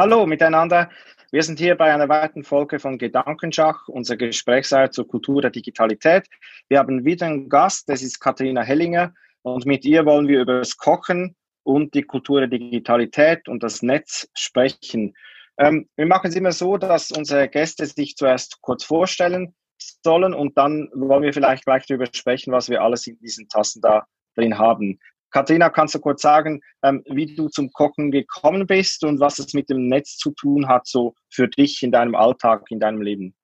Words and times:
Hallo 0.00 0.26
miteinander. 0.26 0.90
Wir 1.32 1.42
sind 1.42 1.58
hier 1.58 1.74
bei 1.74 1.92
einer 1.92 2.08
weiteren 2.08 2.44
Folge 2.44 2.78
von 2.78 2.98
Gedankenschach, 2.98 3.88
unser 3.88 4.16
Gesprächsreihe 4.16 4.90
zur 4.90 5.08
Kultur 5.08 5.42
der 5.42 5.50
Digitalität. 5.50 6.28
Wir 6.68 6.78
haben 6.78 7.04
wieder 7.04 7.26
einen 7.26 7.48
Gast, 7.48 7.88
das 7.88 8.02
ist 8.02 8.20
Katharina 8.20 8.62
Hellinger 8.62 9.12
und 9.42 9.66
mit 9.66 9.84
ihr 9.84 10.06
wollen 10.06 10.28
wir 10.28 10.40
über 10.40 10.60
das 10.60 10.76
Kochen 10.76 11.34
und 11.64 11.94
die 11.94 12.04
Kultur 12.04 12.38
der 12.38 12.48
Digitalität 12.48 13.48
und 13.48 13.64
das 13.64 13.82
Netz 13.82 14.28
sprechen. 14.34 15.16
Ähm, 15.58 15.88
wir 15.96 16.06
machen 16.06 16.28
es 16.28 16.36
immer 16.36 16.52
so, 16.52 16.76
dass 16.76 17.10
unsere 17.10 17.48
Gäste 17.48 17.84
sich 17.84 18.14
zuerst 18.14 18.60
kurz 18.60 18.84
vorstellen 18.84 19.56
sollen 20.04 20.32
und 20.32 20.56
dann 20.56 20.88
wollen 20.94 21.24
wir 21.24 21.32
vielleicht 21.32 21.64
gleich 21.64 21.86
darüber 21.86 22.06
sprechen, 22.06 22.52
was 22.52 22.68
wir 22.68 22.82
alles 22.82 23.08
in 23.08 23.18
diesen 23.18 23.48
Tassen 23.48 23.82
da 23.82 24.06
drin 24.36 24.58
haben. 24.58 25.00
Katharina, 25.30 25.68
kannst 25.70 25.94
du 25.94 26.00
kurz 26.00 26.22
sagen, 26.22 26.60
ähm, 26.82 27.02
wie 27.06 27.34
du 27.34 27.48
zum 27.48 27.70
Kochen 27.72 28.10
gekommen 28.10 28.66
bist 28.66 29.04
und 29.04 29.20
was 29.20 29.38
es 29.38 29.52
mit 29.54 29.68
dem 29.68 29.88
Netz 29.88 30.16
zu 30.16 30.32
tun 30.32 30.68
hat, 30.68 30.86
so 30.86 31.14
für 31.30 31.48
dich 31.48 31.82
in 31.82 31.92
deinem 31.92 32.14
Alltag, 32.14 32.70
in 32.70 32.80
deinem 32.80 33.02
Leben? 33.02 33.34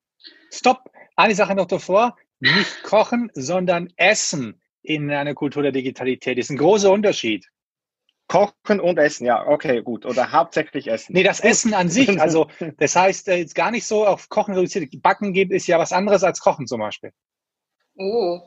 Stopp! 0.51 0.89
Eine 1.15 1.35
Sache 1.35 1.55
noch 1.55 1.67
davor. 1.67 2.17
Nicht 2.39 2.83
kochen, 2.83 3.31
sondern 3.33 3.91
essen 3.95 4.61
in 4.81 5.09
einer 5.11 5.33
Kultur 5.33 5.63
der 5.63 5.71
Digitalität. 5.71 6.37
Das 6.37 6.45
ist 6.45 6.49
ein 6.51 6.57
großer 6.57 6.91
Unterschied. 6.91 7.47
Kochen 8.27 8.79
und 8.79 8.97
Essen, 8.97 9.25
ja, 9.25 9.45
okay, 9.47 9.81
gut. 9.81 10.05
Oder 10.05 10.31
hauptsächlich 10.31 10.87
Essen. 10.87 11.13
Nee, 11.13 11.23
das 11.23 11.39
Essen 11.39 11.73
an 11.73 11.89
sich. 11.89 12.19
Also, 12.19 12.49
das 12.77 12.95
heißt, 12.95 13.27
äh, 13.27 13.37
jetzt 13.37 13.55
gar 13.55 13.71
nicht 13.71 13.85
so 13.85 14.05
auf 14.05 14.29
Kochen 14.29 14.55
reduziert. 14.55 14.89
Backen 15.01 15.33
gibt 15.33 15.51
ist 15.51 15.67
ja 15.67 15.77
was 15.77 15.93
anderes 15.93 16.23
als 16.23 16.39
Kochen 16.39 16.65
zum 16.65 16.79
Beispiel. 16.79 17.11
Oh. 17.97 18.41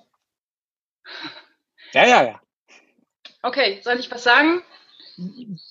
Ja, 1.93 2.07
ja, 2.07 2.25
ja. 2.25 2.41
Okay, 3.43 3.81
soll 3.83 3.99
ich 3.99 4.11
was 4.11 4.25
sagen? 4.25 4.63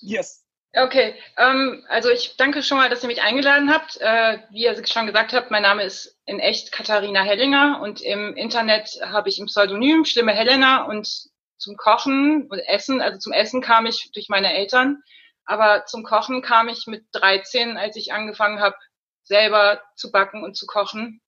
Yes. 0.00 0.44
Okay, 0.74 1.14
ähm, 1.38 1.84
also 1.88 2.10
ich 2.10 2.36
danke 2.36 2.62
schon 2.62 2.76
mal, 2.76 2.90
dass 2.90 3.02
ihr 3.02 3.08
mich 3.08 3.22
eingeladen 3.22 3.72
habt. 3.72 3.96
Äh, 4.00 4.38
wie 4.50 4.64
ihr 4.64 4.86
schon 4.86 5.06
gesagt 5.06 5.32
habt, 5.32 5.50
mein 5.50 5.62
Name 5.62 5.82
ist 5.82 6.18
in 6.26 6.40
echt 6.40 6.72
Katharina 6.72 7.22
Hellinger 7.22 7.80
und 7.82 8.02
im 8.02 8.36
Internet 8.36 9.00
habe 9.02 9.30
ich 9.30 9.38
im 9.38 9.46
Pseudonym 9.46 10.04
Schlimme 10.04 10.32
Helena 10.32 10.84
und 10.84 11.08
zum 11.56 11.76
Kochen 11.76 12.48
und 12.48 12.58
Essen, 12.60 13.00
also 13.00 13.18
zum 13.18 13.32
Essen 13.32 13.62
kam 13.62 13.86
ich 13.86 14.12
durch 14.12 14.28
meine 14.28 14.52
Eltern, 14.54 15.02
aber 15.44 15.86
zum 15.86 16.04
Kochen 16.04 16.42
kam 16.42 16.68
ich 16.68 16.86
mit 16.86 17.06
13, 17.12 17.76
als 17.76 17.96
ich 17.96 18.12
angefangen 18.12 18.60
habe, 18.60 18.76
selber 19.24 19.82
zu 19.96 20.12
backen 20.12 20.44
und 20.44 20.56
zu 20.56 20.66
kochen 20.66 21.20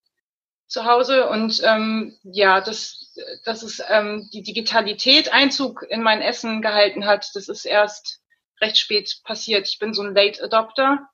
zu 0.70 0.84
Hause. 0.84 1.28
Und 1.28 1.60
ähm, 1.64 2.16
ja, 2.22 2.60
das, 2.60 3.12
dass 3.44 3.62
es 3.62 3.82
ähm, 3.88 4.28
die 4.32 4.42
Digitalität 4.42 5.32
Einzug 5.32 5.82
in 5.88 6.02
mein 6.02 6.22
Essen 6.22 6.62
gehalten 6.62 7.04
hat, 7.04 7.30
das 7.34 7.48
ist 7.48 7.66
erst 7.66 8.20
recht 8.60 8.78
spät 8.78 9.20
passiert. 9.24 9.68
Ich 9.68 9.78
bin 9.78 9.92
so 9.92 10.02
ein 10.02 10.14
Late 10.14 10.42
Adopter. 10.42 11.08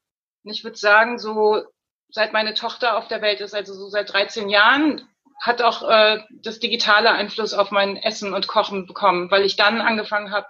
Und 0.44 0.50
ich 0.52 0.62
würde 0.62 0.76
sagen, 0.76 1.18
so 1.18 1.64
seit 2.08 2.32
meine 2.32 2.54
Tochter 2.54 2.96
auf 2.96 3.08
der 3.08 3.22
Welt 3.22 3.40
ist, 3.40 3.54
also 3.54 3.74
so 3.74 3.88
seit 3.88 4.12
13 4.12 4.48
Jahren, 4.48 5.08
hat 5.40 5.60
auch 5.60 5.88
äh, 5.88 6.22
das 6.30 6.60
digitale 6.60 7.10
Einfluss 7.10 7.52
auf 7.52 7.70
mein 7.70 7.96
Essen 7.96 8.32
und 8.32 8.46
Kochen 8.46 8.86
bekommen, 8.86 9.30
weil 9.30 9.44
ich 9.44 9.56
dann 9.56 9.80
angefangen 9.80 10.30
habe, 10.30 10.46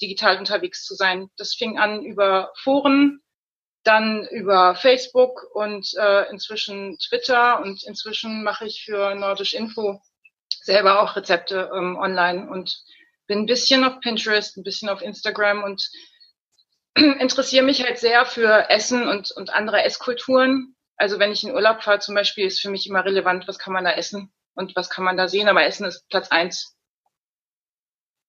digital 0.00 0.38
unterwegs 0.38 0.84
zu 0.84 0.94
sein. 0.94 1.28
Das 1.36 1.54
fing 1.54 1.78
an 1.78 2.04
über 2.04 2.52
Foren, 2.62 3.20
dann 3.82 4.26
über 4.28 4.74
Facebook 4.74 5.46
und 5.54 5.94
äh, 5.98 6.30
inzwischen 6.30 6.98
Twitter 6.98 7.60
und 7.60 7.82
inzwischen 7.84 8.42
mache 8.42 8.66
ich 8.66 8.84
für 8.84 9.14
Nordisch 9.14 9.54
Info 9.54 10.00
selber 10.62 11.00
auch 11.00 11.16
Rezepte 11.16 11.70
ähm, 11.74 11.96
online 11.96 12.50
und 12.50 12.82
bin 13.26 13.40
ein 13.40 13.46
bisschen 13.46 13.84
auf 13.84 14.00
Pinterest, 14.00 14.56
ein 14.56 14.64
bisschen 14.64 14.88
auf 14.88 15.02
Instagram 15.02 15.62
und 15.62 15.88
interessiere 16.96 17.64
mich 17.64 17.82
halt 17.82 17.98
sehr 17.98 18.26
für 18.26 18.68
Essen 18.68 19.08
und, 19.08 19.30
und 19.30 19.50
andere 19.50 19.84
Esskulturen. 19.84 20.74
Also 20.96 21.18
wenn 21.18 21.32
ich 21.32 21.44
in 21.44 21.54
Urlaub 21.54 21.82
fahre 21.82 22.00
zum 22.00 22.14
Beispiel, 22.14 22.46
ist 22.46 22.60
für 22.60 22.70
mich 22.70 22.86
immer 22.86 23.04
relevant, 23.04 23.48
was 23.48 23.58
kann 23.58 23.72
man 23.72 23.84
da 23.84 23.92
essen 23.92 24.32
und 24.54 24.76
was 24.76 24.90
kann 24.90 25.04
man 25.04 25.16
da 25.16 25.28
sehen, 25.28 25.48
aber 25.48 25.64
Essen 25.64 25.86
ist 25.86 26.06
Platz 26.08 26.28
eins. 26.30 26.76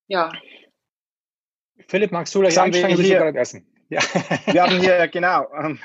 Ja. 0.07 0.31
Philipp, 1.87 2.11
magst 2.11 2.33
du 2.35 2.39
gleich 2.39 2.59
einsteigen? 2.59 3.03
Hier, 3.03 3.35
essen? 3.35 3.70
Ja. 3.91 3.99
Wir 4.45 4.63
haben 4.63 4.79
hier 4.79 5.07
genau 5.09 5.47
ähm, 5.61 5.77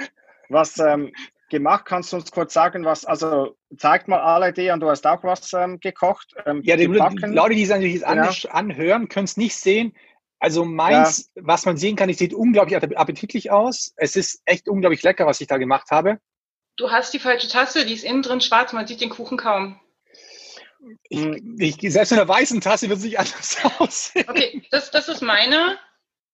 was 0.49 0.79
ähm, 0.79 1.13
gemacht. 1.51 1.85
Kannst 1.87 2.13
du 2.13 2.17
uns 2.17 2.31
kurz 2.31 2.55
sagen, 2.55 2.85
was, 2.85 3.05
also 3.05 3.57
zeigt 3.77 4.07
mal 4.07 4.21
alle 4.21 4.53
die 4.53 4.71
und 4.71 4.81
du 4.81 4.89
hast 4.89 5.07
auch 5.07 5.23
was 5.25 5.53
ähm, 5.53 5.81
gekocht. 5.81 6.35
Ähm, 6.47 6.63
ja, 6.63 6.77
die, 6.77 6.87
die 6.87 7.27
Leute, 7.27 7.55
die 7.57 7.65
es 7.65 7.69
natürlich 7.69 8.03
genau. 8.03 8.55
anhören, 8.55 9.09
können 9.09 9.25
es 9.25 9.37
nicht 9.37 9.57
sehen. 9.57 9.93
Also 10.39 10.65
meins, 10.65 11.31
ja. 11.35 11.43
was 11.47 11.67
man 11.67 11.77
sehen 11.77 11.97
kann, 11.97 12.09
es 12.09 12.19
sieht 12.19 12.33
unglaublich 12.33 12.77
appetitlich 12.77 13.51
aus. 13.51 13.93
Es 13.97 14.15
ist 14.15 14.41
echt 14.45 14.69
unglaublich 14.69 15.03
lecker, 15.03 15.27
was 15.27 15.41
ich 15.41 15.49
da 15.49 15.57
gemacht 15.57 15.91
habe. 15.91 16.21
Du 16.77 16.91
hast 16.91 17.13
die 17.13 17.19
falsche 17.19 17.49
Tasse, 17.49 17.87
die 17.87 17.95
ist 17.95 18.05
innen 18.05 18.23
drin 18.23 18.41
schwarz, 18.41 18.73
man 18.73 18.87
sieht 18.87 19.01
den 19.01 19.11
Kuchen 19.11 19.39
kaum. 19.39 19.81
Ich, 21.09 21.83
ich, 21.83 21.93
selbst 21.93 22.13
in 22.13 22.19
der 22.19 22.29
weißen 22.29 22.61
Tasse 22.61 22.89
wird 22.89 22.99
es 22.99 23.05
nicht 23.05 23.19
anders 23.19 23.59
aussehen. 23.79 24.27
Okay, 24.29 24.63
das, 24.71 24.91
das 24.93 25.09
ist 25.09 25.23
meine. 25.23 25.79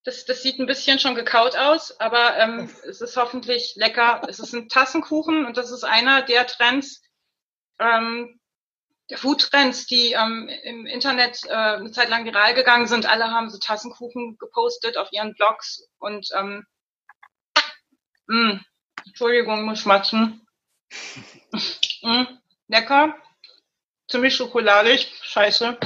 Das, 0.05 0.25
das 0.25 0.43
sieht 0.43 0.59
ein 0.59 0.67
bisschen 0.67 0.99
schon 0.99 1.15
gekaut 1.15 1.57
aus, 1.57 2.01
aber 2.01 2.37
ähm, 2.37 2.69
es 2.89 3.01
ist 3.01 3.17
hoffentlich 3.17 3.75
lecker. 3.77 4.23
Es 4.29 4.41
ist 4.41 4.53
ein 4.53 4.69
Tassenkuchen 4.69 5.47
und 5.47 5.57
das 5.57 5.71
ist 5.71 5.85
einer 5.85 6.23
der 6.23 6.47
Trends, 6.47 7.03
ähm, 7.79 8.41
der 9.11 9.19
Food-Trends, 9.19 9.87
die 9.87 10.13
ähm, 10.13 10.49
im 10.65 10.87
Internet 10.87 11.45
äh, 11.47 11.53
eine 11.53 11.93
Zeit 11.93 12.09
lang 12.09 12.25
viral 12.25 12.55
gegangen 12.55 12.89
sind. 12.89 13.07
Alle 13.07 13.31
haben 13.31 13.51
so 13.51 13.59
Tassenkuchen 13.59 14.39
gepostet 14.39 14.97
auf 14.97 15.09
ihren 15.13 15.35
Blogs 15.35 15.89
und 15.99 16.29
ähm, 16.37 16.67
mh, 18.27 18.55
mm, 18.55 18.65
Entschuldigung, 19.07 19.65
muss 19.65 19.81
schmatzen. 19.81 20.47
mh, 21.53 21.61
mm, 22.23 22.39
lecker. 22.69 23.15
Ziemlich 24.09 24.35
schokoladig. 24.35 25.13
Scheiße. 25.23 25.79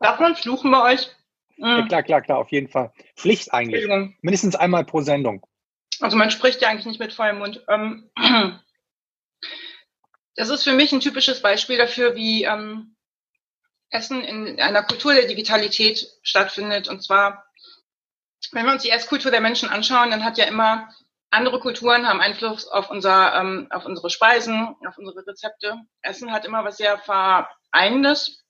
Darf 0.00 0.18
man 0.18 0.34
fluchen 0.34 0.70
bei 0.70 0.94
euch? 0.94 1.10
Ja, 1.62 1.86
klar, 1.86 2.02
klar, 2.02 2.22
klar, 2.22 2.38
auf 2.38 2.50
jeden 2.50 2.68
Fall. 2.68 2.92
Pflicht 3.16 3.52
eigentlich. 3.52 3.86
Mindestens 4.20 4.56
einmal 4.56 4.84
pro 4.84 5.00
Sendung. 5.00 5.46
Also 6.00 6.16
man 6.16 6.30
spricht 6.30 6.60
ja 6.60 6.68
eigentlich 6.68 6.86
nicht 6.86 6.98
mit 6.98 7.12
vollem 7.12 7.38
Mund. 7.38 7.64
Ähm, 7.68 8.10
das 10.34 10.48
ist 10.48 10.64
für 10.64 10.72
mich 10.72 10.92
ein 10.92 11.00
typisches 11.00 11.40
Beispiel 11.40 11.78
dafür, 11.78 12.16
wie 12.16 12.42
ähm, 12.44 12.96
Essen 13.90 14.24
in 14.24 14.60
einer 14.60 14.82
Kultur 14.82 15.14
der 15.14 15.28
Digitalität 15.28 16.04
stattfindet. 16.22 16.88
Und 16.88 17.04
zwar, 17.04 17.46
wenn 18.50 18.66
wir 18.66 18.72
uns 18.72 18.82
die 18.82 18.90
Esskultur 18.90 19.30
der 19.30 19.40
Menschen 19.40 19.68
anschauen, 19.68 20.10
dann 20.10 20.24
hat 20.24 20.38
ja 20.38 20.46
immer 20.46 20.88
andere 21.30 21.60
Kulturen 21.60 22.06
haben 22.06 22.20
Einfluss 22.20 22.66
auf 22.66 22.90
unser, 22.90 23.34
ähm, 23.36 23.68
auf 23.70 23.86
unsere 23.86 24.10
Speisen, 24.10 24.76
auf 24.86 24.98
unsere 24.98 25.26
Rezepte. 25.26 25.76
Essen 26.02 26.32
hat 26.32 26.44
immer 26.44 26.64
was 26.64 26.76
sehr 26.76 26.98
Vereinendes. 26.98 28.41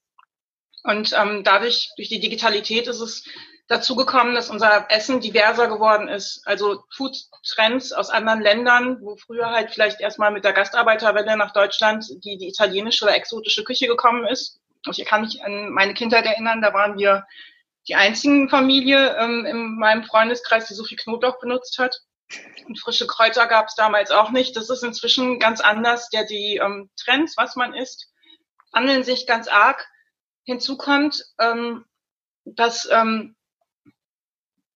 Und 0.82 1.12
ähm, 1.16 1.44
dadurch, 1.44 1.90
durch 1.96 2.08
die 2.08 2.20
Digitalität 2.20 2.88
ist 2.88 3.00
es 3.00 3.24
dazu 3.68 3.96
gekommen, 3.96 4.34
dass 4.34 4.50
unser 4.50 4.86
Essen 4.90 5.20
diverser 5.20 5.68
geworden 5.68 6.08
ist. 6.08 6.42
Also 6.44 6.84
Food-Trends 6.96 7.92
aus 7.92 8.10
anderen 8.10 8.40
Ländern, 8.40 8.98
wo 9.00 9.16
früher 9.16 9.50
halt 9.50 9.70
vielleicht 9.70 10.00
erstmal 10.00 10.30
mit 10.30 10.44
der 10.44 10.52
Gastarbeiterwelle 10.52 11.36
nach 11.36 11.52
Deutschland 11.52 12.04
die, 12.24 12.36
die 12.36 12.48
italienische 12.48 13.04
oder 13.04 13.14
exotische 13.14 13.64
Küche 13.64 13.86
gekommen 13.86 14.26
ist. 14.26 14.60
Ich 14.90 15.04
kann 15.04 15.22
mich 15.22 15.44
an 15.44 15.70
meine 15.70 15.94
Kindheit 15.94 16.26
erinnern, 16.26 16.60
da 16.60 16.74
waren 16.74 16.98
wir 16.98 17.24
die 17.88 17.94
einzigen 17.94 18.48
Familie 18.48 19.16
ähm, 19.16 19.44
in 19.46 19.78
meinem 19.78 20.04
Freundeskreis, 20.04 20.66
die 20.66 20.74
so 20.74 20.84
viel 20.84 20.98
Knoblauch 20.98 21.40
benutzt 21.40 21.78
hat. 21.78 22.00
Und 22.66 22.78
frische 22.78 23.06
Kräuter 23.06 23.46
gab 23.46 23.68
es 23.68 23.74
damals 23.74 24.10
auch 24.10 24.30
nicht. 24.30 24.56
Das 24.56 24.70
ist 24.70 24.82
inzwischen 24.82 25.38
ganz 25.38 25.60
anders. 25.60 26.08
Der, 26.10 26.24
die 26.24 26.60
ähm, 26.62 26.90
Trends, 26.96 27.36
was 27.36 27.56
man 27.56 27.74
isst, 27.74 28.08
wandeln 28.72 29.02
sich 29.02 29.26
ganz 29.26 29.48
arg. 29.48 29.86
Hinzu 30.44 30.76
kommt, 30.76 31.24
ähm, 31.38 31.84
dass 32.44 32.88
ähm, 32.90 33.36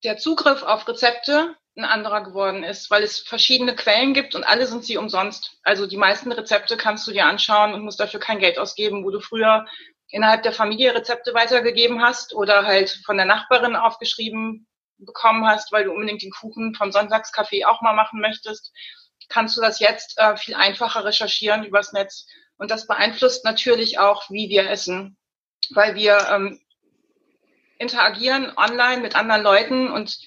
der 0.05 0.19
Zugriff 0.19 0.63
auf 0.63 0.87
Rezepte 0.87 1.57
ein 1.77 1.85
anderer 1.85 2.23
geworden 2.23 2.65
ist, 2.65 2.91
weil 2.91 3.03
es 3.03 3.19
verschiedene 3.19 3.75
Quellen 3.75 4.15
gibt 4.15 4.35
und 4.35 4.45
alle 4.45 4.67
sind 4.67 4.85
sie 4.85 4.97
umsonst. 4.97 5.59
Also 5.63 5.87
die 5.87 5.97
meisten 5.99 6.33
Rezepte 6.33 6.77
kannst 6.77 7.07
du 7.07 7.13
dir 7.13 7.27
anschauen 7.27 7.75
und 7.75 7.83
musst 7.83 8.01
dafür 8.01 8.21
kein 8.21 8.39
Geld 8.39 8.59
ausgeben, 8.59 9.05
wo 9.05 9.11
du 9.11 9.21
früher 9.21 9.67
innerhalb 10.09 10.43
der 10.43 10.53
Familie 10.53 10.95
Rezepte 10.95 11.35
weitergegeben 11.35 12.03
hast 12.03 12.35
oder 12.35 12.65
halt 12.65 13.03
von 13.05 13.17
der 13.17 13.27
Nachbarin 13.27 13.77
aufgeschrieben 13.77 14.67
bekommen 14.99 15.47
hast, 15.47 15.73
weil 15.73 15.85
du 15.85 15.93
unbedingt 15.93 16.23
den 16.23 16.31
Kuchen 16.31 16.75
vom 16.75 16.91
Sonntagscafé 16.91 17.67
auch 17.67 17.83
mal 17.83 17.93
machen 17.93 18.21
möchtest, 18.21 18.73
kannst 19.29 19.57
du 19.57 19.61
das 19.61 19.81
jetzt 19.81 20.19
äh, 20.19 20.37
viel 20.37 20.55
einfacher 20.55 21.05
recherchieren 21.05 21.65
übers 21.65 21.93
Netz. 21.93 22.27
Und 22.57 22.71
das 22.71 22.87
beeinflusst 22.87 23.45
natürlich 23.45 23.99
auch, 23.99 24.31
wie 24.31 24.49
wir 24.49 24.71
essen 24.71 25.19
weil 25.75 25.95
wir 25.95 26.19
ähm, 26.31 26.61
interagieren 27.79 28.53
online 28.57 29.03
mit 29.03 29.17
anderen 29.17 29.43
Leuten 29.43 29.91
und 29.91 30.19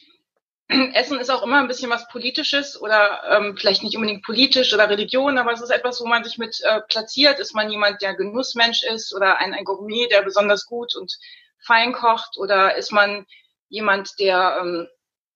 Essen 0.93 1.19
ist 1.19 1.31
auch 1.31 1.41
immer 1.41 1.59
ein 1.59 1.67
bisschen 1.67 1.89
was 1.89 2.07
Politisches 2.09 2.79
oder 2.79 3.23
ähm, 3.29 3.57
vielleicht 3.57 3.83
nicht 3.83 3.95
unbedingt 3.95 4.23
politisch 4.23 4.73
oder 4.73 4.89
Religion, 4.89 5.37
aber 5.37 5.51
es 5.51 5.61
ist 5.61 5.71
etwas, 5.71 5.99
wo 5.99 6.05
man 6.05 6.23
sich 6.23 6.37
mit 6.37 6.61
äh, 6.61 6.81
platziert. 6.81 7.39
Ist 7.39 7.55
man 7.55 7.71
jemand, 7.71 8.01
der 8.01 8.13
Genussmensch 8.13 8.83
ist 8.83 9.13
oder 9.15 9.39
ein, 9.39 9.53
ein 9.53 9.63
Gourmet, 9.63 10.07
der 10.09 10.21
besonders 10.21 10.67
gut 10.67 10.95
und 10.95 11.17
fein 11.57 11.91
kocht 11.91 12.37
oder 12.37 12.75
ist 12.75 12.91
man 12.91 13.25
jemand, 13.69 14.19
der 14.19 14.59
ähm, 14.61 14.87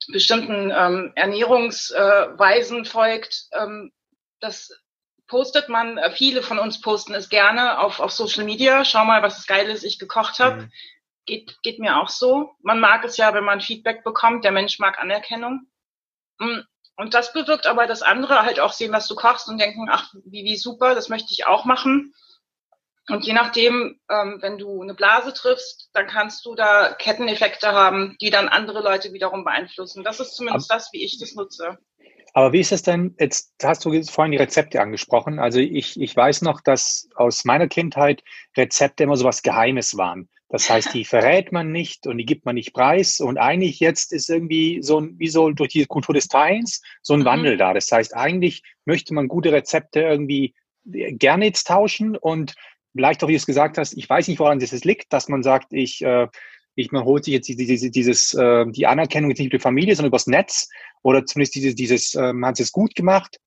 bestimmten 0.09 0.71
ähm, 0.75 1.11
Ernährungsweisen 1.15 2.81
äh, 2.81 2.85
folgt. 2.85 3.47
Ähm, 3.53 3.91
das 4.39 4.71
postet 5.27 5.69
man, 5.69 5.97
äh, 5.97 6.11
viele 6.11 6.43
von 6.43 6.59
uns 6.59 6.81
posten 6.81 7.13
es 7.13 7.29
gerne 7.29 7.79
auf, 7.79 7.99
auf 7.99 8.11
Social 8.11 8.43
Media. 8.43 8.85
Schau 8.85 9.05
mal, 9.05 9.21
was 9.21 9.47
Geiles 9.47 9.83
ich 9.83 9.99
gekocht 9.99 10.39
habe. 10.39 10.63
Mhm. 10.63 10.71
Geht, 11.25 11.57
geht 11.63 11.79
mir 11.79 12.01
auch 12.01 12.09
so. 12.09 12.51
Man 12.61 12.79
mag 12.79 13.03
es 13.05 13.17
ja, 13.17 13.33
wenn 13.33 13.45
man 13.45 13.61
Feedback 13.61 14.03
bekommt. 14.03 14.43
Der 14.43 14.51
Mensch 14.51 14.79
mag 14.79 14.99
Anerkennung. 14.99 15.67
Mm, 16.39 16.59
und 16.95 17.13
das 17.13 17.33
bewirkt 17.33 17.65
aber, 17.65 17.87
dass 17.87 18.01
andere 18.01 18.43
halt 18.43 18.59
auch 18.59 18.73
sehen, 18.73 18.91
was 18.91 19.07
du 19.07 19.15
kochst 19.15 19.47
und 19.47 19.57
denken, 19.57 19.87
ach, 19.89 20.13
wie, 20.25 20.43
wie 20.43 20.57
super, 20.57 20.93
das 20.95 21.09
möchte 21.09 21.31
ich 21.31 21.47
auch 21.47 21.65
machen. 21.65 22.13
Und 23.09 23.25
je 23.25 23.33
nachdem, 23.33 23.99
ähm, 24.09 24.37
wenn 24.41 24.57
du 24.57 24.81
eine 24.81 24.93
Blase 24.93 25.33
triffst, 25.33 25.89
dann 25.93 26.07
kannst 26.07 26.45
du 26.45 26.55
da 26.55 26.93
Ketteneffekte 26.93 27.73
haben, 27.73 28.15
die 28.21 28.29
dann 28.29 28.47
andere 28.47 28.81
Leute 28.81 29.11
wiederum 29.11 29.43
beeinflussen. 29.43 30.03
Das 30.03 30.19
ist 30.19 30.35
zumindest 30.35 30.71
aber, 30.71 30.79
das, 30.79 30.93
wie 30.93 31.03
ich 31.03 31.19
das 31.19 31.33
nutze. 31.33 31.79
Aber 32.33 32.51
wie 32.51 32.59
ist 32.59 32.71
es 32.71 32.81
denn, 32.81 33.15
jetzt 33.19 33.53
hast 33.63 33.85
du 33.85 34.03
vorhin 34.03 34.31
die 34.31 34.37
Rezepte 34.37 34.81
angesprochen. 34.81 35.39
Also 35.39 35.59
ich, 35.59 36.01
ich 36.01 36.15
weiß 36.15 36.41
noch, 36.41 36.61
dass 36.61 37.07
aus 37.15 37.45
meiner 37.45 37.67
Kindheit 37.67 38.23
Rezepte 38.57 39.03
immer 39.03 39.17
so 39.17 39.25
was 39.25 39.43
Geheimes 39.43 39.97
waren. 39.97 40.27
Das 40.49 40.69
heißt, 40.69 40.93
die 40.93 41.05
verrät 41.05 41.51
man 41.51 41.71
nicht 41.71 42.07
und 42.07 42.17
die 42.17 42.25
gibt 42.25 42.45
man 42.45 42.55
nicht 42.55 42.73
preis. 42.73 43.19
Und 43.19 43.37
eigentlich 43.37 43.79
jetzt 43.79 44.11
ist 44.13 44.29
irgendwie 44.29 44.81
so 44.81 44.99
ein, 44.99 45.19
wie 45.19 45.27
so 45.27 45.51
durch 45.51 45.73
die 45.73 45.85
Kultur 45.85 46.15
des 46.15 46.27
Teilens 46.27 46.81
so 47.03 47.13
ein 47.13 47.21
mhm. 47.21 47.25
Wandel 47.25 47.57
da. 47.57 47.73
Das 47.73 47.91
heißt, 47.91 48.15
eigentlich 48.15 48.63
möchte 48.85 49.13
man 49.13 49.27
gute 49.27 49.51
Rezepte 49.51 50.01
irgendwie 50.01 50.55
gerne 50.85 51.45
jetzt 51.45 51.67
tauschen 51.67 52.17
und 52.17 52.55
vielleicht 52.93 53.23
auch, 53.23 53.27
wie 53.27 53.33
du 53.33 53.37
es 53.37 53.45
gesagt 53.45 53.77
hast, 53.77 53.93
ich 53.93 54.09
weiß 54.09 54.27
nicht, 54.27 54.39
woran 54.39 54.59
das 54.59 54.83
liegt, 54.83 55.13
dass 55.13 55.29
man 55.29 55.43
sagt, 55.43 55.71
ich, 55.71 56.03
äh, 56.03 56.27
ich 56.75 56.91
man 56.91 57.03
holt 57.03 57.25
sich 57.25 57.33
jetzt 57.33 57.47
dieses, 57.47 57.91
dieses 57.91 58.33
äh, 58.33 58.65
die 58.67 58.87
Anerkennung 58.87 59.29
jetzt 59.29 59.39
nicht 59.39 59.47
über 59.47 59.57
die 59.57 59.61
Familie, 59.61 59.95
sondern 59.95 60.09
übers 60.09 60.27
Netz 60.27 60.69
oder 61.01 61.25
zumindest 61.25 61.55
dieses, 61.55 61.75
dieses 61.75 62.15
äh, 62.15 62.33
man 62.33 62.49
hat 62.49 62.59
es 62.59 62.71
gut 62.71 62.95
gemacht. 62.95 63.37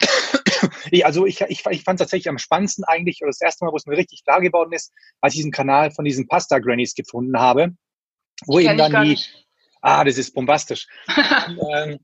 ich, 0.90 1.06
also 1.06 1.26
ich, 1.26 1.40
ich, 1.42 1.64
ich 1.66 1.82
fand 1.82 1.98
tatsächlich 1.98 2.28
am 2.28 2.38
spannendsten 2.38 2.84
eigentlich, 2.84 3.20
oder 3.22 3.30
das 3.30 3.40
erste 3.40 3.64
Mal, 3.64 3.72
wo 3.72 3.76
es 3.76 3.86
mir 3.86 3.96
richtig 3.96 4.24
klar 4.24 4.40
geworden 4.40 4.72
ist, 4.72 4.92
als 5.20 5.34
ich 5.34 5.38
diesen 5.38 5.52
Kanal 5.52 5.90
von 5.90 6.04
diesen 6.04 6.28
Pasta 6.28 6.58
Grannies 6.58 6.94
gefunden 6.94 7.38
habe, 7.38 7.74
wo 8.46 8.58
eben 8.58 8.76
dann 8.76 9.04
die, 9.04 9.18
ah, 9.80 10.04
das 10.04 10.18
ist 10.18 10.34
bombastisch. 10.34 10.86
ähm, 11.74 12.00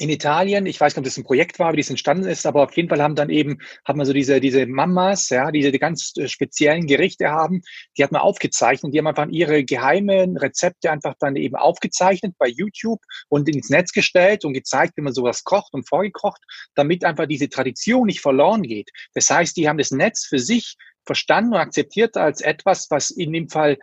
in 0.00 0.08
Italien, 0.08 0.64
ich 0.64 0.80
weiß 0.80 0.94
nicht, 0.94 0.98
ob 0.98 1.04
das 1.04 1.18
ein 1.18 1.24
Projekt 1.24 1.58
war, 1.58 1.74
wie 1.74 1.76
das 1.76 1.90
entstanden 1.90 2.26
ist, 2.26 2.46
aber 2.46 2.62
auf 2.62 2.74
jeden 2.74 2.88
Fall 2.88 3.02
haben 3.02 3.14
dann 3.14 3.28
eben, 3.28 3.58
hat 3.84 3.96
man 3.96 4.06
so 4.06 4.14
diese, 4.14 4.40
diese 4.40 4.66
Mamas, 4.66 5.28
ja, 5.28 5.50
diese 5.50 5.70
die 5.70 5.78
ganz 5.78 6.14
äh, 6.16 6.26
speziellen 6.26 6.86
Gerichte 6.86 7.28
haben, 7.28 7.60
die 7.98 8.02
hat 8.02 8.10
man 8.10 8.22
aufgezeichnet, 8.22 8.94
die 8.94 8.98
haben 8.98 9.06
einfach 9.06 9.28
ihre 9.28 9.62
geheimen 9.62 10.38
Rezepte 10.38 10.90
einfach 10.90 11.16
dann 11.20 11.36
eben 11.36 11.54
aufgezeichnet 11.54 12.34
bei 12.38 12.48
YouTube 12.48 13.00
und 13.28 13.46
ins 13.50 13.68
Netz 13.68 13.92
gestellt 13.92 14.46
und 14.46 14.54
gezeigt, 14.54 14.96
wie 14.96 15.02
man 15.02 15.12
sowas 15.12 15.44
kocht 15.44 15.74
und 15.74 15.86
vorgekocht, 15.86 16.40
damit 16.74 17.04
einfach 17.04 17.26
diese 17.26 17.50
Tradition 17.50 18.06
nicht 18.06 18.22
verloren 18.22 18.62
geht. 18.62 18.90
Das 19.12 19.28
heißt, 19.28 19.54
die 19.58 19.68
haben 19.68 19.76
das 19.76 19.90
Netz 19.90 20.24
für 20.24 20.38
sich 20.38 20.76
verstanden 21.04 21.54
und 21.54 21.60
akzeptiert 21.60 22.16
als 22.16 22.40
etwas, 22.40 22.90
was 22.90 23.10
in 23.10 23.32
dem 23.32 23.50
Fall 23.50 23.78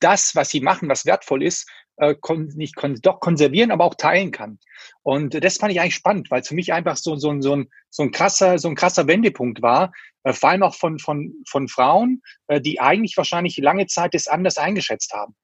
das, 0.00 0.34
was 0.34 0.50
sie 0.50 0.60
machen, 0.60 0.88
was 0.88 1.06
wertvoll 1.06 1.44
ist, 1.44 1.68
äh, 2.00 2.14
kon 2.18 2.46
nicht 2.56 2.74
kon 2.74 2.98
doch 3.02 3.20
konservieren, 3.20 3.70
aber 3.70 3.84
auch 3.84 3.94
teilen 3.94 4.32
kann. 4.32 4.58
Und 5.02 5.42
das 5.44 5.58
fand 5.58 5.72
ich 5.72 5.80
eigentlich 5.80 5.94
spannend, 5.94 6.30
weil 6.30 6.40
es 6.40 6.48
für 6.48 6.54
mich 6.54 6.72
einfach 6.72 6.96
so, 6.96 7.16
so, 7.16 7.40
so, 7.40 7.54
ein, 7.54 7.68
so 7.90 8.02
ein 8.02 8.10
krasser, 8.10 8.58
so 8.58 8.68
ein 8.68 8.74
krasser 8.74 9.06
Wendepunkt 9.06 9.62
war, 9.62 9.92
äh, 10.24 10.32
vor 10.32 10.50
allem 10.50 10.62
auch 10.62 10.74
von, 10.74 10.98
von, 10.98 11.34
von 11.48 11.68
Frauen, 11.68 12.22
äh, 12.48 12.60
die 12.60 12.80
eigentlich 12.80 13.16
wahrscheinlich 13.16 13.58
lange 13.58 13.86
Zeit 13.86 14.14
das 14.14 14.28
anders 14.28 14.58
eingeschätzt 14.58 15.12
haben. 15.12 15.36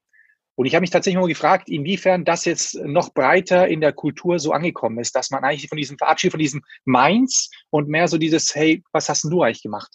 Und 0.59 0.65
ich 0.65 0.75
habe 0.75 0.81
mich 0.81 0.91
tatsächlich 0.91 1.21
mal 1.21 1.29
gefragt, 1.29 1.69
inwiefern 1.69 2.25
das 2.25 2.47
jetzt 2.47 2.77
noch 2.83 3.13
breiter 3.13 3.69
in 3.69 3.83
der 3.83 3.93
Kultur 3.93 4.39
so 4.39 4.53
angekommen 4.53 4.99
ist, 4.99 5.15
dass 5.15 5.31
man 5.31 5.45
eigentlich 5.45 5.69
von 5.69 5.77
diesem 5.77 5.99
Verabschied 5.99 6.31
von 6.31 6.41
diesem 6.41 6.63
Meins 6.87 7.51
und 7.69 7.89
mehr 7.89 8.09
so 8.09 8.17
dieses, 8.17 8.55
hey, 8.55 8.83
was 8.93 9.11
hast 9.11 9.25
denn 9.25 9.31
du 9.31 9.43
eigentlich 9.43 9.63
gemacht? 9.63 9.93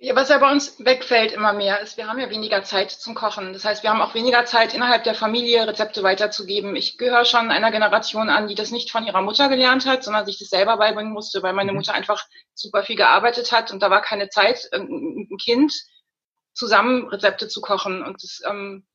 Ja, 0.00 0.14
was 0.14 0.28
ja 0.28 0.38
bei 0.38 0.52
uns 0.52 0.78
wegfällt 0.78 1.32
immer 1.32 1.52
mehr, 1.52 1.80
ist, 1.80 1.96
wir 1.96 2.06
haben 2.06 2.20
ja 2.20 2.30
weniger 2.30 2.62
Zeit 2.62 2.92
zum 2.92 3.16
Kochen. 3.16 3.52
Das 3.52 3.64
heißt, 3.64 3.82
wir 3.82 3.90
haben 3.90 4.00
auch 4.00 4.14
weniger 4.14 4.44
Zeit, 4.44 4.72
innerhalb 4.72 5.02
der 5.02 5.16
Familie 5.16 5.66
Rezepte 5.66 6.04
weiterzugeben. 6.04 6.76
Ich 6.76 6.98
gehöre 6.98 7.24
schon 7.24 7.50
einer 7.50 7.72
Generation 7.72 8.28
an, 8.28 8.46
die 8.46 8.54
das 8.54 8.70
nicht 8.70 8.92
von 8.92 9.04
ihrer 9.04 9.22
Mutter 9.22 9.48
gelernt 9.48 9.86
hat, 9.86 10.04
sondern 10.04 10.24
sich 10.24 10.38
das 10.38 10.50
selber 10.50 10.76
beibringen 10.76 11.12
musste, 11.12 11.42
weil 11.42 11.52
meine 11.52 11.72
mhm. 11.72 11.78
Mutter 11.78 11.94
einfach 11.94 12.24
super 12.54 12.84
viel 12.84 12.94
gearbeitet 12.94 13.50
hat 13.50 13.72
und 13.72 13.82
da 13.82 13.90
war 13.90 14.00
keine 14.00 14.28
Zeit, 14.28 14.68
ein 14.72 15.36
Kind 15.42 15.72
zusammen 16.52 17.08
Rezepte 17.08 17.48
zu 17.48 17.60
kochen. 17.60 18.04
Und 18.04 18.22
das 18.22 18.40
ähm, 18.48 18.86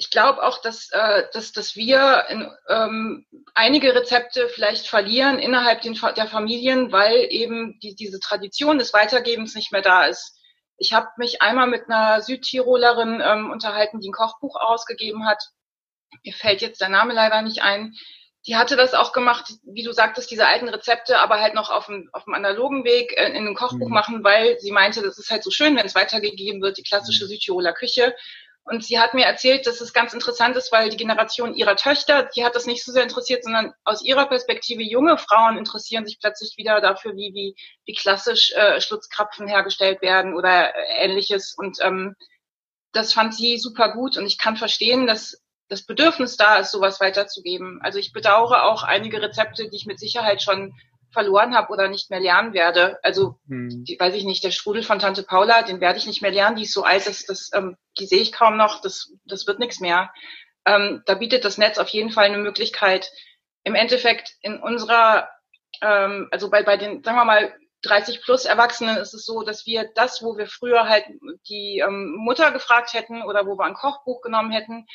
ich 0.00 0.08
glaube 0.08 0.42
auch, 0.42 0.62
dass, 0.62 0.88
äh, 0.92 1.24
dass, 1.34 1.52
dass 1.52 1.76
wir 1.76 2.24
in, 2.30 2.50
ähm, 2.70 3.26
einige 3.54 3.94
Rezepte 3.94 4.48
vielleicht 4.48 4.88
verlieren 4.88 5.38
innerhalb 5.38 5.82
den, 5.82 5.92
der 6.16 6.26
Familien, 6.26 6.90
weil 6.90 7.26
eben 7.28 7.78
die, 7.80 7.94
diese 7.94 8.18
Tradition 8.18 8.78
des 8.78 8.94
Weitergebens 8.94 9.54
nicht 9.54 9.72
mehr 9.72 9.82
da 9.82 10.06
ist. 10.06 10.38
Ich 10.78 10.94
habe 10.94 11.08
mich 11.18 11.42
einmal 11.42 11.66
mit 11.66 11.82
einer 11.86 12.22
Südtirolerin 12.22 13.20
ähm, 13.22 13.50
unterhalten, 13.50 14.00
die 14.00 14.08
ein 14.08 14.14
Kochbuch 14.14 14.56
ausgegeben 14.56 15.26
hat. 15.26 15.42
Mir 16.24 16.32
fällt 16.32 16.62
jetzt 16.62 16.80
der 16.80 16.88
Name 16.88 17.12
leider 17.12 17.42
nicht 17.42 17.62
ein. 17.62 17.92
Die 18.46 18.56
hatte 18.56 18.76
das 18.76 18.94
auch 18.94 19.12
gemacht, 19.12 19.52
wie 19.64 19.82
du 19.82 19.92
sagtest, 19.92 20.30
diese 20.30 20.46
alten 20.46 20.70
Rezepte, 20.70 21.18
aber 21.18 21.40
halt 21.42 21.52
noch 21.52 21.68
auf 21.68 21.86
dem, 21.86 22.08
auf 22.14 22.24
dem 22.24 22.32
analogen 22.32 22.84
Weg 22.84 23.12
äh, 23.18 23.28
in 23.28 23.36
einem 23.36 23.54
Kochbuch 23.54 23.88
mhm. 23.88 23.94
machen, 23.94 24.24
weil 24.24 24.58
sie 24.60 24.72
meinte, 24.72 25.02
das 25.02 25.18
ist 25.18 25.30
halt 25.30 25.44
so 25.44 25.50
schön, 25.50 25.76
wenn 25.76 25.84
es 25.84 25.94
weitergegeben 25.94 26.62
wird, 26.62 26.78
die 26.78 26.84
klassische 26.84 27.24
mhm. 27.24 27.28
Südtiroler 27.28 27.74
Küche. 27.74 28.14
Und 28.64 28.84
sie 28.84 28.98
hat 29.00 29.14
mir 29.14 29.24
erzählt, 29.24 29.66
dass 29.66 29.80
es 29.80 29.92
ganz 29.92 30.12
interessant 30.12 30.56
ist, 30.56 30.70
weil 30.70 30.90
die 30.90 30.96
Generation 30.96 31.54
ihrer 31.54 31.76
Töchter, 31.76 32.24
die 32.34 32.44
hat 32.44 32.54
das 32.54 32.66
nicht 32.66 32.84
so 32.84 32.92
sehr 32.92 33.02
interessiert, 33.02 33.42
sondern 33.42 33.72
aus 33.84 34.02
ihrer 34.04 34.26
Perspektive 34.26 34.82
junge 34.82 35.18
Frauen 35.18 35.56
interessieren 35.56 36.06
sich 36.06 36.18
plötzlich 36.20 36.54
wieder 36.56 36.80
dafür, 36.80 37.12
wie, 37.16 37.32
wie, 37.34 37.54
wie 37.86 37.94
klassisch 37.94 38.52
äh, 38.52 38.80
Schlutzkrapfen 38.80 39.48
hergestellt 39.48 40.02
werden 40.02 40.34
oder 40.34 40.74
äh, 40.74 41.04
ähnliches. 41.04 41.54
Und 41.56 41.78
ähm, 41.80 42.14
das 42.92 43.12
fand 43.12 43.34
sie 43.34 43.58
super 43.58 43.92
gut 43.92 44.16
und 44.16 44.26
ich 44.26 44.38
kann 44.38 44.56
verstehen, 44.56 45.06
dass 45.06 45.42
das 45.68 45.86
Bedürfnis 45.86 46.36
da 46.36 46.56
ist, 46.56 46.72
sowas 46.72 47.00
weiterzugeben. 47.00 47.80
Also 47.82 47.98
ich 47.98 48.12
bedauere 48.12 48.64
auch 48.64 48.82
einige 48.82 49.22
Rezepte, 49.22 49.70
die 49.70 49.76
ich 49.76 49.86
mit 49.86 50.00
Sicherheit 50.00 50.42
schon 50.42 50.74
verloren 51.12 51.54
habe 51.54 51.72
oder 51.72 51.88
nicht 51.88 52.10
mehr 52.10 52.20
lernen 52.20 52.52
werde. 52.52 52.98
Also, 53.02 53.36
hm. 53.48 53.84
die, 53.84 53.98
weiß 53.98 54.14
ich 54.14 54.24
nicht, 54.24 54.44
der 54.44 54.50
Strudel 54.50 54.82
von 54.82 54.98
Tante 54.98 55.22
Paula, 55.22 55.62
den 55.62 55.80
werde 55.80 55.98
ich 55.98 56.06
nicht 56.06 56.22
mehr 56.22 56.30
lernen. 56.30 56.56
Die 56.56 56.62
ist 56.62 56.72
so 56.72 56.84
alt, 56.84 57.06
dass 57.06 57.24
das, 57.24 57.50
ähm, 57.54 57.76
die 57.98 58.06
sehe 58.06 58.20
ich 58.20 58.32
kaum 58.32 58.56
noch. 58.56 58.80
Das, 58.80 59.12
das 59.24 59.46
wird 59.46 59.58
nichts 59.58 59.80
mehr. 59.80 60.10
Ähm, 60.66 61.02
da 61.06 61.14
bietet 61.14 61.44
das 61.44 61.58
Netz 61.58 61.78
auf 61.78 61.88
jeden 61.88 62.10
Fall 62.10 62.26
eine 62.26 62.38
Möglichkeit. 62.38 63.10
Im 63.64 63.74
Endeffekt 63.74 64.36
in 64.42 64.60
unserer, 64.60 65.28
ähm, 65.82 66.28
also 66.30 66.50
bei, 66.50 66.62
bei 66.62 66.76
den, 66.76 67.02
sagen 67.02 67.18
wir 67.18 67.24
mal, 67.24 67.54
30 67.82 68.22
plus 68.22 68.44
Erwachsenen 68.44 68.98
ist 68.98 69.14
es 69.14 69.24
so, 69.24 69.42
dass 69.42 69.66
wir 69.66 69.90
das, 69.94 70.22
wo 70.22 70.36
wir 70.36 70.46
früher 70.46 70.88
halt 70.88 71.06
die 71.48 71.82
ähm, 71.84 72.14
Mutter 72.16 72.52
gefragt 72.52 72.92
hätten 72.92 73.22
oder 73.22 73.46
wo 73.46 73.58
wir 73.58 73.64
ein 73.64 73.74
Kochbuch 73.74 74.20
genommen 74.20 74.50
hätten, 74.50 74.86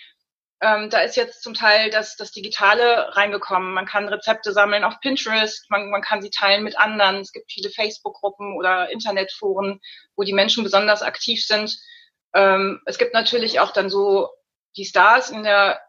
ähm, 0.62 0.90
da 0.90 1.00
ist 1.00 1.16
jetzt 1.16 1.44
zum 1.44 1.54
Teil 1.54 1.90
das, 1.90 2.16
das 2.16 2.32
Digitale 2.32 3.16
reingekommen. 3.16 3.74
Man 3.74 3.86
kann 3.86 4.08
Rezepte 4.08 4.54
sammeln 4.54 4.84
auf 4.84 5.00
Pinterest, 5.02 5.70
man, 5.70 5.90
man 5.90 6.02
kann 6.02 6.22
sie 6.22 6.30
teilen 6.30 6.64
mit 6.64 6.78
anderen. 6.78 7.18
Es 7.18 7.34
gibt 7.34 7.52
viele 7.52 7.70
Facebook-Gruppen 7.70 8.56
oder 8.56 8.90
Internetforen, 8.90 9.82
wo 10.16 10.24
die 10.24 10.34
Menschen 10.34 10.64
besonders 10.64 11.02
aktiv 11.02 11.46
sind. 11.46 11.78
Ähm, 12.34 12.82
es 12.86 12.98
gibt 12.98 13.14
natürlich 13.14 13.60
auch 13.60 13.72
dann 13.72 13.90
so 13.90 14.30
die 14.78 14.86
Stars 14.86 15.30
in 15.30 15.44
der 15.44 15.82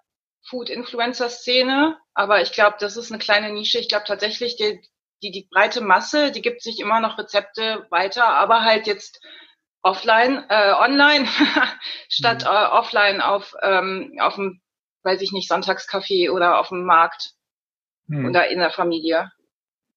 Food-Influencer-Szene, 0.48 1.96
aber 2.14 2.42
ich 2.42 2.52
glaube, 2.52 2.76
das 2.80 2.96
ist 2.96 3.10
eine 3.10 3.18
kleine 3.18 3.52
Nische. 3.52 3.78
Ich 3.78 3.88
glaube 3.88 4.04
tatsächlich, 4.06 4.56
die, 4.56 4.80
die, 5.22 5.30
die 5.30 5.48
breite 5.50 5.80
Masse, 5.80 6.30
die 6.32 6.42
gibt 6.42 6.62
sich 6.62 6.80
immer 6.80 7.00
noch 7.00 7.18
Rezepte 7.18 7.86
weiter, 7.90 8.28
aber 8.28 8.62
halt 8.62 8.86
jetzt 8.86 9.20
offline, 9.86 10.44
äh, 10.48 10.72
online 10.72 11.28
statt 12.08 12.42
mhm. 12.42 12.48
äh, 12.48 12.66
offline 12.66 13.20
auf, 13.20 13.54
ähm, 13.62 14.16
auf 14.20 14.34
dem, 14.34 14.60
weiß 15.04 15.20
ich 15.22 15.32
nicht, 15.32 15.50
Sonntagscafé 15.50 16.30
oder 16.30 16.58
auf 16.58 16.68
dem 16.68 16.84
Markt 16.84 17.34
mhm. 18.08 18.26
oder 18.26 18.48
in 18.48 18.58
der 18.58 18.70
Familie. 18.70 19.30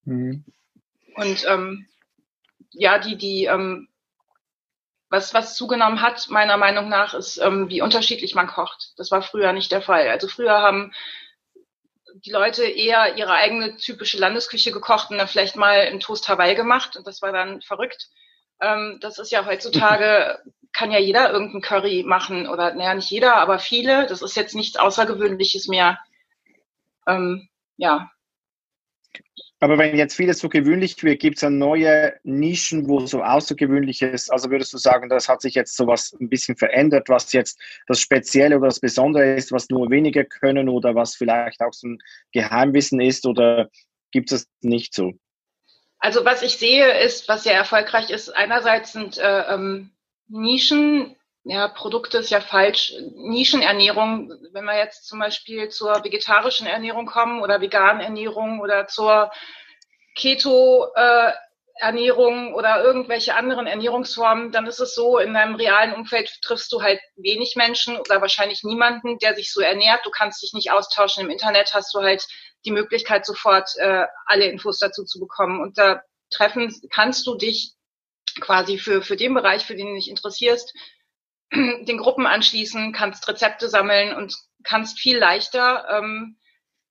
Mhm. 0.03 0.46
Und 1.15 1.46
ähm, 1.48 1.88
ja, 2.72 3.00
die, 3.00 3.17
die, 3.17 3.46
ähm, 3.46 3.89
was, 5.10 5.34
was 5.34 5.55
zugenommen 5.55 6.01
hat, 6.01 6.29
meiner 6.29 6.58
Meinung 6.58 6.88
nach, 6.88 7.15
ist, 7.15 7.38
ähm, 7.38 7.69
wie 7.69 7.81
unterschiedlich 7.81 8.36
man 8.36 8.46
kocht. 8.46 8.93
Das 8.98 9.10
war 9.10 9.24
früher 9.24 9.53
nicht 9.53 9.72
der 9.72 9.81
Fall. 9.81 10.08
Also 10.08 10.27
früher 10.27 10.62
haben 10.62 10.93
die 12.13 12.31
Leute 12.31 12.63
eher 12.63 13.17
ihre 13.17 13.34
eigene 13.34 13.77
typische 13.77 14.19
Landesküche 14.19 14.72
gekocht 14.72 15.10
und 15.10 15.17
dann 15.17 15.27
vielleicht 15.27 15.55
mal 15.55 15.79
einen 15.79 16.00
Toast 16.00 16.29
Hawaii 16.29 16.53
gemacht 16.53 16.96
und 16.96 17.08
das 17.08 17.24
war 17.24 17.31
dann 17.31 17.62
verrückt. 17.62 18.10
Ähm, 18.62 18.98
das 19.01 19.20
ist 19.20 19.32
ja 19.32 19.46
heutzutage, 19.46 20.39
kann 20.74 20.92
ja 20.92 21.00
jeder 21.00 21.32
irgendein 21.32 21.62
Curry 21.62 22.04
machen 22.06 22.48
oder, 22.48 22.74
naja, 22.74 22.94
nicht 22.94 23.10
jeder, 23.10 23.36
aber 23.38 23.60
viele. 23.60 24.06
Das 24.08 24.22
ist 24.22 24.36
jetzt 24.36 24.56
nichts 24.56 24.78
Außergewöhnliches 24.78 25.68
mehr. 25.68 26.00
Ähm, 27.08 27.50
ja. 27.78 28.12
Aber 29.62 29.78
wenn 29.78 29.98
jetzt 29.98 30.16
vieles 30.16 30.39
so 30.39 30.48
gewöhnlich 30.48 31.01
wird, 31.04 31.20
gibt 31.20 31.36
es 31.36 31.42
ja 31.42 31.50
neue 31.50 32.13
Nischen, 32.24 32.88
wo 32.88 33.06
so 33.06 33.22
außergewöhnlich 33.24 34.01
ist. 34.01 34.32
Also 34.32 34.50
würdest 34.50 34.72
du 34.74 34.78
sagen, 34.78 35.10
das 35.10 35.28
hat 35.28 35.42
sich 35.42 35.54
jetzt 35.54 35.75
so 35.75 35.86
was 35.86 36.13
ein 36.13 36.30
bisschen 36.30 36.56
verändert, 36.56 37.10
was 37.10 37.34
jetzt 37.34 37.60
das 37.88 38.00
Spezielle 38.00 38.58
oder 38.58 38.68
das 38.68 38.80
Besondere 38.80 39.34
ist, 39.34 39.51
was 39.51 39.70
nur 39.70 39.89
wenige 39.89 40.24
können 40.24 40.70
oder 40.70 40.96
was 40.96 41.16
vielleicht 41.16 41.62
auch 41.62 41.74
so 41.74 41.88
ein 41.88 42.00
Geheimwissen 42.32 43.01
ist 43.01 43.25
oder 43.25 43.70
gibt 44.12 44.32
es 44.32 44.48
nicht 44.62 44.94
so? 44.94 45.13
Also 46.00 46.24
was 46.24 46.41
ich 46.41 46.58
sehe, 46.58 46.98
ist, 47.00 47.27
was 47.27 47.44
sehr 47.44 47.56
erfolgreich 47.56 48.10
ist, 48.10 48.29
einerseits 48.29 48.94
sind 48.94 49.18
äh, 49.18 49.53
ähm, 49.53 49.91
Nischen, 50.27 51.15
ja, 51.44 51.68
Produkte 51.68 52.20
ist 52.20 52.29
ja 52.29 52.41
falsch, 52.41 52.94
Nischenernährung, 53.15 54.32
wenn 54.51 54.65
wir 54.65 54.77
jetzt 54.77 55.08
zum 55.08 55.20
Beispiel 55.20 55.70
zur 55.70 56.03
vegetarischen 56.03 56.68
Ernährung 56.68 57.06
kommen 57.06 57.41
oder 57.41 57.60
veganen 57.60 58.01
Ernährung 58.01 58.62
oder 58.62 58.88
zur 58.88 59.32
Keto, 60.15 60.88
äh, 60.96 61.32
Ernährung 61.79 62.53
oder 62.53 62.83
irgendwelche 62.83 63.36
anderen 63.36 63.65
Ernährungsformen, 63.65 64.51
dann 64.51 64.67
ist 64.67 64.79
es 64.79 64.95
so, 64.95 65.17
in 65.17 65.33
deinem 65.33 65.55
realen 65.55 65.93
Umfeld 65.93 66.29
triffst 66.41 66.71
du 66.71 66.81
halt 66.81 67.00
wenig 67.15 67.55
Menschen 67.55 67.98
oder 67.98 68.21
wahrscheinlich 68.21 68.63
niemanden, 68.63 69.17
der 69.19 69.36
sich 69.36 69.53
so 69.53 69.62
ernährt. 69.62 70.05
Du 70.05 70.09
kannst 70.09 70.41
dich 70.41 70.53
nicht 70.53 70.71
austauschen. 70.71 71.24
Im 71.24 71.29
Internet 71.29 71.74
hast 71.74 71.93
du 71.93 72.00
halt 72.00 72.27
die 72.65 72.71
Möglichkeit, 72.71 73.25
sofort 73.25 73.69
äh, 73.77 74.05
alle 74.25 74.45
Infos 74.45 74.79
dazu 74.79 75.05
zu 75.05 75.19
bekommen. 75.19 75.62
Und 75.62 75.77
da 75.77 76.01
treffen 76.29 76.74
kannst 76.91 77.25
du 77.25 77.36
dich 77.36 77.74
quasi 78.41 78.77
für, 78.77 79.01
für 79.01 79.15
den 79.15 79.33
Bereich, 79.33 79.65
für 79.65 79.75
den 79.75 79.88
du 79.88 79.93
dich 79.95 80.09
interessierst, 80.09 80.74
den 81.53 81.98
Gruppen 81.98 82.27
anschließen, 82.27 82.91
kannst 82.91 83.27
Rezepte 83.27 83.69
sammeln 83.69 84.13
und 84.13 84.36
kannst 84.63 85.00
viel 85.00 85.17
leichter 85.17 85.88
ähm, 85.89 86.38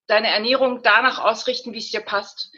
deine 0.07 0.29
Ernährung 0.29 0.83
danach 0.83 1.19
ausrichten, 1.19 1.73
wie 1.73 1.79
es 1.79 1.91
dir 1.91 2.01
passt. 2.01 2.51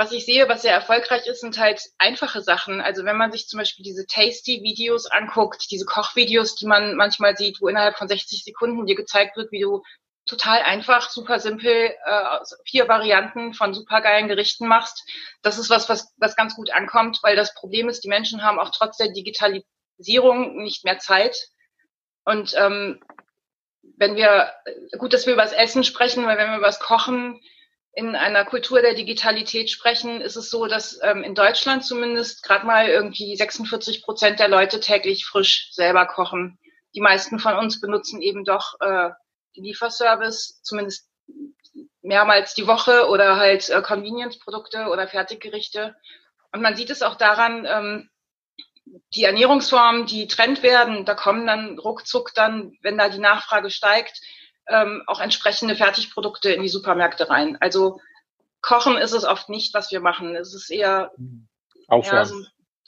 Was 0.00 0.12
ich 0.12 0.24
sehe, 0.24 0.48
was 0.48 0.62
sehr 0.62 0.72
erfolgreich 0.72 1.26
ist, 1.26 1.40
sind 1.40 1.58
halt 1.58 1.82
einfache 1.98 2.40
Sachen. 2.40 2.80
Also 2.80 3.04
wenn 3.04 3.16
man 3.16 3.32
sich 3.32 3.48
zum 3.48 3.58
Beispiel 3.58 3.82
diese 3.82 4.06
Tasty-Videos 4.06 5.06
anguckt, 5.06 5.72
diese 5.72 5.86
Kochvideos, 5.86 6.54
die 6.54 6.66
man 6.66 6.94
manchmal 6.94 7.36
sieht, 7.36 7.60
wo 7.60 7.66
innerhalb 7.66 7.98
von 7.98 8.06
60 8.06 8.44
Sekunden 8.44 8.86
dir 8.86 8.94
gezeigt 8.94 9.36
wird, 9.36 9.50
wie 9.50 9.60
du 9.60 9.82
total 10.24 10.62
einfach, 10.62 11.10
super 11.10 11.40
simpel, 11.40 11.72
äh, 12.04 12.38
vier 12.64 12.86
Varianten 12.86 13.54
von 13.54 13.74
supergeilen 13.74 14.28
Gerichten 14.28 14.68
machst. 14.68 15.02
Das 15.42 15.58
ist 15.58 15.68
was, 15.68 15.88
was, 15.88 16.14
was 16.18 16.36
ganz 16.36 16.54
gut 16.54 16.70
ankommt, 16.70 17.18
weil 17.22 17.34
das 17.34 17.54
Problem 17.54 17.88
ist, 17.88 18.04
die 18.04 18.08
Menschen 18.08 18.44
haben 18.44 18.60
auch 18.60 18.70
trotz 18.70 18.98
der 18.98 19.10
Digitalisierung 19.10 20.62
nicht 20.62 20.84
mehr 20.84 21.00
Zeit. 21.00 21.48
Und 22.24 22.54
ähm, 22.56 23.02
wenn 23.96 24.14
wir, 24.14 24.52
gut, 24.98 25.12
dass 25.12 25.26
wir 25.26 25.32
über 25.32 25.42
das 25.42 25.52
Essen 25.52 25.82
sprechen, 25.82 26.24
weil 26.24 26.38
wenn 26.38 26.50
wir 26.50 26.58
über 26.58 26.66
das 26.66 26.78
Kochen 26.78 27.40
in 27.98 28.14
einer 28.14 28.44
Kultur 28.44 28.80
der 28.80 28.94
Digitalität 28.94 29.70
sprechen, 29.70 30.20
ist 30.20 30.36
es 30.36 30.50
so, 30.50 30.66
dass 30.66 31.00
ähm, 31.02 31.24
in 31.24 31.34
Deutschland 31.34 31.84
zumindest 31.84 32.44
gerade 32.44 32.64
mal 32.64 32.86
irgendwie 32.86 33.34
46 33.34 34.04
Prozent 34.04 34.38
der 34.38 34.46
Leute 34.46 34.78
täglich 34.78 35.26
frisch 35.26 35.70
selber 35.72 36.06
kochen. 36.06 36.60
Die 36.94 37.00
meisten 37.00 37.40
von 37.40 37.56
uns 37.56 37.80
benutzen 37.80 38.22
eben 38.22 38.44
doch 38.44 38.80
äh, 38.80 39.10
Lieferservice, 39.54 40.62
zumindest 40.62 41.08
mehrmals 42.00 42.54
die 42.54 42.68
Woche 42.68 43.08
oder 43.08 43.34
halt 43.34 43.68
äh, 43.68 43.82
Convenience-Produkte 43.82 44.86
oder 44.86 45.08
Fertiggerichte. 45.08 45.96
Und 46.52 46.62
man 46.62 46.76
sieht 46.76 46.90
es 46.90 47.02
auch 47.02 47.16
daran, 47.16 47.66
ähm, 47.66 48.10
die 49.14 49.24
Ernährungsformen, 49.24 50.06
die 50.06 50.28
Trend 50.28 50.62
werden, 50.62 51.04
da 51.04 51.14
kommen 51.14 51.48
dann 51.48 51.80
ruckzuck 51.80 52.32
dann, 52.36 52.78
wenn 52.80 52.96
da 52.96 53.08
die 53.08 53.18
Nachfrage 53.18 53.70
steigt, 53.70 54.20
ähm, 54.68 55.02
auch 55.06 55.20
entsprechende 55.20 55.76
Fertigprodukte 55.76 56.50
in 56.50 56.62
die 56.62 56.68
Supermärkte 56.68 57.28
rein. 57.30 57.56
Also 57.60 58.00
Kochen 58.60 58.96
ist 58.96 59.12
es 59.12 59.24
oft 59.24 59.48
nicht, 59.48 59.74
was 59.74 59.90
wir 59.90 60.00
machen. 60.00 60.34
Es 60.34 60.54
ist 60.54 60.70
eher, 60.70 61.12
eher 61.90 62.24
so 62.26 62.44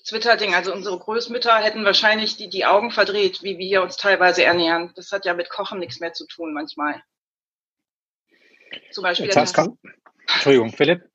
Twitter-Ding. 0.07 0.55
Also 0.55 0.73
unsere 0.73 0.99
Großmütter 0.99 1.57
hätten 1.59 1.85
wahrscheinlich 1.85 2.37
die, 2.37 2.49
die 2.49 2.67
Augen 2.67 2.91
verdreht, 2.91 3.43
wie 3.43 3.59
wir 3.59 3.83
uns 3.83 3.97
teilweise 3.97 4.45
ernähren. 4.45 4.93
Das 4.97 5.13
hat 5.13 5.25
ja 5.25 5.35
mit 5.35 5.51
Kochen 5.51 5.79
nichts 5.79 6.01
mehr 6.01 6.13
zu 6.13 6.27
tun 6.27 6.53
manchmal. 6.53 7.03
Zum 8.91 9.03
Beispiel. 9.03 9.27
Jetzt 9.27 9.59
Entschuldigung, 10.33 10.73
Philipp. 10.73 11.11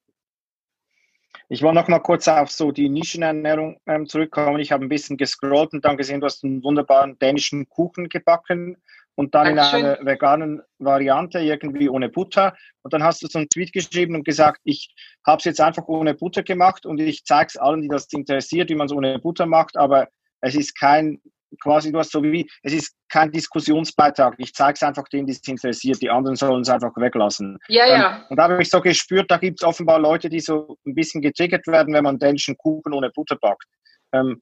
Ich 1.47 1.61
wollte 1.61 1.75
noch 1.75 1.87
mal 1.87 1.99
kurz 1.99 2.27
auf 2.27 2.49
so 2.49 2.71
die 2.71 2.89
Nischenernährung 2.89 3.79
ähm, 3.85 4.07
zurückkommen. 4.07 4.59
Ich 4.59 4.71
habe 4.71 4.83
ein 4.83 4.89
bisschen 4.89 5.15
gescrollt 5.15 5.73
und 5.73 5.85
dann 5.85 5.95
gesehen, 5.95 6.19
du 6.19 6.25
hast 6.25 6.43
einen 6.43 6.63
wunderbaren 6.63 7.19
dänischen 7.19 7.69
Kuchen 7.69 8.09
gebacken 8.09 8.81
und 9.15 9.33
dann 9.33 9.55
Dankeschön. 9.55 9.79
in 9.79 9.85
einer 9.85 10.05
veganen 10.05 10.61
Variante, 10.77 11.39
irgendwie 11.39 11.89
ohne 11.89 12.09
Butter. 12.09 12.55
Und 12.83 12.93
dann 12.93 13.03
hast 13.03 13.23
du 13.23 13.27
so 13.27 13.39
einen 13.39 13.49
Tweet 13.49 13.73
geschrieben 13.73 14.15
und 14.15 14.25
gesagt, 14.25 14.59
ich 14.63 14.93
habe 15.25 15.39
es 15.39 15.45
jetzt 15.45 15.61
einfach 15.61 15.87
ohne 15.87 16.13
Butter 16.13 16.43
gemacht 16.43 16.85
und 16.85 16.99
ich 16.99 17.23
zeige 17.23 17.47
es 17.47 17.57
allen, 17.57 17.81
die 17.81 17.87
das 17.87 18.07
interessiert, 18.11 18.69
wie 18.69 18.75
man 18.75 18.87
es 18.87 18.93
ohne 18.93 19.17
Butter 19.19 19.45
macht, 19.45 19.77
aber 19.77 20.07
es 20.41 20.55
ist 20.55 20.77
kein, 20.77 21.21
quasi, 21.61 21.91
du 21.91 21.99
hast 21.99 22.11
so 22.11 22.21
wie, 22.21 22.49
es 22.63 22.73
ist 22.73 22.95
kein 23.09 23.31
Diskussionsbeitrag. 23.31 24.35
Ich 24.37 24.53
zeige 24.53 24.73
es 24.73 24.83
einfach 24.83 25.07
denen, 25.07 25.27
die 25.27 25.33
es 25.33 25.47
interessiert. 25.47 26.01
Die 26.01 26.09
anderen 26.09 26.35
sollen 26.35 26.61
es 26.61 26.69
einfach 26.69 26.91
weglassen. 26.97 27.57
Ja, 27.67 27.87
ja. 27.87 28.17
Ähm, 28.17 28.23
und 28.29 28.37
da 28.37 28.43
habe 28.43 28.61
ich 28.61 28.69
so 28.69 28.81
gespürt, 28.81 29.31
da 29.31 29.37
gibt 29.37 29.61
es 29.61 29.67
offenbar 29.67 29.99
Leute, 29.99 30.29
die 30.29 30.41
so 30.41 30.77
ein 30.85 30.93
bisschen 30.93 31.21
getriggert 31.21 31.65
werden, 31.67 31.93
wenn 31.93 32.03
man 32.03 32.19
dänischen 32.19 32.57
Kuchen 32.57 32.93
ohne 32.93 33.09
Butter 33.11 33.37
backt. 33.37 33.63
Ähm, 34.11 34.39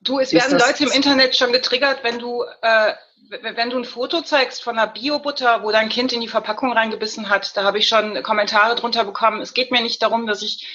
Du, 0.00 0.20
es 0.20 0.32
werden 0.32 0.58
Leute 0.58 0.84
im 0.84 0.92
Internet 0.92 1.36
schon 1.36 1.52
getriggert, 1.52 2.04
wenn 2.04 2.18
du, 2.18 2.44
äh, 2.62 2.92
wenn 3.30 3.70
du 3.70 3.78
ein 3.78 3.84
Foto 3.84 4.22
zeigst 4.22 4.62
von 4.62 4.78
einer 4.78 4.90
Bio-Butter, 4.90 5.62
wo 5.62 5.70
dein 5.70 5.88
Kind 5.88 6.12
in 6.12 6.20
die 6.20 6.28
Verpackung 6.28 6.72
reingebissen 6.72 7.28
hat. 7.28 7.56
Da 7.56 7.64
habe 7.64 7.78
ich 7.78 7.88
schon 7.88 8.22
Kommentare 8.22 8.74
drunter 8.74 9.04
bekommen. 9.04 9.40
Es 9.40 9.54
geht 9.54 9.70
mir 9.70 9.82
nicht 9.82 10.02
darum, 10.02 10.26
dass 10.26 10.42
ich, 10.42 10.66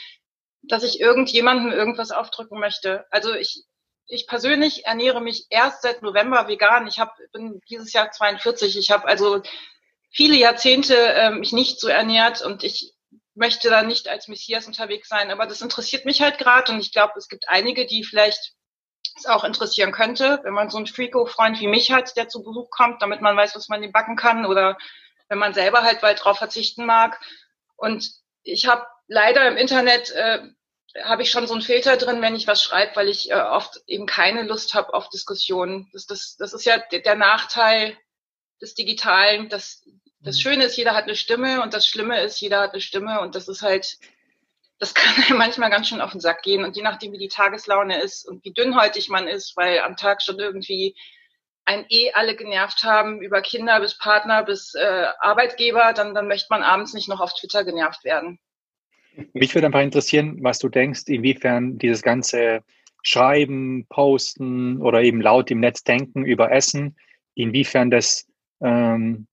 dass 0.61 0.83
ich 0.83 0.99
irgendjemandem 0.99 1.71
irgendwas 1.71 2.11
aufdrücken 2.11 2.59
möchte. 2.59 3.05
Also 3.09 3.33
ich, 3.33 3.63
ich 4.07 4.27
persönlich 4.27 4.85
ernähre 4.85 5.21
mich 5.21 5.47
erst 5.49 5.81
seit 5.81 6.01
November 6.01 6.47
vegan. 6.47 6.87
Ich 6.87 6.99
hab, 6.99 7.15
bin 7.31 7.59
dieses 7.69 7.93
Jahr 7.93 8.11
42. 8.11 8.77
Ich 8.77 8.91
habe 8.91 9.07
also 9.07 9.41
viele 10.11 10.35
Jahrzehnte 10.35 10.95
äh, 10.95 11.31
mich 11.31 11.53
nicht 11.53 11.79
so 11.79 11.87
ernährt 11.87 12.41
und 12.41 12.63
ich 12.63 12.93
möchte 13.35 13.69
da 13.69 13.81
nicht 13.81 14.07
als 14.07 14.27
Messias 14.27 14.67
unterwegs 14.67 15.09
sein. 15.09 15.31
Aber 15.31 15.47
das 15.47 15.61
interessiert 15.61 16.05
mich 16.05 16.21
halt 16.21 16.37
gerade 16.37 16.71
und 16.71 16.79
ich 16.79 16.91
glaube, 16.91 17.13
es 17.17 17.27
gibt 17.27 17.49
einige, 17.49 17.87
die 17.87 18.03
vielleicht 18.03 18.53
es 19.15 19.25
auch 19.25 19.43
interessieren 19.43 19.91
könnte, 19.91 20.39
wenn 20.43 20.53
man 20.53 20.69
so 20.69 20.77
einen 20.77 20.87
Freako-Freund 20.87 21.59
wie 21.59 21.67
mich 21.67 21.91
hat, 21.91 22.15
der 22.17 22.29
zu 22.29 22.43
Besuch 22.43 22.69
kommt, 22.69 23.01
damit 23.01 23.21
man 23.21 23.37
weiß, 23.37 23.55
was 23.55 23.69
man 23.69 23.83
ihm 23.83 23.91
backen 23.91 24.15
kann 24.15 24.45
oder 24.45 24.77
wenn 25.29 25.37
man 25.37 25.53
selber 25.53 25.83
halt 25.83 26.01
bald 26.01 26.23
drauf 26.23 26.37
verzichten 26.37 26.85
mag. 26.85 27.19
Und 27.75 28.11
ich 28.43 28.67
habe 28.67 28.85
leider 29.07 29.47
im 29.47 29.57
Internet 29.57 30.11
äh, 30.11 30.39
habe 31.03 31.23
ich 31.23 31.31
schon 31.31 31.47
so 31.47 31.53
einen 31.53 31.63
Filter 31.63 31.97
drin, 31.97 32.21
wenn 32.21 32.35
ich 32.35 32.47
was 32.47 32.61
schreibe, 32.61 32.95
weil 32.95 33.09
ich 33.09 33.31
äh, 33.31 33.35
oft 33.35 33.81
eben 33.87 34.05
keine 34.05 34.43
Lust 34.43 34.73
habe 34.73 34.93
auf 34.93 35.09
Diskussionen. 35.09 35.89
Das, 35.93 36.05
das, 36.05 36.35
das 36.37 36.53
ist 36.53 36.65
ja 36.65 36.77
der, 36.77 36.99
der 36.99 37.15
Nachteil 37.15 37.97
des 38.61 38.75
Digitalen. 38.75 39.49
Das, 39.49 39.83
das 40.19 40.37
mhm. 40.37 40.41
Schöne 40.41 40.63
ist, 40.65 40.77
jeder 40.77 40.93
hat 40.93 41.05
eine 41.05 41.15
Stimme 41.15 41.61
und 41.63 41.73
das 41.73 41.87
Schlimme 41.87 42.21
ist, 42.21 42.39
jeder 42.41 42.61
hat 42.61 42.71
eine 42.71 42.81
Stimme 42.81 43.21
und 43.21 43.35
das 43.35 43.47
ist 43.47 43.61
halt 43.61 43.97
das 44.79 44.93
kann 44.93 45.37
manchmal 45.37 45.69
ganz 45.69 45.89
schön 45.89 46.01
auf 46.01 46.11
den 46.11 46.19
Sack 46.19 46.41
gehen. 46.41 46.63
Und 46.63 46.75
je 46.75 46.83
nachdem, 46.83 47.11
wie 47.13 47.17
die 47.17 47.27
Tageslaune 47.27 48.01
ist 48.01 48.27
und 48.27 48.43
wie 48.43 48.53
dünnhäutig 48.53 49.09
man 49.09 49.27
ist, 49.27 49.55
weil 49.55 49.79
am 49.79 49.95
Tag 49.95 50.21
schon 50.21 50.39
irgendwie 50.39 50.95
ein 51.65 51.85
eh 51.89 52.11
alle 52.13 52.35
genervt 52.35 52.83
haben, 52.83 53.21
über 53.21 53.41
Kinder 53.41 53.79
bis 53.79 53.97
Partner 53.97 54.43
bis 54.43 54.73
äh, 54.75 55.05
Arbeitgeber, 55.19 55.93
dann, 55.93 56.13
dann 56.13 56.27
möchte 56.27 56.47
man 56.49 56.61
abends 56.61 56.93
nicht 56.93 57.07
noch 57.07 57.21
auf 57.21 57.33
Twitter 57.33 57.63
genervt 57.63 58.03
werden. 58.03 58.39
Mich 59.33 59.53
würde 59.53 59.67
einfach 59.67 59.81
interessieren, 59.81 60.39
was 60.41 60.59
du 60.59 60.69
denkst, 60.69 61.03
inwiefern 61.07 61.77
dieses 61.77 62.01
ganze 62.01 62.63
Schreiben, 63.03 63.85
Posten 63.87 64.81
oder 64.81 65.01
eben 65.01 65.21
laut 65.21 65.51
im 65.51 65.59
Netz 65.59 65.83
denken 65.83 66.25
über 66.25 66.51
Essen, 66.51 66.97
inwiefern 67.35 67.91
das 67.91 68.27
ähm, 68.61 69.27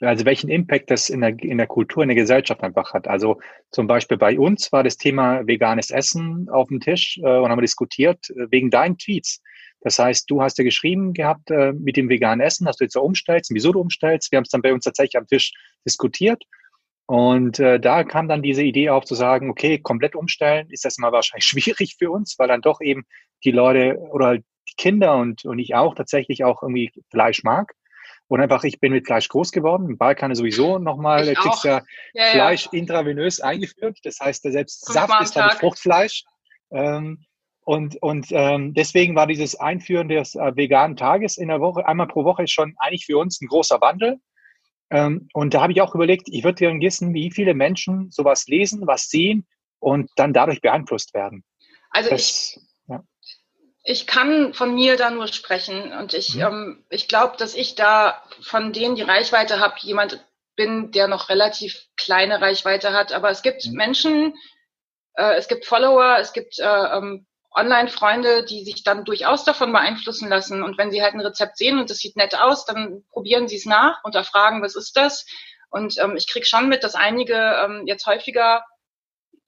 also 0.00 0.24
welchen 0.24 0.48
Impact 0.48 0.90
das 0.90 1.10
in 1.10 1.20
der, 1.20 1.38
in 1.38 1.58
der 1.58 1.66
Kultur, 1.66 2.02
in 2.02 2.08
der 2.08 2.16
Gesellschaft 2.16 2.62
einfach 2.62 2.94
hat. 2.94 3.06
Also 3.06 3.40
zum 3.70 3.86
Beispiel 3.86 4.16
bei 4.16 4.38
uns 4.38 4.72
war 4.72 4.82
das 4.82 4.96
Thema 4.96 5.46
veganes 5.46 5.90
Essen 5.90 6.48
auf 6.50 6.68
dem 6.68 6.80
Tisch 6.80 7.18
äh, 7.22 7.38
und 7.38 7.50
haben 7.50 7.58
wir 7.58 7.62
diskutiert 7.62 8.30
äh, 8.30 8.46
wegen 8.50 8.70
deinen 8.70 8.98
Tweets. 8.98 9.42
Das 9.82 9.98
heißt, 9.98 10.30
du 10.30 10.42
hast 10.42 10.58
ja 10.58 10.64
geschrieben 10.64 11.12
gehabt 11.12 11.50
äh, 11.50 11.72
mit 11.72 11.96
dem 11.96 12.08
veganen 12.08 12.44
Essen, 12.44 12.66
dass 12.66 12.76
du 12.76 12.84
jetzt 12.84 12.94
so 12.94 13.02
umstellst, 13.02 13.50
wieso 13.52 13.72
du 13.72 13.80
umstellst. 13.80 14.30
Wir 14.30 14.36
haben 14.36 14.44
es 14.44 14.50
dann 14.50 14.62
bei 14.62 14.72
uns 14.72 14.84
tatsächlich 14.84 15.16
am 15.16 15.26
Tisch 15.26 15.52
diskutiert. 15.86 16.44
Und 17.06 17.58
äh, 17.58 17.80
da 17.80 18.04
kam 18.04 18.28
dann 18.28 18.42
diese 18.42 18.62
Idee 18.62 18.90
auf 18.90 19.04
zu 19.04 19.14
sagen, 19.14 19.50
okay, 19.50 19.78
komplett 19.78 20.14
umstellen 20.14 20.68
ist 20.70 20.84
das 20.84 20.98
mal 20.98 21.12
wahrscheinlich 21.12 21.44
schwierig 21.48 21.96
für 21.98 22.10
uns, 22.10 22.38
weil 22.38 22.48
dann 22.48 22.60
doch 22.60 22.80
eben 22.80 23.04
die 23.44 23.50
Leute 23.50 23.98
oder 24.12 24.38
die 24.38 24.74
Kinder 24.76 25.16
und, 25.16 25.44
und 25.44 25.58
ich 25.58 25.74
auch 25.74 25.94
tatsächlich 25.94 26.44
auch 26.44 26.62
irgendwie 26.62 26.92
Fleisch 27.10 27.42
mag. 27.42 27.72
Und 28.30 28.40
einfach, 28.40 28.62
ich 28.62 28.78
bin 28.78 28.92
mit 28.92 29.06
Fleisch 29.06 29.28
groß 29.28 29.50
geworden. 29.50 29.88
Im 29.88 29.98
Balkan 29.98 30.32
sowieso 30.36 30.78
nochmal, 30.78 31.26
du 31.26 31.34
kriegst 31.34 31.64
ja, 31.64 31.82
ja, 32.14 32.26
Fleisch 32.26 32.66
ja. 32.66 32.78
intravenös 32.78 33.40
eingeführt. 33.40 33.98
Das 34.04 34.20
heißt, 34.20 34.44
selbst 34.44 34.86
Fünf 34.86 34.94
Saft 34.94 35.20
ist 35.20 35.34
dann 35.34 35.50
Fruchtfleisch. 35.50 36.22
Ähm, 36.70 37.24
und 37.64 38.00
und 38.00 38.28
ähm, 38.30 38.72
deswegen 38.72 39.16
war 39.16 39.26
dieses 39.26 39.58
Einführen 39.58 40.08
des 40.08 40.36
äh, 40.36 40.54
veganen 40.54 40.96
Tages 40.96 41.38
in 41.38 41.48
der 41.48 41.60
Woche, 41.60 41.84
einmal 41.88 42.06
pro 42.06 42.24
Woche, 42.24 42.46
schon 42.46 42.76
eigentlich 42.78 43.04
für 43.04 43.18
uns 43.18 43.40
ein 43.40 43.48
großer 43.48 43.80
Wandel. 43.80 44.20
Ähm, 44.90 45.28
und 45.32 45.52
da 45.52 45.62
habe 45.62 45.72
ich 45.72 45.80
auch 45.80 45.96
überlegt, 45.96 46.28
ich 46.30 46.44
würde 46.44 46.54
gerne 46.54 46.80
wissen, 46.80 47.12
wie 47.12 47.32
viele 47.32 47.54
Menschen 47.54 48.12
sowas 48.12 48.46
lesen, 48.46 48.86
was 48.86 49.08
sehen 49.08 49.44
und 49.80 50.08
dann 50.14 50.32
dadurch 50.32 50.60
beeinflusst 50.60 51.14
werden. 51.14 51.42
Also 51.90 52.10
das, 52.10 52.20
ich. 52.56 52.69
Ich 53.82 54.06
kann 54.06 54.52
von 54.52 54.74
mir 54.74 54.96
da 54.96 55.10
nur 55.10 55.28
sprechen 55.28 55.92
und 55.92 56.12
ich, 56.14 56.34
mhm. 56.34 56.42
ähm, 56.42 56.84
ich 56.90 57.08
glaube, 57.08 57.36
dass 57.36 57.54
ich 57.54 57.74
da 57.74 58.22
von 58.42 58.72
denen 58.72 58.94
die 58.94 59.02
Reichweite 59.02 59.58
habe, 59.58 59.74
jemand 59.80 60.24
bin, 60.56 60.90
der 60.92 61.08
noch 61.08 61.28
relativ 61.28 61.86
kleine 61.96 62.40
Reichweite 62.40 62.92
hat. 62.92 63.12
Aber 63.12 63.30
es 63.30 63.42
gibt 63.42 63.66
mhm. 63.66 63.72
Menschen, 63.72 64.34
äh, 65.14 65.34
es 65.34 65.48
gibt 65.48 65.64
Follower, 65.64 66.18
es 66.18 66.32
gibt 66.32 66.58
äh, 66.58 66.64
ähm, 66.64 67.26
Online-Freunde, 67.52 68.44
die 68.44 68.64
sich 68.64 68.84
dann 68.84 69.04
durchaus 69.04 69.44
davon 69.44 69.72
beeinflussen 69.72 70.28
lassen. 70.28 70.62
Und 70.62 70.78
wenn 70.78 70.90
sie 70.90 71.02
halt 71.02 71.14
ein 71.14 71.20
Rezept 71.20 71.56
sehen 71.56 71.78
und 71.78 71.90
es 71.90 71.98
sieht 71.98 72.16
nett 72.16 72.38
aus, 72.38 72.66
dann 72.66 73.04
probieren 73.10 73.48
sie 73.48 73.56
es 73.56 73.64
nach 73.64 74.04
und 74.04 74.14
erfragen, 74.14 74.62
was 74.62 74.76
ist 74.76 74.96
das? 74.96 75.26
Und 75.70 75.98
ähm, 75.98 76.16
ich 76.16 76.28
kriege 76.28 76.46
schon 76.46 76.68
mit, 76.68 76.84
dass 76.84 76.94
einige 76.94 77.34
ähm, 77.34 77.86
jetzt 77.86 78.06
häufiger, 78.06 78.64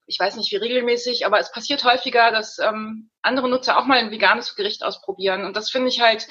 ich 0.05 0.19
weiß 0.19 0.35
nicht 0.35 0.51
wie 0.51 0.57
regelmäßig, 0.57 1.25
aber 1.25 1.39
es 1.39 1.51
passiert 1.51 1.83
häufiger, 1.83 2.31
dass 2.31 2.59
ähm, 2.59 3.09
andere 3.21 3.49
Nutzer 3.49 3.77
auch 3.77 3.85
mal 3.85 3.97
ein 3.97 4.11
veganes 4.11 4.55
Gericht 4.55 4.83
ausprobieren. 4.83 5.45
Und 5.45 5.55
das 5.55 5.69
finde 5.69 5.89
ich 5.89 6.01
halt, 6.01 6.27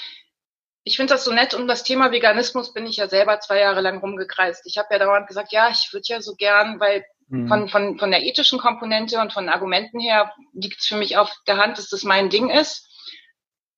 ich 0.85 0.97
finde 0.97 1.15
das 1.15 1.25
so 1.25 1.33
nett. 1.33 1.55
Um 1.55 1.67
das 1.67 1.85
Thema 1.85 2.13
Veganismus 2.13 2.73
bin 2.73 2.87
ich 2.87 2.97
ja 2.97 3.09
selber 3.09 3.41
zwei 3.41 3.61
Jahre 3.61 3.81
lang 3.81 3.99
rumgekreist. 3.99 4.67
Ich 4.67 4.79
habe 4.79 4.89
ja 4.91 4.99
dauernd 4.99 5.27
gesagt, 5.27 5.53
ja, 5.53 5.71
ich 5.71 5.93
würde 5.93 6.05
ja 6.09 6.21
so 6.21 6.35
gern, 6.35 6.81
weil 6.81 7.05
Mhm. 7.33 7.49
Von, 7.49 7.69
von, 7.69 7.99
von 7.99 8.11
der 8.11 8.23
ethischen 8.23 8.59
Komponente 8.59 9.19
und 9.19 9.33
von 9.33 9.49
Argumenten 9.49 9.99
her 10.01 10.33
liegt 10.53 10.81
es 10.81 10.87
für 10.87 10.97
mich 10.97 11.17
auf 11.17 11.33
der 11.47 11.57
Hand, 11.57 11.79
dass 11.79 11.89
das 11.89 12.05
mein 12.05 12.29
Ding 12.29 12.51
ist. 12.51 12.87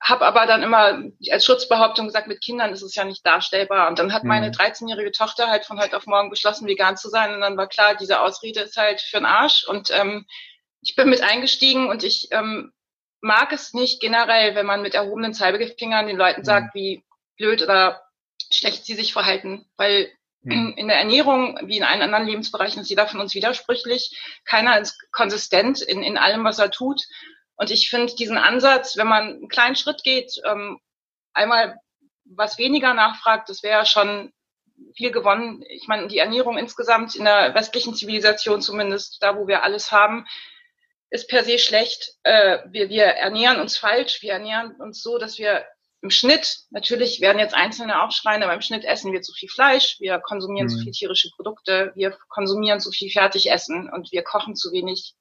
Hab 0.05 0.21
aber 0.21 0.45
dann 0.45 0.63
immer 0.63 1.03
als 1.31 1.47
Schutzbehauptung 1.47 2.07
gesagt, 2.07 2.27
mit 2.27 2.43
Kindern 2.43 2.75
ist 2.75 2.83
es 2.83 2.95
ja 2.95 3.05
nicht 3.05 3.25
darstellbar. 3.25 3.89
Und 3.89 3.99
dann 3.99 4.13
hat 4.13 4.23
meine 4.23 4.51
13-jährige 4.51 5.09
mhm. 5.09 5.15
Tochter 5.15 5.49
halt 5.49 5.65
von 5.65 5.81
heute 5.81 5.97
auf 5.97 6.07
morgen 6.07 6.29
beschlossen, 6.29 6.69
vegan 6.69 6.99
zu 6.99 7.09
sein. 7.09 7.33
Und 7.35 7.41
dann 7.41 7.57
war 7.57 7.69
klar, 7.69 7.95
diese 7.95 8.21
Ausrede 8.21 8.61
ist 8.61 8.77
halt 8.77 9.01
für 9.01 9.17
den 9.17 9.25
Arsch. 9.25 9.65
Und 9.65 9.91
ähm, 9.91 10.27
ich 10.83 10.95
bin 10.95 11.09
mit 11.09 11.23
eingestiegen 11.23 11.89
und 11.89 12.05
ich 12.05 12.29
ähm, 12.33 12.75
mag 13.23 13.51
es 13.55 13.73
nicht 13.73 13.99
generell, 14.03 14.55
wenn 14.55 14.67
man 14.67 14.83
mit 14.83 14.95
erhobenen 14.95 15.33
Zeigefingern 15.33 16.07
den 16.07 16.19
Leuten 16.19 16.45
sagt, 16.45 16.75
mhm. 16.75 16.79
wie 16.79 17.05
blöd 17.39 17.63
oder 17.63 18.03
schlecht 18.53 18.85
sie 18.85 18.95
sich 18.95 19.15
verhalten. 19.15 19.65
Weil 19.79 20.13
in, 20.43 20.75
in 20.75 20.89
der 20.89 20.99
Ernährung, 20.99 21.59
wie 21.63 21.79
in 21.79 21.85
allen 21.85 22.03
anderen 22.03 22.27
Lebensbereichen, 22.27 22.83
ist 22.83 22.91
jeder 22.91 23.07
von 23.07 23.21
uns 23.21 23.35
widersprüchlich. 23.35 24.15
Keiner 24.45 24.79
ist 24.79 25.11
konsistent 25.11 25.81
in, 25.81 26.03
in 26.03 26.19
allem, 26.19 26.45
was 26.45 26.59
er 26.59 26.71
tut. 26.71 27.01
Und 27.57 27.71
ich 27.71 27.89
finde 27.89 28.15
diesen 28.15 28.37
Ansatz, 28.37 28.97
wenn 28.97 29.07
man 29.07 29.23
einen 29.23 29.49
kleinen 29.49 29.77
Schritt 29.77 30.03
geht, 30.03 30.41
ähm, 30.45 30.79
einmal 31.33 31.79
was 32.25 32.59
weniger 32.59 32.95
nachfragt, 32.95 33.49
das 33.49 33.63
wäre 33.63 33.87
schon 33.87 34.33
viel 34.97 35.11
gewonnen. 35.11 35.63
Ich 35.69 35.87
meine, 35.87 36.09
die 36.09 36.19
Ernährung 36.19 36.59
insgesamt 36.59 37.15
in 37.15 37.25
der 37.25 37.55
westlichen 37.55 37.95
Zivilisation 37.95 38.61
zumindest, 38.61 39.19
da 39.21 39.37
wo 39.37 39.47
wir 39.47 39.63
alles 39.63 39.93
haben, 39.93 40.27
ist 41.11 41.29
per 41.29 41.45
se 41.45 41.59
schlecht. 41.59 42.15
Äh, 42.25 42.59
wir, 42.71 42.89
wir 42.89 43.05
ernähren 43.05 43.61
uns 43.61 43.77
falsch. 43.77 44.21
Wir 44.23 44.33
ernähren 44.33 44.75
uns 44.81 45.03
so, 45.03 45.19
dass 45.19 45.39
wir 45.39 45.65
im 46.05 46.11
Schnitt, 46.11 46.59
natürlich 46.71 47.23
werden 47.23 47.39
jetzt 47.39 47.55
Einzelne 47.55 48.03
aufschreien, 48.03 48.43
aber 48.43 48.53
im 48.53 48.61
Schnitt 48.61 48.85
essen 48.85 49.13
wir 49.13 49.23
zu 49.23 49.33
viel 49.33 49.49
Fleisch, 49.49 49.97
wir 50.01 50.19
konsumieren 50.19 50.67
mhm. 50.67 50.71
zu 50.71 50.79
viel 50.81 50.93
tierische 50.93 51.31
Produkte, 51.35 51.93
wir 51.95 52.19
konsumieren 52.29 52.79
zu 52.79 52.91
viel 52.91 53.11
Fertigessen 53.11 53.89
und 53.91 54.13
wir 54.13 54.23
kochen 54.23 54.55
zu 54.55 54.71
wenig 54.71 55.15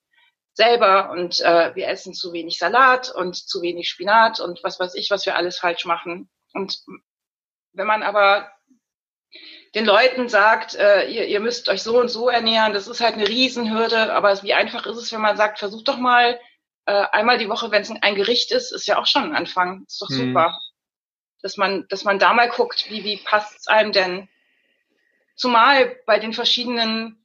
selber 0.54 1.10
und 1.12 1.42
äh, 1.42 1.76
wir 1.76 1.88
essen 1.88 2.14
zu 2.14 2.32
wenig 2.32 2.58
Salat 2.58 3.14
und 3.14 3.36
zu 3.36 3.62
wenig 3.62 3.90
Spinat 3.90 4.40
und 4.40 4.64
was 4.64 4.80
weiß 4.80 4.96
ich, 4.96 5.10
was 5.10 5.26
wir 5.26 5.36
alles 5.36 5.60
falsch 5.60 5.86
machen. 5.86 6.30
Und 6.54 6.80
wenn 7.74 7.88
man 7.88 8.04
aber 8.04 8.52
den 9.74 9.86
Leuten 9.86 10.30
sagt, 10.30 10.76
äh, 10.76 11.10
ihr, 11.10 11.28
ihr 11.28 11.40
müsst 11.40 11.70
euch 11.70 11.82
so 11.82 12.00
und 12.00 12.10
so 12.10 12.30
ernähren, 12.30 12.74
das 12.74 12.88
ist 12.88 13.02
halt 13.02 13.16
eine 13.16 13.28
Riesenhürde, 13.28 14.14
aber 14.14 14.42
wie 14.44 14.54
einfach 14.54 14.86
ist 14.86 14.98
es, 14.98 15.12
wenn 15.12 15.22
man 15.22 15.38
sagt, 15.38 15.58
versucht 15.58 15.88
doch 15.88 15.98
mal 15.98 16.40
äh, 16.86 17.06
einmal 17.12 17.40
die 17.40 17.50
Woche, 17.50 17.72
wenn 17.72 17.82
es 17.82 17.90
ein 17.90 18.16
Gericht 18.16 18.52
ist, 18.52 18.72
ist 18.72 18.86
ja 18.86 19.00
auch 19.00 19.08
schon 19.08 19.24
ein 19.24 19.36
Anfang. 19.36 19.86
Ist 19.88 20.02
doch 20.02 20.10
mhm. 20.10 20.28
super 20.28 20.56
dass 21.44 21.58
man, 21.58 21.86
dass 21.90 22.06
man 22.06 22.18
da 22.18 22.34
mal 22.34 22.50
guckt, 22.50 22.90
wie, 22.90 23.04
wie 23.04 23.18
passt 23.18 23.60
es 23.60 23.68
einem 23.68 23.92
denn? 23.92 24.30
Zumal 25.36 25.98
bei 26.08 26.18
den 26.18 26.34
verschiedenen, 26.34 27.23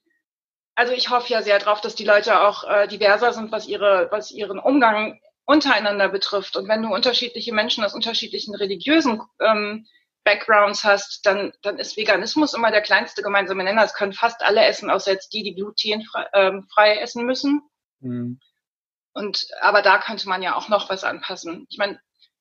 also 0.78 0.92
ich 0.92 1.10
hoffe 1.10 1.32
ja 1.32 1.42
sehr 1.42 1.58
drauf, 1.58 1.80
dass 1.80 1.96
die 1.96 2.04
Leute 2.04 2.40
auch 2.40 2.62
äh, 2.62 2.86
diverser 2.86 3.32
sind, 3.32 3.50
was 3.50 3.66
ihre, 3.66 4.06
was 4.12 4.30
ihren 4.30 4.60
Umgang 4.60 5.18
untereinander 5.44 6.08
betrifft. 6.08 6.56
Und 6.56 6.68
wenn 6.68 6.82
du 6.82 6.94
unterschiedliche 6.94 7.52
Menschen 7.52 7.82
aus 7.82 7.94
unterschiedlichen 7.94 8.54
religiösen 8.54 9.20
ähm, 9.40 9.88
Backgrounds 10.22 10.84
hast, 10.84 11.26
dann, 11.26 11.52
dann 11.62 11.80
ist 11.80 11.96
Veganismus 11.96 12.54
immer 12.54 12.70
der 12.70 12.82
kleinste 12.82 13.22
gemeinsame 13.22 13.64
Nenner. 13.64 13.82
Es 13.82 13.92
können 13.92 14.12
fast 14.12 14.40
alle 14.42 14.64
essen, 14.64 14.88
außer 14.88 15.10
jetzt 15.10 15.32
die, 15.32 15.42
die 15.42 15.56
glutenfrei 15.56 16.26
ähm, 16.32 16.68
frei 16.72 16.98
essen 16.98 17.26
müssen. 17.26 17.62
Mhm. 17.98 18.38
Und 19.14 19.48
aber 19.60 19.82
da 19.82 19.98
könnte 19.98 20.28
man 20.28 20.42
ja 20.42 20.54
auch 20.54 20.68
noch 20.68 20.90
was 20.90 21.02
anpassen. 21.02 21.66
Ich 21.70 21.78
meine, 21.78 21.98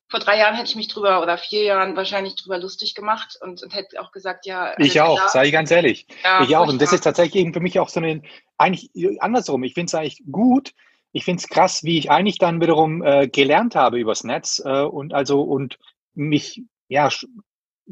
vor 0.10 0.20
drei 0.20 0.38
Jahren 0.38 0.56
hätte 0.56 0.70
ich 0.70 0.76
mich 0.76 0.88
drüber 0.88 1.22
oder 1.22 1.38
vier 1.38 1.64
Jahren 1.64 1.96
wahrscheinlich 1.96 2.36
drüber 2.36 2.58
lustig 2.58 2.96
gemacht 2.96 3.38
und, 3.42 3.62
und 3.62 3.74
hätte 3.74 4.02
auch 4.02 4.12
gesagt, 4.12 4.46
ja. 4.46 4.74
Ich 4.78 5.02
auch, 5.02 5.28
sage 5.28 5.48
ich 5.48 5.54
ganz 5.54 5.70
ehrlich. 5.70 6.08
Ja, 6.24 6.44
ich 6.44 6.56
auch. 6.56 6.68
Und 6.68 6.82
das 6.82 6.94
ist 6.94 7.04
tatsächlich 7.04 7.42
eben 7.42 7.54
für 7.54 7.60
mich 7.60 7.80
auch 7.80 7.90
so 7.90 8.00
eine, 8.00 8.22
eigentlich 8.58 8.90
andersrum. 9.22 9.64
Ich 9.64 9.74
finde 9.74 9.88
es 9.88 9.96
eigentlich 9.96 10.24
gut. 10.32 10.74
Ich 11.12 11.26
finde 11.26 11.42
es 11.42 11.50
krass, 11.50 11.84
wie 11.84 11.98
ich 11.98 12.12
eigentlich 12.12 12.38
dann 12.38 12.62
wiederum 12.62 13.02
äh, 13.02 13.28
gelernt 13.28 13.76
habe 13.76 14.00
übers 14.00 14.24
Netz 14.24 14.62
äh, 14.64 14.84
und 14.84 15.14
also 15.14 15.42
und 15.42 15.78
mich 16.14 16.62
ja 16.88 17.10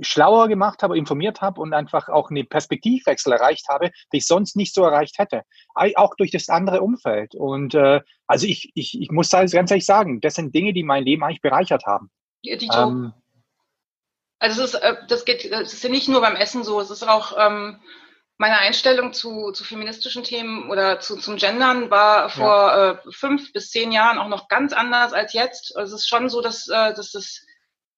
schlauer 0.01 0.47
gemacht 0.47 0.84
habe, 0.84 0.97
informiert 0.97 1.41
habe 1.41 1.62
und 1.62 1.73
einfach 1.73 2.10
auch 2.10 2.29
einen 2.29 2.47
Perspektivwechsel 2.47 3.34
erreicht 3.34 3.67
habe, 3.69 3.86
den 3.86 4.17
ich 4.17 4.27
sonst 4.27 4.55
nicht 4.55 4.73
so 4.73 4.84
erreicht 4.84 5.17
hätte. 5.17 5.43
Auch 5.73 6.15
durch 6.15 6.31
das 6.31 6.49
andere 6.49 6.81
Umfeld. 6.81 7.36
Und 7.36 7.75
äh, 7.75 8.01
also 8.27 8.45
ich, 8.47 8.71
ich, 8.75 8.99
ich 8.99 9.12
muss 9.12 9.29
ganz 9.29 9.53
ehrlich 9.53 9.86
sagen, 9.86 10.21
das 10.21 10.36
sind 10.36 10.53
Dinge, 10.53 10.73
die 10.73 10.84
mein 10.84 11.03
Leben 11.03 11.23
eigentlich 11.23 11.41
bereichert 11.41 11.86
haben. 11.86 12.10
Die, 12.43 12.69
ähm, 12.73 13.13
also 14.39 14.63
es 14.63 14.73
ist, 14.73 14.81
äh, 14.81 14.95
das 15.08 15.25
geht, 15.25 15.51
das 15.51 15.73
ist 15.73 15.84
ja 15.84 15.89
nicht 15.89 16.10
nur 16.10 16.21
beim 16.21 16.36
Essen 16.36 16.63
so, 16.63 16.79
es 16.79 16.91
ist 16.91 17.08
auch 17.08 17.34
ähm, 17.38 17.79
meine 18.38 18.58
Einstellung 18.58 19.13
zu, 19.13 19.51
zu 19.51 19.63
feministischen 19.63 20.23
Themen 20.23 20.69
oder 20.69 20.99
zu, 20.99 21.17
zum 21.17 21.38
Gendern 21.38 21.89
war 21.89 22.29
vor 22.29 22.47
ja. 22.47 22.91
äh, 22.91 22.97
fünf 23.12 23.53
bis 23.53 23.69
zehn 23.69 23.91
Jahren 23.91 24.17
auch 24.17 24.27
noch 24.27 24.49
ganz 24.49 24.73
anders 24.73 25.13
als 25.13 25.34
jetzt. 25.34 25.75
Also 25.77 25.95
es 25.95 26.01
ist 26.01 26.10
schon 26.10 26.29
so, 26.29 26.41
dass, 26.41 26.67
äh, 26.67 26.93
dass 26.93 27.12
das 27.12 27.44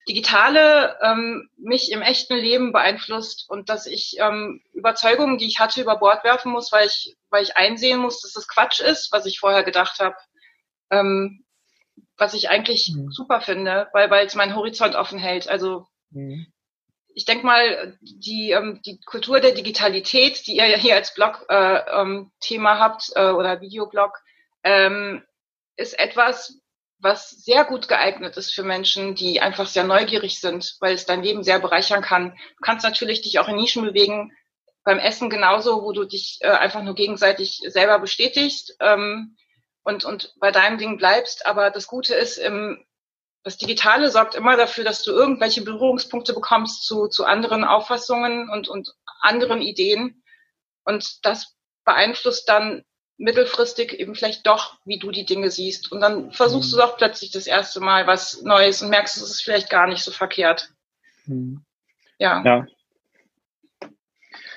Digitale 0.07 0.97
ähm, 1.01 1.49
mich 1.57 1.91
im 1.91 2.01
echten 2.01 2.35
Leben 2.35 2.71
beeinflusst 2.71 3.49
und 3.49 3.69
dass 3.69 3.85
ich 3.85 4.17
ähm, 4.19 4.61
Überzeugungen, 4.73 5.37
die 5.37 5.47
ich 5.47 5.59
hatte, 5.59 5.81
über 5.81 5.97
Bord 5.97 6.23
werfen 6.23 6.51
muss, 6.51 6.71
weil 6.71 6.87
ich, 6.87 7.17
weil 7.29 7.43
ich 7.43 7.57
einsehen 7.57 7.99
muss, 7.99 8.21
dass 8.21 8.33
das 8.33 8.47
Quatsch 8.47 8.79
ist, 8.79 9.11
was 9.11 9.25
ich 9.25 9.39
vorher 9.39 9.63
gedacht 9.63 9.99
habe. 9.99 10.15
Ähm, 10.89 11.43
was 12.17 12.33
ich 12.33 12.49
eigentlich 12.49 12.93
mhm. 12.95 13.11
super 13.11 13.41
finde, 13.41 13.87
weil 13.93 14.09
weil 14.09 14.25
es 14.25 14.35
meinen 14.35 14.55
Horizont 14.55 14.95
offen 14.95 15.19
hält. 15.19 15.47
Also 15.47 15.87
mhm. 16.09 16.47
ich 17.13 17.25
denke 17.25 17.45
mal, 17.45 17.97
die, 18.01 18.51
ähm, 18.51 18.81
die 18.85 18.99
Kultur 19.01 19.39
der 19.39 19.51
Digitalität, 19.51 20.47
die 20.47 20.57
ihr 20.57 20.67
ja 20.67 20.77
hier 20.77 20.95
als 20.95 21.13
Blog-Thema 21.13 22.31
äh, 22.39 22.51
ähm, 22.51 22.67
habt 22.79 23.11
äh, 23.15 23.29
oder 23.29 23.61
Videoblog, 23.61 24.17
ähm, 24.63 25.23
ist 25.75 25.97
etwas, 25.99 26.59
was 26.99 27.29
sehr 27.29 27.63
gut 27.63 27.88
geeignet 27.88 28.38
ist 28.38 28.53
für 28.53 28.63
Menschen, 28.63 29.15
die 29.15 29.39
einfach 29.39 29.67
sehr 29.67 29.83
neugierig 29.83 30.39
sind, 30.39 30.75
weil 30.79 30.93
es 30.93 31.05
dein 31.05 31.21
Leben 31.21 31.43
sehr 31.43 31.60
bereichern 31.60 32.01
kann. 32.01 32.31
Du 32.31 32.62
kannst 32.62 32.83
natürlich 32.83 33.21
dich 33.21 33.39
auch 33.39 33.47
in 33.47 33.57
Nischen 33.57 33.83
bewegen, 33.83 34.31
beim 34.83 34.99
Essen 34.99 35.29
genauso, 35.29 35.83
wo 35.83 35.91
du 35.91 36.05
dich 36.05 36.38
äh, 36.39 36.47
einfach 36.47 36.81
nur 36.81 36.95
gegenseitig 36.95 37.62
selber 37.67 37.99
bestätigst 37.99 38.77
ähm, 38.79 39.36
und, 39.83 40.05
und 40.05 40.33
bei 40.39 40.49
deinem 40.49 40.77
Ding 40.77 40.97
bleibst. 40.97 41.45
Aber 41.45 41.71
das 41.71 41.88
Gute 41.88 42.15
ist, 42.15 42.38
im, 42.38 42.83
das 43.43 43.57
Digitale 43.57 44.10
sorgt 44.10 44.36
immer 44.36 44.55
dafür, 44.55 44.86
dass 44.86 45.03
du 45.03 45.12
irgendwelche 45.12 45.62
Berührungspunkte 45.62 46.33
bekommst 46.33 46.86
zu, 46.86 47.07
zu 47.07 47.25
anderen 47.25 47.65
Auffassungen 47.65 48.49
und, 48.49 48.69
und 48.69 48.93
anderen 49.19 49.62
Ideen. 49.62 50.23
Und 50.86 51.25
das 51.25 51.57
beeinflusst 51.83 52.47
dann 52.47 52.86
mittelfristig 53.17 53.93
eben 53.93 54.15
vielleicht 54.15 54.45
doch, 54.45 54.77
wie 54.86 54.99
du 54.99 55.12
die 55.12 55.25
Dinge 55.25 55.49
siehst. 55.49 55.91
Und 55.91 56.01
dann 56.01 56.32
versuchst 56.32 56.71
mhm. 56.71 56.77
du 56.77 56.82
doch 56.84 56.97
plötzlich 56.97 57.32
das 57.32 57.47
erste 57.47 57.80
Mal 57.80 58.08
was 58.08 58.41
Neues 58.43 58.82
und 58.82 58.89
merkst, 58.89 59.17
es 59.17 59.23
ist 59.23 59.41
vielleicht 59.41 59.69
gar 59.69 59.88
nicht 59.88 60.03
so 60.03 60.12
verkehrt. 60.12 60.71
Mhm. 61.25 61.63
Ja. 62.19 62.43
ja. 62.43 62.67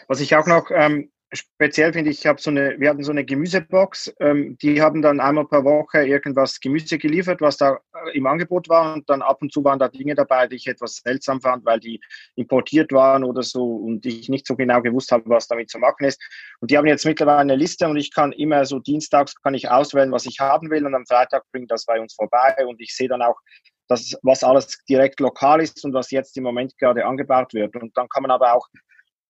Was 0.09 0.20
ich 0.20 0.35
auch 0.37 0.46
noch 0.46 0.70
ähm, 0.70 1.11
speziell 1.33 1.93
finde 1.93 2.11
ich, 2.11 2.21
ich 2.21 2.27
habe 2.27 2.40
so 2.40 2.51
eine, 2.51 2.79
wir 2.79 2.90
hatten 2.90 3.05
so 3.05 3.12
eine 3.12 3.25
Gemüsebox, 3.25 4.14
ähm, 4.21 4.57
die 4.59 4.83
haben 4.83 5.01
dann 5.01 5.21
einmal 5.21 5.47
per 5.47 5.64
Woche 5.64 6.03
irgendwas 6.05 6.59
Gemüse 6.61 6.99
geliefert, 6.99 7.40
was 7.40 7.57
da 7.57 7.79
äh, 8.07 8.16
im 8.16 8.27
Angebot 8.27 8.69
war 8.69 8.95
und 8.95 9.09
dann 9.09 9.23
ab 9.23 9.40
und 9.40 9.53
zu 9.53 9.62
waren 9.62 9.79
da 9.79 9.88
Dinge 9.88 10.14
dabei, 10.14 10.49
die 10.49 10.57
ich 10.57 10.66
etwas 10.66 10.97
seltsam 10.97 11.40
fand, 11.40 11.64
weil 11.64 11.79
die 11.79 12.01
importiert 12.35 12.93
waren 12.93 13.23
oder 13.23 13.43
so 13.43 13.77
und 13.77 14.05
ich 14.07 14.29
nicht 14.29 14.47
so 14.47 14.57
genau 14.57 14.83
gewusst 14.83 15.12
habe, 15.12 15.25
was 15.27 15.47
damit 15.47 15.71
zu 15.71 15.79
machen 15.79 16.05
ist. 16.05 16.21
Und 16.61 16.71
die 16.71 16.77
haben 16.77 16.87
jetzt 16.87 17.07
mittlerweile 17.07 17.38
eine 17.38 17.57
Liste 17.57 17.88
und 17.88 17.97
ich 17.97 18.12
kann 18.12 18.33
immer 18.33 18.64
so 18.64 18.81
dienstags 18.81 19.35
kann 19.43 19.55
ich 19.55 19.71
auswählen, 19.71 20.12
was 20.12 20.27
ich 20.27 20.40
haben 20.40 20.71
will 20.71 20.85
und 20.85 20.95
am 20.95 21.07
Freitag 21.07 21.45
bringt 21.53 21.71
das 21.71 21.85
bei 21.87 22.01
uns 22.01 22.14
vorbei 22.14 22.55
und 22.66 22.81
ich 22.81 22.95
sehe 22.95 23.09
dann 23.09 23.23
auch, 23.23 23.38
dass, 23.88 24.16
was 24.23 24.43
alles 24.43 24.83
direkt 24.88 25.21
lokal 25.21 25.61
ist 25.61 25.85
und 25.85 25.93
was 25.93 26.11
jetzt 26.11 26.37
im 26.37 26.45
Moment 26.45 26.77
gerade 26.79 27.05
angebaut 27.05 27.55
wird. 27.55 27.75
Und 27.77 27.97
dann 27.97 28.09
kann 28.09 28.23
man 28.23 28.31
aber 28.31 28.55
auch 28.55 28.69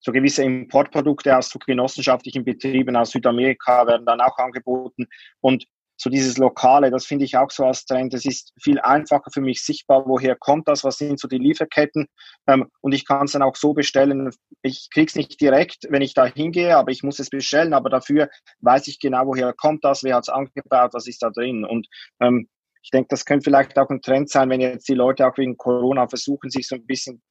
so 0.01 0.13
gewisse 0.13 0.43
Importprodukte 0.43 1.37
aus 1.37 1.51
so 1.51 1.59
genossenschaftlichen 1.59 2.45
Betrieben 2.45 2.97
aus 2.97 3.11
Südamerika 3.11 3.87
werden 3.87 4.07
dann 4.07 4.21
auch 4.21 4.39
angeboten. 4.39 5.07
Und 5.41 5.67
so 6.01 6.09
dieses 6.09 6.39
Lokale, 6.39 6.91
das 6.91 7.05
finde 7.05 7.27
ich 7.27 7.37
auch 7.37 7.51
so 7.51 7.65
als 7.67 7.85
Trend. 7.85 8.15
Es 8.15 8.25
ist 8.25 8.55
viel 8.59 8.81
einfacher 8.81 9.31
für 9.31 9.43
mich 9.43 9.63
sichtbar, 9.63 10.05
woher 10.07 10.35
kommt 10.35 10.67
das, 10.67 10.83
was 10.83 10.97
sind 10.97 11.21
so 11.21 11.29
die 11.29 11.37
Lieferketten. 11.37 12.07
Ähm, 12.47 12.69
und 12.81 12.93
ich 12.93 13.07
kann 13.07 13.27
es 13.27 13.33
dann 13.33 13.43
auch 13.43 13.55
so 13.55 13.75
bestellen. 13.75 14.31
Ich 14.63 14.89
kriege 14.91 15.09
es 15.09 15.15
nicht 15.15 15.39
direkt, 15.41 15.87
wenn 15.91 16.01
ich 16.01 16.15
da 16.15 16.25
hingehe, 16.25 16.75
aber 16.75 16.91
ich 16.91 17.03
muss 17.03 17.19
es 17.19 17.29
bestellen. 17.29 17.75
Aber 17.75 17.91
dafür 17.91 18.31
weiß 18.61 18.89
ich 18.89 18.99
genau, 18.99 19.27
woher 19.27 19.53
kommt 19.53 19.85
das, 19.85 20.03
wer 20.03 20.17
hat 20.17 20.25
es 20.25 20.31
angebaut, 20.31 20.95
was 20.95 21.07
ist 21.07 21.23
da 21.23 21.29
drin. 21.29 21.67
Und 21.67 21.87
ähm, 22.21 22.49
ich 22.83 22.91
denke, 22.91 23.09
das 23.11 23.27
könnte 23.27 23.45
vielleicht 23.45 23.79
auch 23.79 23.91
ein 23.91 24.01
Trend 24.01 24.31
sein, 24.31 24.49
wenn 24.49 24.63
jetzt 24.63 24.89
die 24.89 24.95
Leute 24.95 25.27
auch 25.27 25.37
wegen 25.37 25.59
Corona 25.59 26.09
versuchen, 26.09 26.49
sich 26.49 26.67
so 26.67 26.77
ein 26.77 26.87
bisschen 26.87 27.23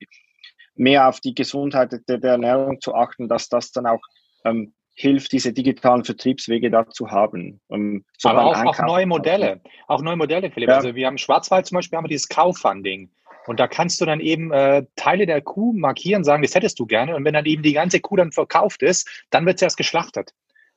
mehr 0.80 1.08
auf 1.08 1.20
die 1.20 1.36
Gesundheit 1.36 1.92
der, 2.08 2.18
der 2.18 2.32
Ernährung 2.32 2.80
zu 2.82 2.96
achten, 2.96 3.28
dass 3.28 3.50
das 3.50 3.72
dann 3.72 3.86
auch 3.86 4.02
ähm, 4.46 4.74
hilft, 4.96 5.32
diese 5.32 5.54
digitalen 5.54 6.04
Vertriebswege 6.04 6.72
da 6.72 6.90
zu 6.90 7.12
haben. 7.12 7.62
Um, 7.68 8.04
so 8.18 8.30
Aber 8.30 8.46
auch, 8.46 8.66
auch, 8.66 8.80
neue 8.80 9.06
Modelle, 9.06 9.62
auch 9.88 10.02
neue 10.02 10.18
Modelle, 10.18 10.52
Philipp. 10.52 10.70
Ja. 10.70 10.78
Also 10.78 10.96
wir 10.96 11.08
haben 11.08 11.18
Schwarzwald 11.18 11.66
zum 11.66 11.76
Beispiel, 11.76 11.98
haben 11.98 12.06
wir 12.06 12.10
dieses 12.10 12.30
Crowdfunding. 12.30 13.10
Und 13.48 13.60
da 13.60 13.68
kannst 13.68 14.00
du 14.00 14.06
dann 14.06 14.20
eben 14.20 14.52
äh, 14.52 14.86
Teile 14.96 15.26
der 15.26 15.42
Kuh 15.42 15.74
markieren, 15.74 16.24
sagen, 16.24 16.44
das 16.44 16.54
hättest 16.54 16.80
du 16.80 16.86
gerne. 16.86 17.16
Und 17.16 17.26
wenn 17.26 17.34
dann 17.34 17.46
eben 17.46 17.64
die 17.64 17.74
ganze 17.74 18.00
Kuh 18.00 18.16
dann 18.16 18.32
verkauft 18.32 18.84
ist, 18.84 19.26
dann 19.32 19.46
wird 19.46 19.60
sie 19.60 19.66
erst 19.66 19.78
geschlachtet. 19.78 20.34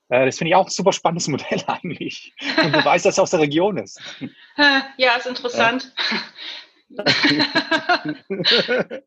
Äh, 0.09 0.27
das 0.27 0.39
finde 0.39 0.51
ich 0.51 0.55
auch 0.57 0.67
ein 0.67 0.71
super 0.71 0.93
spannendes 0.93 1.29
Modell 1.29 1.63
eigentlich. 1.67 2.35
Und 2.63 2.75
du 2.75 2.85
weißt, 2.85 3.05
dass 3.05 3.15
es 3.15 3.19
aus 3.19 3.31
der 3.31 3.41
Region 3.41 3.79
ist. 3.79 4.01
Ja, 4.99 5.17
ist 5.17 5.27
interessant. 5.27 5.95
Ja. 6.11 6.19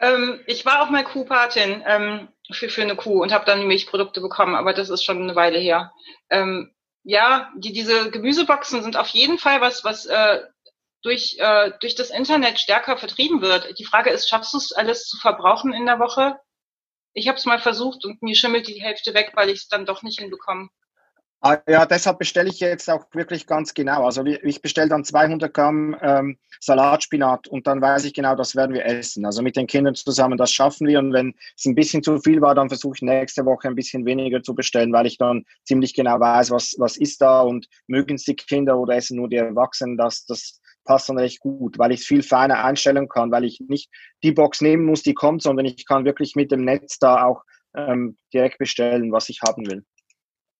ähm, 0.00 0.40
ich 0.46 0.66
war 0.66 0.82
auch 0.82 0.90
mal 0.90 1.04
Kuhpatin. 1.04 1.82
Ähm, 1.86 2.28
für, 2.52 2.68
für 2.68 2.82
eine 2.82 2.96
Kuh 2.96 3.22
und 3.22 3.32
habe 3.32 3.44
dann 3.44 3.66
Milchprodukte 3.66 4.20
bekommen, 4.20 4.54
aber 4.54 4.72
das 4.72 4.90
ist 4.90 5.04
schon 5.04 5.22
eine 5.22 5.36
Weile 5.36 5.58
her. 5.58 5.92
Ähm, 6.30 6.72
ja, 7.02 7.50
die, 7.56 7.72
diese 7.72 8.10
Gemüseboxen 8.10 8.82
sind 8.82 8.96
auf 8.96 9.08
jeden 9.08 9.38
Fall 9.38 9.60
was, 9.60 9.84
was 9.84 10.06
äh, 10.06 10.42
durch, 11.02 11.36
äh, 11.38 11.72
durch 11.80 11.94
das 11.94 12.10
Internet 12.10 12.58
stärker 12.58 12.98
vertrieben 12.98 13.40
wird. 13.40 13.78
Die 13.78 13.84
Frage 13.84 14.10
ist, 14.10 14.28
schaffst 14.28 14.52
du 14.52 14.58
es 14.58 14.72
alles 14.72 15.06
zu 15.06 15.16
verbrauchen 15.18 15.72
in 15.72 15.86
der 15.86 15.98
Woche? 15.98 16.38
Ich 17.12 17.26
habe 17.26 17.38
es 17.38 17.46
mal 17.46 17.58
versucht 17.58 18.04
und 18.04 18.22
mir 18.22 18.34
schimmelt 18.34 18.68
die 18.68 18.82
Hälfte 18.82 19.14
weg, 19.14 19.32
weil 19.34 19.48
ich 19.48 19.60
es 19.60 19.68
dann 19.68 19.86
doch 19.86 20.02
nicht 20.02 20.20
hinbekomme. 20.20 20.68
Ah, 21.42 21.58
ja, 21.66 21.86
deshalb 21.86 22.18
bestelle 22.18 22.50
ich 22.50 22.60
jetzt 22.60 22.90
auch 22.90 23.06
wirklich 23.14 23.46
ganz 23.46 23.72
genau. 23.72 24.04
Also 24.04 24.22
ich 24.26 24.60
bestelle 24.60 24.90
dann 24.90 25.04
200 25.04 25.54
Gramm 25.54 25.96
ähm, 26.02 26.36
Salatspinat 26.60 27.48
und 27.48 27.66
dann 27.66 27.80
weiß 27.80 28.04
ich 28.04 28.12
genau, 28.12 28.34
das 28.36 28.54
werden 28.56 28.74
wir 28.74 28.84
essen. 28.84 29.24
Also 29.24 29.40
mit 29.40 29.56
den 29.56 29.66
Kindern 29.66 29.94
zusammen, 29.94 30.36
das 30.36 30.52
schaffen 30.52 30.86
wir. 30.86 30.98
Und 30.98 31.14
wenn 31.14 31.34
es 31.56 31.64
ein 31.64 31.74
bisschen 31.74 32.02
zu 32.02 32.18
viel 32.20 32.42
war, 32.42 32.54
dann 32.54 32.68
versuche 32.68 32.96
ich 32.96 33.02
nächste 33.02 33.46
Woche 33.46 33.68
ein 33.68 33.74
bisschen 33.74 34.04
weniger 34.04 34.42
zu 34.42 34.54
bestellen, 34.54 34.92
weil 34.92 35.06
ich 35.06 35.16
dann 35.16 35.46
ziemlich 35.64 35.94
genau 35.94 36.20
weiß, 36.20 36.50
was, 36.50 36.74
was 36.76 36.98
ist 36.98 37.22
da 37.22 37.40
und 37.40 37.68
mögen 37.86 38.16
es 38.16 38.24
die 38.24 38.36
Kinder 38.36 38.78
oder 38.78 38.96
essen 38.96 39.16
nur 39.16 39.30
die 39.30 39.36
Erwachsenen. 39.36 39.96
Das, 39.96 40.26
das 40.26 40.60
passt 40.84 41.08
dann 41.08 41.18
recht 41.18 41.40
gut, 41.40 41.78
weil 41.78 41.92
ich 41.92 42.00
es 42.00 42.06
viel 42.06 42.22
feiner 42.22 42.62
einstellen 42.62 43.08
kann, 43.08 43.30
weil 43.30 43.44
ich 43.44 43.60
nicht 43.66 43.88
die 44.22 44.32
Box 44.32 44.60
nehmen 44.60 44.84
muss, 44.84 45.02
die 45.02 45.14
kommt, 45.14 45.40
sondern 45.40 45.64
ich 45.64 45.86
kann 45.86 46.04
wirklich 46.04 46.36
mit 46.36 46.52
dem 46.52 46.66
Netz 46.66 46.98
da 46.98 47.24
auch 47.24 47.44
ähm, 47.74 48.18
direkt 48.34 48.58
bestellen, 48.58 49.10
was 49.10 49.30
ich 49.30 49.40
haben 49.40 49.66
will. 49.70 49.84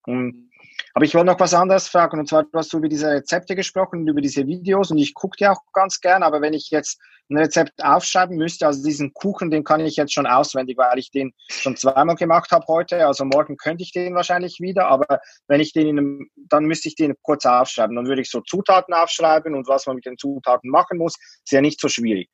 Und 0.07 0.50
aber 0.95 1.05
ich 1.05 1.15
wollte 1.15 1.27
noch 1.27 1.41
was 1.41 1.55
anderes 1.55 1.89
fragen. 1.89 2.19
Und 2.19 2.29
zwar, 2.29 2.45
du 2.45 2.59
hast 2.59 2.73
über 2.73 2.89
diese 2.89 3.09
Rezepte 3.09 3.55
gesprochen 3.55 4.01
und 4.01 4.09
über 4.09 4.21
diese 4.21 4.47
Videos. 4.47 4.91
Und 4.91 4.99
ich 4.99 5.15
gucke 5.15 5.37
die 5.39 5.47
auch 5.47 5.61
ganz 5.73 6.01
gern. 6.01 6.23
Aber 6.23 6.41
wenn 6.41 6.53
ich 6.53 6.71
jetzt 6.71 7.01
ein 7.31 7.39
Rezept 7.39 7.83
aufschreiben 7.83 8.37
müsste, 8.37 8.67
also 8.67 8.83
diesen 8.83 9.13
Kuchen, 9.13 9.51
den 9.51 9.63
kann 9.63 9.81
ich 9.81 9.97
jetzt 9.97 10.13
schon 10.13 10.27
auswendig, 10.27 10.77
weil 10.77 10.99
ich 10.99 11.13
den 11.13 11.33
schon 11.49 11.77
zweimal 11.77 12.17
gemacht 12.17 12.51
habe 12.51 12.67
heute. 12.67 13.07
Also 13.07 13.25
morgen 13.25 13.57
könnte 13.57 13.85
ich 13.85 13.93
den 13.93 14.17
wahrscheinlich 14.17 14.59
wieder. 14.61 14.89
Aber 14.89 15.21
wenn 15.47 15.61
ich 15.61 15.73
den 15.73 15.87
in 15.87 15.99
einem, 15.99 16.31
dann 16.35 16.65
müsste 16.65 16.89
ich 16.89 16.97
den 16.97 17.15
kurz 17.23 17.47
aufschreiben. 17.47 17.95
Dann 17.95 18.07
würde 18.07 18.23
ich 18.23 18.31
so 18.31 18.41
Zutaten 18.41 18.93
aufschreiben 18.93 19.55
und 19.55 19.69
was 19.69 19.87
man 19.87 19.95
mit 19.95 20.07
den 20.07 20.19
Zutaten 20.19 20.71
machen 20.71 20.99
muss. 20.99 21.15
Ist 21.45 21.53
ja 21.53 21.61
nicht 21.61 21.81
so 21.81 21.89
schwierig. 21.89 22.29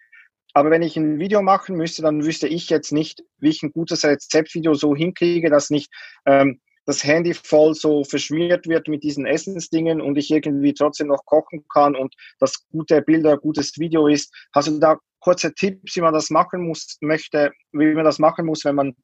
Aber 0.55 0.71
wenn 0.71 0.81
ich 0.81 0.97
ein 0.97 1.19
Video 1.19 1.43
machen 1.43 1.77
müsste, 1.77 2.01
dann 2.01 2.25
wüsste 2.25 2.49
ich 2.49 2.71
jetzt 2.71 2.91
nicht, 2.91 3.23
wie 3.37 3.51
ich 3.51 3.63
ein 3.63 3.73
gutes 3.73 4.03
Rezeptvideo 4.03 4.73
so 4.73 4.97
hinkriege, 4.97 5.51
dass 5.51 5.69
nicht 5.69 5.91
ähm, 6.25 6.63
das 6.87 7.05
Handy 7.05 7.35
voll 7.35 7.75
so 7.75 8.05
verschmiert 8.05 8.67
wird 8.67 8.89
mit 8.89 9.03
diesen 9.03 9.27
Essensdingen 9.27 10.01
und 10.01 10.17
ich 10.17 10.31
irgendwie 10.31 10.73
trotzdem 10.73 11.09
noch 11.09 11.25
kochen 11.27 11.65
kann 11.69 11.97
und 11.97 12.15
das 12.39 12.67
gute 12.71 13.03
Bilder, 13.03 13.37
gutes 13.37 13.77
Video 13.79 14.07
ist. 14.07 14.33
Hast 14.55 14.69
du 14.69 14.79
da 14.79 14.97
kurze 15.21 15.53
Tipps, 15.53 15.97
wie 15.97 16.01
man 16.01 16.15
das 16.15 16.31
machen 16.31 16.63
muss, 16.63 16.97
möchte, 17.01 17.53
wie 17.73 17.95
man 17.95 18.05
das 18.05 18.21
machen 18.21 18.47
muss, 18.47 18.65
wenn 18.65 18.77
man 18.77 18.97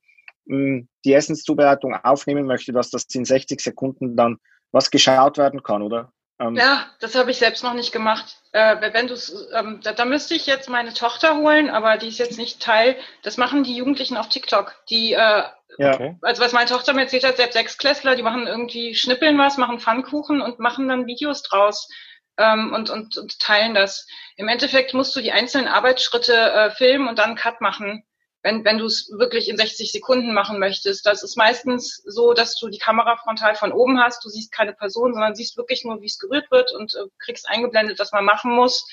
mh, 0.47 0.57
hm, 0.57 0.89
die 1.05 1.13
Essenszubereitung 1.13 1.95
aufnehmen 1.95 2.47
möchte, 2.47 2.73
dass 2.73 2.91
das 2.91 3.07
in 3.13 3.25
60 3.25 3.61
Sekunden 3.61 4.17
dann 4.17 4.39
was 4.71 4.91
geschaut 4.91 5.37
werden 5.37 5.63
kann, 5.63 5.83
oder? 5.83 6.13
Ähm, 6.39 6.57
ja, 6.57 6.87
das 7.01 7.15
habe 7.15 7.31
ich 7.31 7.39
selbst 7.39 7.63
noch 7.63 7.75
nicht 7.75 7.93
gemacht. 7.93 8.37
Äh, 8.53 8.93
wenn 8.93 9.07
du 9.07 9.15
ähm, 9.55 9.81
da, 9.83 9.93
da 9.93 10.05
müsste 10.05 10.35
ich 10.35 10.47
jetzt 10.47 10.69
meine 10.69 10.93
Tochter 10.93 11.37
holen, 11.37 11.71
aber 11.71 11.97
die 11.99 12.09
ist 12.09 12.19
jetzt 12.19 12.39
nicht 12.39 12.61
Teil. 12.61 12.97
Das 13.23 13.37
machen 13.37 13.65
die 13.65 13.77
Jugendlichen 13.77 14.17
auf 14.17 14.29
TikTok. 14.29 14.75
Die, 14.91 15.13
äh, 15.13 15.45
ja. 15.79 15.95
Okay. 15.95 16.17
also 16.23 16.43
was 16.43 16.53
meine 16.53 16.69
Tochter 16.69 16.93
mir 16.93 17.03
erzählt 17.03 17.25
hat, 17.25 17.37
selbst 17.37 17.55
Sechsklässler, 17.55 18.17
die 18.17 18.23
machen 18.23 18.47
irgendwie 18.47 18.95
schnippeln 18.95 19.39
was, 19.39 19.57
machen 19.57 19.81
Pfannkuchen 19.81 20.43
und 20.43 20.59
machen 20.59 20.89
dann 20.89 21.07
Videos 21.07 21.43
draus 21.43 21.89
ähm, 22.37 22.73
und, 22.75 22.91
und, 22.91 23.17
und 23.17 23.39
teilen 23.39 23.75
das. 23.75 24.07
Im 24.37 24.49
Endeffekt 24.49 24.95
musst 24.95 25.15
du 25.17 25.21
die 25.21 25.33
einzelnen 25.33 25.69
Arbeitsschritte 25.69 26.35
äh, 26.35 26.71
filmen 26.71 27.09
und 27.09 27.19
dann 27.19 27.31
einen 27.31 27.37
Cut 27.37 27.61
machen 27.61 28.05
wenn, 28.43 28.65
wenn 28.65 28.79
du 28.79 28.87
es 28.87 29.11
wirklich 29.17 29.49
in 29.49 29.57
60 29.57 29.93
Sekunden 29.93 30.35
machen 30.35 30.59
möchtest. 30.59 31.07
Das 31.07 31.23
ist 31.23 31.37
meistens 31.37 32.03
so, 32.05 32.35
dass 32.35 32.59
du 32.59 32.69
die 32.69 32.79
Kamera 32.79 33.17
frontal 33.17 33.55
von 33.55 33.73
oben 33.73 34.01
hast. 34.01 34.25
Du 34.25 34.29
siehst 34.29 34.53
keine 34.53 34.73
Person, 34.73 35.13
sondern 35.13 35.35
siehst 35.35 35.57
wirklich 35.57 35.85
nur, 35.85 36.01
wie 36.01 36.07
es 36.07 36.19
gerührt 36.19 36.51
wird 36.51 36.73
und 36.73 36.95
äh, 36.95 37.05
kriegst 37.19 37.49
eingeblendet, 37.49 37.99
was 38.01 38.13
man 38.13 38.25
machen 38.25 38.53
muss, 38.53 38.87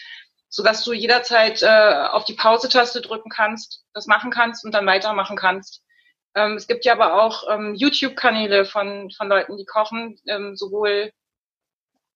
sodass 0.50 0.84
du 0.84 0.94
jederzeit 0.94 1.64
äh, 1.64 2.08
auf 2.12 2.26
die 2.26 2.36
Pause-Taste 2.36 3.02
drücken 3.02 3.30
kannst, 3.30 3.84
das 3.94 4.06
machen 4.06 4.30
kannst 4.30 4.66
und 4.66 4.74
dann 4.74 4.86
weitermachen 4.86 5.36
kannst. 5.36 5.82
Ähm, 6.36 6.54
es 6.54 6.68
gibt 6.68 6.86
ja 6.86 6.94
aber 6.94 7.24
auch 7.24 7.50
ähm, 7.50 7.74
YouTube-Kanäle 7.74 8.66
von, 8.66 9.10
von 9.12 9.30
Leuten, 9.30 9.58
die 9.58 9.66
kochen, 9.66 10.20
ähm, 10.28 10.56
sowohl 10.56 11.12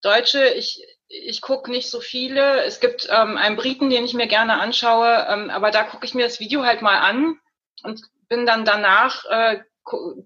Deutsche, 0.04 0.50
ich, 0.50 0.86
ich 1.08 1.42
gucke 1.42 1.72
nicht 1.72 1.90
so 1.90 2.00
viele. 2.00 2.64
Es 2.64 2.80
gibt 2.80 3.08
ähm, 3.10 3.38
einen 3.38 3.56
Briten, 3.56 3.90
den 3.90 4.06
ich 4.06 4.14
mir 4.14 4.28
gerne 4.28 4.60
anschaue, 4.60 5.26
ähm, 5.30 5.50
aber 5.50 5.72
da 5.72 5.84
gucke 5.84 6.06
ich 6.06 6.14
mir 6.14 6.24
das 6.24 6.40
Video 6.40 6.64
halt 6.64 6.82
mal 6.82 7.00
an 7.00 7.40
und 7.84 8.02
bin 8.28 8.46
dann 8.46 8.66
danach, 8.66 9.26
äh, 9.26 9.62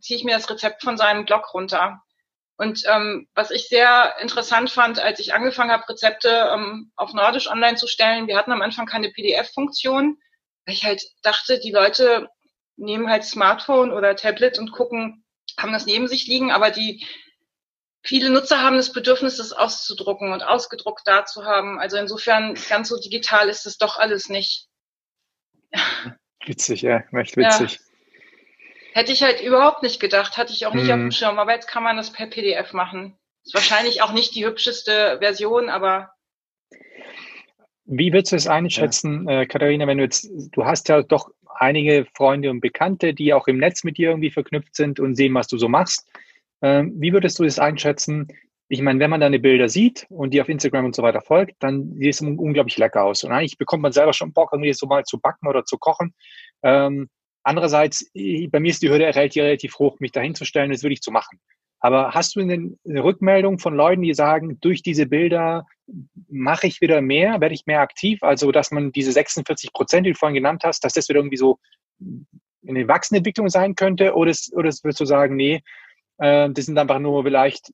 ziehe 0.01 0.17
ich 0.17 0.23
mir 0.23 0.35
das 0.35 0.49
Rezept 0.49 0.83
von 0.83 0.97
seinem 0.97 1.25
Blog 1.25 1.53
runter. 1.53 2.01
Und 2.57 2.83
ähm, 2.87 3.27
was 3.35 3.51
ich 3.51 3.69
sehr 3.69 4.15
interessant 4.19 4.71
fand, 4.71 4.99
als 4.99 5.19
ich 5.19 5.33
angefangen 5.33 5.71
habe, 5.71 5.87
Rezepte 5.87 6.49
ähm, 6.53 6.91
auf 6.95 7.13
Nordisch 7.13 7.49
online 7.49 7.75
zu 7.75 7.87
stellen, 7.87 8.27
wir 8.27 8.35
hatten 8.35 8.51
am 8.51 8.63
Anfang 8.63 8.87
keine 8.87 9.11
PDF-Funktion, 9.11 10.17
weil 10.65 10.73
ich 10.73 10.83
halt 10.83 11.03
dachte, 11.21 11.59
die 11.59 11.71
Leute 11.71 12.29
nehmen 12.75 13.09
halt 13.09 13.25
Smartphone 13.25 13.91
oder 13.91 14.15
Tablet 14.15 14.57
und 14.57 14.71
gucken, 14.71 15.23
haben 15.59 15.73
das 15.73 15.85
neben 15.85 16.07
sich 16.07 16.27
liegen, 16.27 16.51
aber 16.51 16.71
die 16.71 17.05
viele 18.07 18.29
Nutzer 18.29 18.61
haben 18.61 18.77
das 18.77 18.93
Bedürfnis, 18.93 19.37
das 19.37 19.51
auszudrucken 19.51 20.31
und 20.31 20.41
ausgedruckt 20.41 21.01
da 21.05 21.25
zu 21.25 21.45
haben. 21.45 21.79
Also 21.79 21.97
insofern 21.97 22.57
ganz 22.69 22.89
so 22.89 22.97
digital 22.97 23.49
ist 23.49 23.65
das 23.65 23.77
doch 23.77 23.97
alles 23.97 24.29
nicht. 24.29 24.67
Witzig, 26.45 26.81
ja, 26.81 27.03
echt 27.11 27.35
witzig. 27.35 27.73
Ja. 27.73 27.79
Hätte 28.93 29.11
ich 29.11 29.21
halt 29.21 29.41
überhaupt 29.41 29.83
nicht 29.83 29.99
gedacht, 29.99 30.37
hatte 30.37 30.53
ich 30.53 30.65
auch 30.65 30.73
nicht 30.73 30.85
hm. 30.85 30.91
auf 30.91 30.97
dem 30.97 31.05
mhm. 31.05 31.11
Schirm, 31.11 31.39
aber 31.39 31.53
jetzt 31.53 31.67
kann 31.67 31.83
man 31.83 31.97
das 31.97 32.11
per 32.11 32.27
PDF 32.27 32.73
machen. 32.73 33.17
Ist 33.43 33.53
wahrscheinlich 33.53 34.01
auch 34.01 34.13
nicht 34.13 34.33
die 34.33 34.45
hübscheste 34.45 35.17
Version, 35.19 35.69
aber. 35.69 36.13
Wie 37.85 38.11
würdest 38.11 38.31
du 38.31 38.37
es 38.37 38.47
einschätzen, 38.47 39.27
ja. 39.27 39.41
äh, 39.41 39.45
Katharina, 39.45 39.85
wenn 39.87 39.97
du 39.97 40.05
jetzt, 40.05 40.29
du 40.51 40.65
hast 40.65 40.89
ja 40.89 41.03
doch 41.03 41.29
einige 41.55 42.07
Freunde 42.13 42.49
und 42.49 42.61
Bekannte, 42.61 43.13
die 43.13 43.33
auch 43.33 43.47
im 43.47 43.57
Netz 43.57 43.83
mit 43.83 43.97
dir 43.97 44.09
irgendwie 44.09 44.31
verknüpft 44.31 44.75
sind 44.75 44.99
und 44.99 45.15
sehen, 45.15 45.33
was 45.33 45.47
du 45.47 45.57
so 45.57 45.67
machst. 45.67 46.07
Ähm, 46.61 46.93
wie 46.97 47.13
würdest 47.13 47.39
du 47.39 47.43
das 47.43 47.59
einschätzen? 47.59 48.27
Ich 48.69 48.81
meine, 48.81 48.99
wenn 48.99 49.09
man 49.09 49.21
deine 49.21 49.39
Bilder 49.39 49.69
sieht 49.69 50.05
und 50.09 50.33
die 50.33 50.41
auf 50.41 50.49
Instagram 50.49 50.85
und 50.85 50.95
so 50.95 51.03
weiter 51.03 51.21
folgt, 51.21 51.55
dann 51.59 51.93
sieht 51.93 52.13
es 52.13 52.21
unglaublich 52.21 52.77
lecker 52.77 53.03
aus. 53.03 53.23
Und 53.23 53.31
eigentlich 53.31 53.57
bekommt 53.57 53.83
man 53.83 53.93
selber 53.93 54.13
schon 54.13 54.33
Bock, 54.33 54.49
irgendwie 54.51 54.73
so 54.73 54.87
mal 54.87 55.03
zu 55.05 55.19
backen 55.19 55.47
oder 55.47 55.63
zu 55.63 55.77
kochen. 55.77 56.13
Ähm, 56.63 57.09
andererseits, 57.43 58.11
bei 58.13 58.59
mir 58.59 58.71
ist 58.71 58.81
die 58.81 58.89
Hürde 58.89 59.05
relativ, 59.05 59.41
relativ 59.41 59.79
hoch, 59.79 59.99
mich 59.99 60.11
dahinzustellen, 60.11 60.71
das 60.71 60.83
würde 60.83 60.93
ich 60.93 61.01
zu 61.01 61.11
machen. 61.11 61.39
Aber 61.79 62.11
hast 62.13 62.35
du 62.35 62.41
eine, 62.41 62.75
Rückmeldung 62.85 63.59
von 63.59 63.75
Leuten, 63.75 64.01
die 64.01 64.13
sagen, 64.13 64.59
durch 64.61 64.81
diese 64.81 65.05
Bilder 65.05 65.65
mache 66.27 66.67
ich 66.67 66.81
wieder 66.81 67.01
mehr, 67.01 67.39
werde 67.39 67.53
ich 67.53 67.67
mehr 67.67 67.81
aktiv? 67.81 68.23
Also, 68.23 68.51
dass 68.51 68.71
man 68.71 68.91
diese 68.91 69.11
46 69.11 69.71
Prozent, 69.73 70.05
die 70.05 70.11
du 70.11 70.17
vorhin 70.17 70.35
genannt 70.35 70.63
hast, 70.65 70.83
dass 70.83 70.93
das 70.93 71.07
wieder 71.07 71.19
irgendwie 71.19 71.37
so 71.37 71.59
eine 72.67 72.87
Wachsenentwicklung 72.87 73.49
sein 73.49 73.75
könnte? 73.75 74.15
Oder, 74.15 74.33
oder 74.53 74.71
würdest 74.83 74.99
du 74.99 75.05
sagen, 75.05 75.35
nee, 75.35 75.61
äh, 76.17 76.49
das 76.49 76.65
sind 76.65 76.77
einfach 76.77 76.99
nur 76.99 77.23
vielleicht 77.23 77.71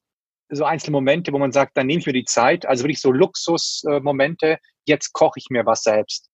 so 0.50 0.66
einzelne 0.66 0.92
Momente, 0.92 1.32
wo 1.34 1.40
man 1.40 1.52
sagt, 1.52 1.78
dann 1.78 1.88
nehme 1.88 2.00
ich 2.00 2.06
mir 2.06 2.14
die 2.14 2.26
Zeit, 2.26 2.66
also 2.66 2.84
wirklich 2.84 3.02
so 3.02 3.12
Luxusmomente, 3.12 4.58
jetzt 4.86 5.14
koche 5.14 5.40
ich 5.40 5.48
mir 5.50 5.66
was 5.66 5.84
selbst. 5.84 6.30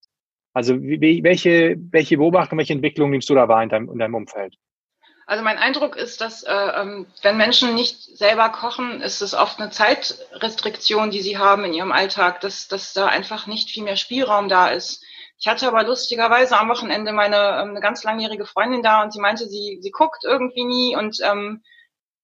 Also 0.53 0.75
welche, 0.75 1.75
welche 1.91 2.17
Beobachtung, 2.17 2.57
welche 2.57 2.73
Entwicklung 2.73 3.11
nimmst 3.11 3.29
du 3.29 3.35
da 3.35 3.47
wahr 3.47 3.63
in 3.63 3.69
deinem, 3.69 3.89
in 3.91 3.99
deinem 3.99 4.15
Umfeld? 4.15 4.55
Also 5.29 5.43
mein 5.43 5.59
Eindruck 5.59 5.95
ist, 5.95 6.21
dass 6.21 6.41
äh, 6.41 6.51
ähm, 6.51 7.05
wenn 7.21 7.37
Menschen 7.37 7.75
nicht 7.75 8.01
selber 8.17 8.49
kochen, 8.49 8.99
ist 9.01 9.21
es 9.21 9.35
oft 9.35 9.59
eine 9.59 9.69
Zeitrestriktion, 9.69 11.11
die 11.11 11.21
sie 11.21 11.37
haben 11.37 11.65
in 11.65 11.73
ihrem 11.73 11.91
Alltag, 11.91 12.41
dass, 12.41 12.67
dass 12.67 12.93
da 12.93 13.05
einfach 13.05 13.45
nicht 13.45 13.69
viel 13.69 13.83
mehr 13.83 13.95
Spielraum 13.95 14.49
da 14.49 14.69
ist. 14.69 15.03
Ich 15.37 15.47
hatte 15.47 15.67
aber 15.67 15.83
lustigerweise 15.83 16.59
am 16.59 16.67
Wochenende 16.67 17.11
meine 17.11 17.59
ähm, 17.61 17.69
eine 17.69 17.79
ganz 17.79 18.03
langjährige 18.03 18.47
Freundin 18.47 18.81
da 18.81 19.03
und 19.03 19.13
sie 19.13 19.21
meinte, 19.21 19.47
sie, 19.47 19.77
sie 19.81 19.91
guckt 19.91 20.23
irgendwie 20.23 20.65
nie 20.65 20.95
und 20.95 21.19
ähm, 21.23 21.61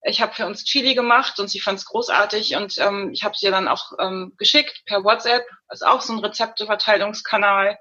ich 0.07 0.21
habe 0.21 0.33
für 0.33 0.45
uns 0.45 0.63
Chili 0.63 0.93
gemacht 0.93 1.39
und 1.39 1.49
sie 1.49 1.59
fand 1.59 1.79
es 1.79 1.85
großartig 1.85 2.55
und 2.55 2.77
ähm, 2.77 3.09
ich 3.11 3.23
habe 3.23 3.35
sie 3.35 3.49
dann 3.49 3.67
auch 3.67 3.91
ähm, 3.99 4.33
geschickt 4.37 4.83
per 4.85 5.03
WhatsApp, 5.03 5.43
ist 5.71 5.85
auch 5.85 6.01
so 6.01 6.13
ein 6.13 6.19
Rezepteverteilungskanal 6.19 7.77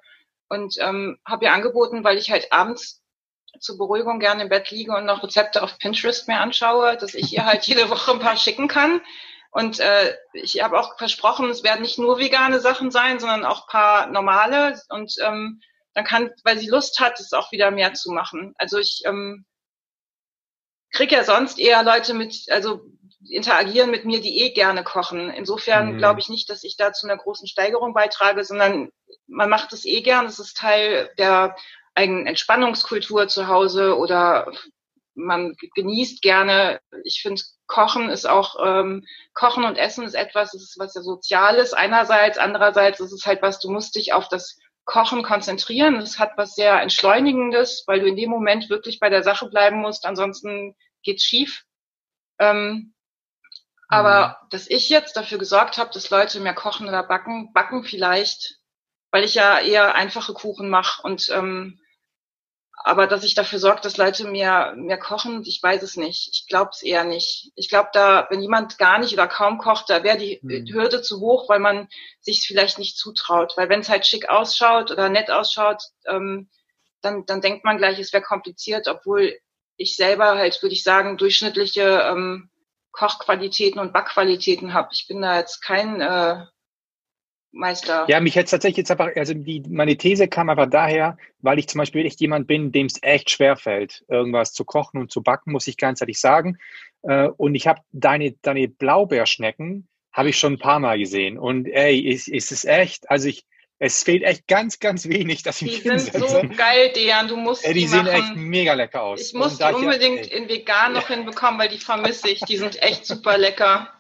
und 0.48 0.76
ähm, 0.80 1.18
habe 1.26 1.44
ihr 1.44 1.52
angeboten, 1.52 2.02
weil 2.02 2.16
ich 2.16 2.30
halt 2.30 2.50
abends 2.50 3.02
zur 3.60 3.76
Beruhigung 3.76 4.20
gerne 4.20 4.42
im 4.42 4.48
Bett 4.48 4.70
liege 4.70 4.96
und 4.96 5.04
noch 5.04 5.22
Rezepte 5.22 5.62
auf 5.62 5.78
Pinterest 5.78 6.26
mir 6.26 6.40
anschaue, 6.40 6.96
dass 6.96 7.14
ich 7.14 7.32
ihr 7.32 7.44
halt 7.44 7.64
jede 7.64 7.90
Woche 7.90 8.12
ein 8.12 8.20
paar 8.20 8.36
schicken 8.36 8.68
kann. 8.68 9.02
Und 9.50 9.78
äh, 9.78 10.16
ich 10.32 10.60
habe 10.62 10.80
auch 10.80 10.96
versprochen, 10.98 11.48
es 11.50 11.62
werden 11.62 11.82
nicht 11.82 11.98
nur 11.98 12.18
vegane 12.18 12.58
Sachen 12.58 12.90
sein, 12.90 13.20
sondern 13.20 13.44
auch 13.44 13.68
paar 13.68 14.08
normale. 14.08 14.80
Und 14.88 15.14
ähm, 15.22 15.60
dann 15.92 16.04
kann, 16.04 16.30
weil 16.42 16.58
sie 16.58 16.68
Lust 16.68 16.98
hat, 16.98 17.20
es 17.20 17.32
auch 17.32 17.52
wieder 17.52 17.70
mehr 17.70 17.94
zu 17.94 18.10
machen. 18.10 18.54
Also 18.58 18.78
ich 18.78 19.02
ähm, 19.04 19.44
kriege 20.94 21.16
ja 21.16 21.24
sonst 21.24 21.58
eher 21.58 21.82
Leute 21.82 22.14
mit, 22.14 22.46
also 22.48 22.80
interagieren 23.28 23.90
mit 23.90 24.04
mir, 24.04 24.20
die 24.20 24.40
eh 24.42 24.50
gerne 24.50 24.84
kochen. 24.84 25.30
Insofern 25.30 25.94
mhm. 25.94 25.98
glaube 25.98 26.20
ich 26.20 26.28
nicht, 26.28 26.48
dass 26.48 26.64
ich 26.64 26.76
da 26.76 26.92
zu 26.92 27.06
einer 27.06 27.16
großen 27.16 27.46
Steigerung 27.46 27.92
beitrage, 27.92 28.44
sondern 28.44 28.90
man 29.26 29.50
macht 29.50 29.72
es 29.72 29.84
eh 29.84 30.00
gern. 30.00 30.26
Es 30.26 30.38
ist 30.38 30.56
Teil 30.56 31.10
der 31.18 31.56
eigenen 31.94 32.26
Entspannungskultur 32.26 33.28
zu 33.28 33.48
Hause 33.48 33.96
oder 33.98 34.50
man 35.14 35.54
genießt 35.74 36.22
gerne. 36.22 36.80
Ich 37.04 37.22
finde, 37.22 37.42
Kochen 37.66 38.10
ist 38.10 38.26
auch, 38.26 38.56
ähm, 38.64 39.06
Kochen 39.32 39.64
und 39.64 39.76
Essen 39.76 40.04
ist 40.04 40.14
etwas, 40.14 40.52
das 40.52 40.62
ist 40.62 40.78
was 40.78 40.94
ja 40.94 41.02
Soziales 41.02 41.72
einerseits, 41.72 42.36
andererseits 42.36 43.00
ist 43.00 43.12
es 43.12 43.24
halt 43.24 43.40
was, 43.40 43.60
du 43.60 43.70
musst 43.70 43.94
dich 43.94 44.12
auf 44.12 44.28
das 44.28 44.58
Kochen 44.84 45.22
konzentrieren. 45.22 45.96
Es 45.96 46.18
hat 46.18 46.32
was 46.36 46.54
sehr 46.54 46.80
Entschleunigendes, 46.82 47.84
weil 47.86 48.00
du 48.00 48.06
in 48.06 48.16
dem 48.16 48.28
Moment 48.28 48.68
wirklich 48.68 49.00
bei 49.00 49.08
der 49.08 49.22
Sache 49.22 49.48
bleiben 49.48 49.80
musst, 49.80 50.04
ansonsten 50.04 50.74
geht's 51.04 51.24
schief. 51.24 51.64
Ähm, 52.38 52.94
aber 53.88 54.28
mhm. 54.28 54.48
dass 54.50 54.68
ich 54.68 54.88
jetzt 54.88 55.16
dafür 55.16 55.38
gesorgt 55.38 55.78
habe, 55.78 55.90
dass 55.92 56.10
Leute 56.10 56.40
mehr 56.40 56.54
kochen 56.54 56.88
oder 56.88 57.02
backen, 57.02 57.52
backen 57.52 57.84
vielleicht, 57.84 58.58
weil 59.10 59.24
ich 59.24 59.34
ja 59.34 59.60
eher 59.60 59.94
einfache 59.94 60.32
Kuchen 60.32 60.68
mache 60.68 61.02
und 61.02 61.28
ähm, 61.30 61.80
aber 62.86 63.06
dass 63.06 63.24
ich 63.24 63.34
dafür 63.34 63.58
sorge, 63.58 63.80
dass 63.80 63.96
Leute 63.96 64.26
mehr, 64.26 64.74
mehr 64.76 64.98
kochen, 64.98 65.42
ich 65.46 65.62
weiß 65.62 65.82
es 65.82 65.96
nicht. 65.96 66.28
Ich 66.32 66.46
glaube 66.48 66.70
es 66.74 66.82
eher 66.82 67.04
nicht. 67.04 67.50
Ich 67.54 67.70
glaube, 67.70 67.88
da, 67.94 68.26
wenn 68.28 68.42
jemand 68.42 68.76
gar 68.76 68.98
nicht 68.98 69.14
oder 69.14 69.26
kaum 69.26 69.56
kocht, 69.56 69.88
da 69.88 70.02
wäre 70.04 70.18
die 70.18 70.38
mhm. 70.42 70.66
Hürde 70.70 71.00
zu 71.00 71.20
hoch, 71.20 71.48
weil 71.48 71.60
man 71.60 71.88
sich 72.20 72.42
vielleicht 72.46 72.78
nicht 72.78 72.98
zutraut. 72.98 73.54
Weil 73.56 73.70
wenn 73.70 73.80
es 73.80 73.88
halt 73.88 74.06
schick 74.06 74.28
ausschaut 74.28 74.90
oder 74.90 75.08
nett 75.08 75.30
ausschaut, 75.30 75.82
ähm, 76.06 76.50
dann, 77.00 77.24
dann 77.24 77.40
denkt 77.40 77.64
man 77.64 77.78
gleich, 77.78 77.98
es 77.98 78.12
wäre 78.12 78.22
kompliziert, 78.22 78.86
obwohl 78.86 79.38
ich 79.76 79.96
selber 79.96 80.36
halt, 80.36 80.60
würde 80.62 80.74
ich 80.74 80.82
sagen, 80.82 81.16
durchschnittliche 81.16 82.02
ähm, 82.10 82.50
Kochqualitäten 82.92 83.80
und 83.80 83.92
Backqualitäten 83.92 84.72
habe. 84.72 84.88
Ich 84.92 85.06
bin 85.08 85.20
da 85.20 85.38
jetzt 85.38 85.60
kein 85.62 86.00
äh, 86.00 86.44
Meister. 87.54 88.06
Ja, 88.08 88.20
mich 88.20 88.34
jetzt 88.34 88.50
tatsächlich 88.50 88.78
jetzt 88.78 88.90
einfach, 88.90 89.10
also 89.16 89.34
die, 89.34 89.62
meine 89.68 89.96
These 89.96 90.28
kam 90.28 90.48
einfach 90.48 90.68
daher, 90.68 91.16
weil 91.40 91.58
ich 91.58 91.68
zum 91.68 91.78
Beispiel 91.78 92.04
echt 92.04 92.20
jemand 92.20 92.46
bin, 92.46 92.72
dem 92.72 92.86
es 92.86 93.02
echt 93.02 93.30
schwer 93.30 93.56
fällt, 93.56 94.04
irgendwas 94.08 94.52
zu 94.52 94.64
kochen 94.64 95.00
und 95.00 95.10
zu 95.10 95.22
backen, 95.22 95.52
muss 95.52 95.66
ich 95.66 95.76
ganz 95.76 96.00
ehrlich 96.00 96.20
sagen. 96.20 96.58
Äh, 97.02 97.28
und 97.28 97.54
ich 97.54 97.66
habe 97.66 97.80
deine, 97.92 98.32
deine 98.42 98.68
Blaubeerschnecken, 98.68 99.88
habe 100.12 100.30
ich 100.30 100.38
schon 100.38 100.54
ein 100.54 100.58
paar 100.58 100.78
Mal 100.78 100.98
gesehen. 100.98 101.38
Und 101.38 101.66
ey, 101.66 101.98
ist, 101.98 102.28
ist 102.28 102.52
es 102.52 102.64
echt, 102.64 103.10
also 103.10 103.28
ich, 103.28 103.44
es 103.78 104.02
fehlt 104.02 104.22
echt 104.22 104.46
ganz, 104.46 104.78
ganz 104.78 105.08
wenig, 105.08 105.42
dass 105.42 105.60
ich 105.60 105.82
Die 105.82 105.98
sind 105.98 106.00
so 106.00 106.42
geil, 106.56 106.92
Dejan, 106.94 107.28
du 107.28 107.36
musst 107.36 107.64
ey, 107.64 107.74
die, 107.74 107.80
die 107.80 107.86
sehen 107.88 108.04
machen. 108.04 108.14
echt 108.14 108.36
mega 108.36 108.72
lecker 108.74 109.02
aus. 109.02 109.20
Ich 109.20 109.34
muss 109.34 109.58
die 109.58 109.64
unbedingt 109.64 110.26
in 110.26 110.48
vegan 110.48 110.92
noch 110.92 111.08
hinbekommen, 111.08 111.58
weil 111.58 111.68
die 111.68 111.78
vermisse 111.78 112.28
ich. 112.28 112.40
Die 112.40 112.56
sind 112.56 112.80
echt 112.82 113.06
super 113.06 113.36
lecker. 113.36 113.92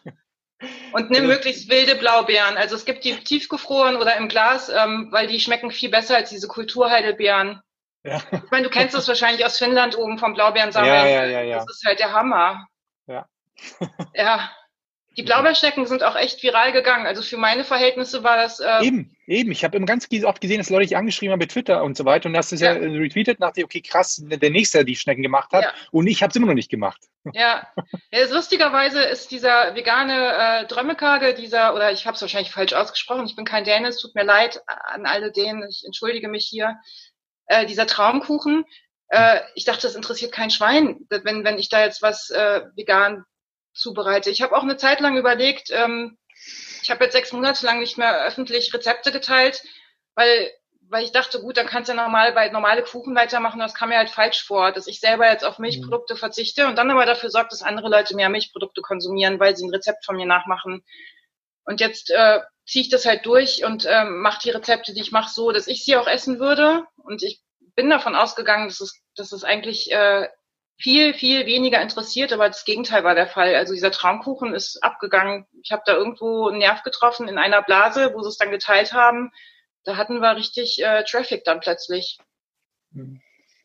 Und 0.92 1.10
nimm 1.10 1.26
möglichst 1.26 1.68
wilde 1.68 1.96
Blaubeeren. 1.96 2.56
Also 2.56 2.76
es 2.76 2.84
gibt 2.84 3.04
die 3.04 3.16
tiefgefroren 3.16 3.96
oder 3.96 4.16
im 4.16 4.28
Glas, 4.28 4.70
ähm, 4.70 5.08
weil 5.10 5.26
die 5.26 5.40
schmecken 5.40 5.70
viel 5.70 5.90
besser 5.90 6.16
als 6.16 6.30
diese 6.30 6.48
Kulturheidelbeeren. 6.48 7.60
Ja. 8.04 8.22
Ich 8.32 8.50
meine, 8.50 8.64
du 8.64 8.70
kennst 8.70 8.94
das 8.94 9.08
wahrscheinlich 9.08 9.44
aus 9.44 9.58
Finnland 9.58 9.98
oben 9.98 10.18
vom 10.18 10.34
Blaubeerensammeln. 10.34 10.94
Ja, 10.94 11.06
ja, 11.06 11.24
ja, 11.26 11.42
ja. 11.42 11.56
Das 11.56 11.66
ist 11.68 11.84
halt 11.84 11.98
der 11.98 12.12
Hammer. 12.12 12.66
Ja. 13.06 13.26
ja. 14.14 14.50
Die 15.16 15.22
Blaubeerschnecken 15.22 15.86
sind 15.86 16.02
auch 16.02 16.16
echt 16.16 16.42
viral 16.42 16.72
gegangen. 16.72 17.06
Also 17.06 17.22
für 17.22 17.36
meine 17.36 17.64
Verhältnisse 17.64 18.24
war 18.24 18.36
das. 18.36 18.60
Äh 18.60 18.84
eben, 18.84 19.16
eben. 19.26 19.52
Ich 19.52 19.64
habe 19.64 19.76
immer 19.76 19.86
ganz 19.86 20.08
oft 20.24 20.40
gesehen, 20.40 20.58
dass 20.58 20.70
Leute 20.70 20.86
dich 20.86 20.96
angeschrieben 20.96 21.32
haben 21.32 21.38
bei 21.38 21.46
Twitter 21.46 21.82
und 21.82 21.96
so 21.96 22.04
weiter. 22.04 22.28
Und 22.28 22.36
hast 22.36 22.52
es 22.52 22.60
ja. 22.60 22.72
ja 22.72 22.80
retweetet, 22.80 23.38
nach 23.38 23.52
dem, 23.52 23.64
okay, 23.64 23.80
krass, 23.80 24.22
der 24.24 24.50
Nächste, 24.50 24.78
der 24.78 24.84
die 24.84 24.96
Schnecken 24.96 25.22
gemacht 25.22 25.52
hat. 25.52 25.64
Ja. 25.64 25.72
Und 25.92 26.08
ich 26.08 26.22
habe 26.22 26.30
es 26.30 26.36
immer 26.36 26.46
noch 26.46 26.54
nicht 26.54 26.70
gemacht. 26.70 27.00
Ja. 27.32 27.66
ja 28.12 28.26
lustigerweise 28.30 29.02
ist 29.02 29.30
dieser 29.30 29.74
vegane 29.74 30.62
äh, 30.62 30.66
Drömmekage, 30.66 31.32
dieser, 31.32 31.74
oder 31.74 31.90
ich 31.90 32.06
habe 32.06 32.16
es 32.16 32.20
wahrscheinlich 32.20 32.50
falsch 32.50 32.74
ausgesprochen, 32.74 33.24
ich 33.24 33.34
bin 33.34 33.46
kein 33.46 33.64
Däne, 33.64 33.88
es 33.88 33.96
tut 33.96 34.14
mir 34.14 34.24
leid 34.24 34.60
an 34.66 35.06
alle 35.06 35.32
Dänen, 35.32 35.66
ich 35.66 35.84
entschuldige 35.86 36.28
mich 36.28 36.44
hier. 36.44 36.76
Äh, 37.46 37.64
dieser 37.64 37.86
Traumkuchen, 37.86 38.66
äh, 39.08 39.40
ich 39.54 39.64
dachte, 39.64 39.82
das 39.82 39.94
interessiert 39.94 40.32
kein 40.32 40.50
Schwein, 40.50 41.06
wenn, 41.08 41.44
wenn 41.44 41.58
ich 41.58 41.70
da 41.70 41.82
jetzt 41.82 42.02
was 42.02 42.28
äh, 42.28 42.60
vegan 42.74 43.24
zubereite. 43.74 44.30
Ich 44.30 44.42
habe 44.42 44.56
auch 44.56 44.62
eine 44.62 44.76
Zeit 44.76 45.00
lang 45.00 45.16
überlegt, 45.16 45.70
ähm, 45.70 46.18
ich 46.82 46.90
habe 46.90 47.04
jetzt 47.04 47.12
sechs 47.14 47.32
Monate 47.32 47.64
lang 47.64 47.80
nicht 47.80 47.98
mehr 47.98 48.24
öffentlich 48.24 48.72
Rezepte 48.72 49.12
geteilt, 49.12 49.62
weil 50.14 50.50
weil 50.88 51.04
ich 51.04 51.12
dachte, 51.12 51.40
gut, 51.40 51.56
dann 51.56 51.66
kannst 51.66 51.88
du 51.88 51.94
ja 51.94 52.02
normal 52.02 52.32
bei 52.32 52.48
normale 52.50 52.82
Kuchen 52.82 53.14
weitermachen. 53.14 53.58
Das 53.58 53.74
kam 53.74 53.88
mir 53.88 53.96
halt 53.96 54.10
falsch 54.10 54.44
vor, 54.44 54.72
dass 54.72 54.86
ich 54.86 55.00
selber 55.00 55.30
jetzt 55.30 55.44
auf 55.44 55.58
Milchprodukte 55.58 56.14
mhm. 56.14 56.18
verzichte 56.18 56.66
und 56.66 56.76
dann 56.76 56.90
aber 56.90 57.06
dafür 57.06 57.30
sorgt, 57.30 57.52
dass 57.52 57.62
andere 57.62 57.88
Leute 57.88 58.14
mehr 58.14 58.28
Milchprodukte 58.28 58.82
konsumieren, 58.82 59.40
weil 59.40 59.56
sie 59.56 59.64
ein 59.64 59.74
Rezept 59.74 60.04
von 60.04 60.16
mir 60.16 60.26
nachmachen. 60.26 60.84
Und 61.64 61.80
jetzt 61.80 62.10
äh, 62.10 62.40
ziehe 62.66 62.82
ich 62.82 62.90
das 62.90 63.06
halt 63.06 63.24
durch 63.26 63.64
und 63.64 63.86
ähm, 63.88 64.18
mache 64.18 64.40
die 64.44 64.50
Rezepte, 64.50 64.92
die 64.92 65.00
ich 65.00 65.12
mache, 65.12 65.32
so, 65.32 65.50
dass 65.50 65.66
ich 65.66 65.84
sie 65.84 65.96
auch 65.96 66.06
essen 66.06 66.38
würde. 66.38 66.84
Und 66.96 67.22
ich 67.22 67.40
bin 67.74 67.90
davon 67.90 68.14
ausgegangen, 68.14 68.68
dass 68.68 68.80
es, 68.80 69.00
dass 69.16 69.32
es 69.32 69.44
eigentlich 69.44 69.90
äh, 69.90 70.28
viel, 70.76 71.14
viel 71.14 71.46
weniger 71.46 71.80
interessiert, 71.80 72.32
aber 72.32 72.48
das 72.48 72.64
Gegenteil 72.64 73.04
war 73.04 73.14
der 73.14 73.26
Fall. 73.26 73.54
Also 73.54 73.74
dieser 73.74 73.90
Traumkuchen 73.90 74.54
ist 74.54 74.82
abgegangen. 74.82 75.46
Ich 75.62 75.72
habe 75.72 75.82
da 75.86 75.94
irgendwo 75.94 76.48
einen 76.48 76.58
Nerv 76.58 76.82
getroffen 76.82 77.28
in 77.28 77.38
einer 77.38 77.62
Blase, 77.62 78.12
wo 78.14 78.22
sie 78.22 78.28
es 78.28 78.38
dann 78.38 78.50
geteilt 78.50 78.92
haben. 78.92 79.30
Da 79.84 79.96
hatten 79.96 80.20
wir 80.20 80.36
richtig 80.36 80.82
äh, 80.82 81.04
Traffic 81.04 81.44
dann 81.44 81.60
plötzlich. 81.60 82.18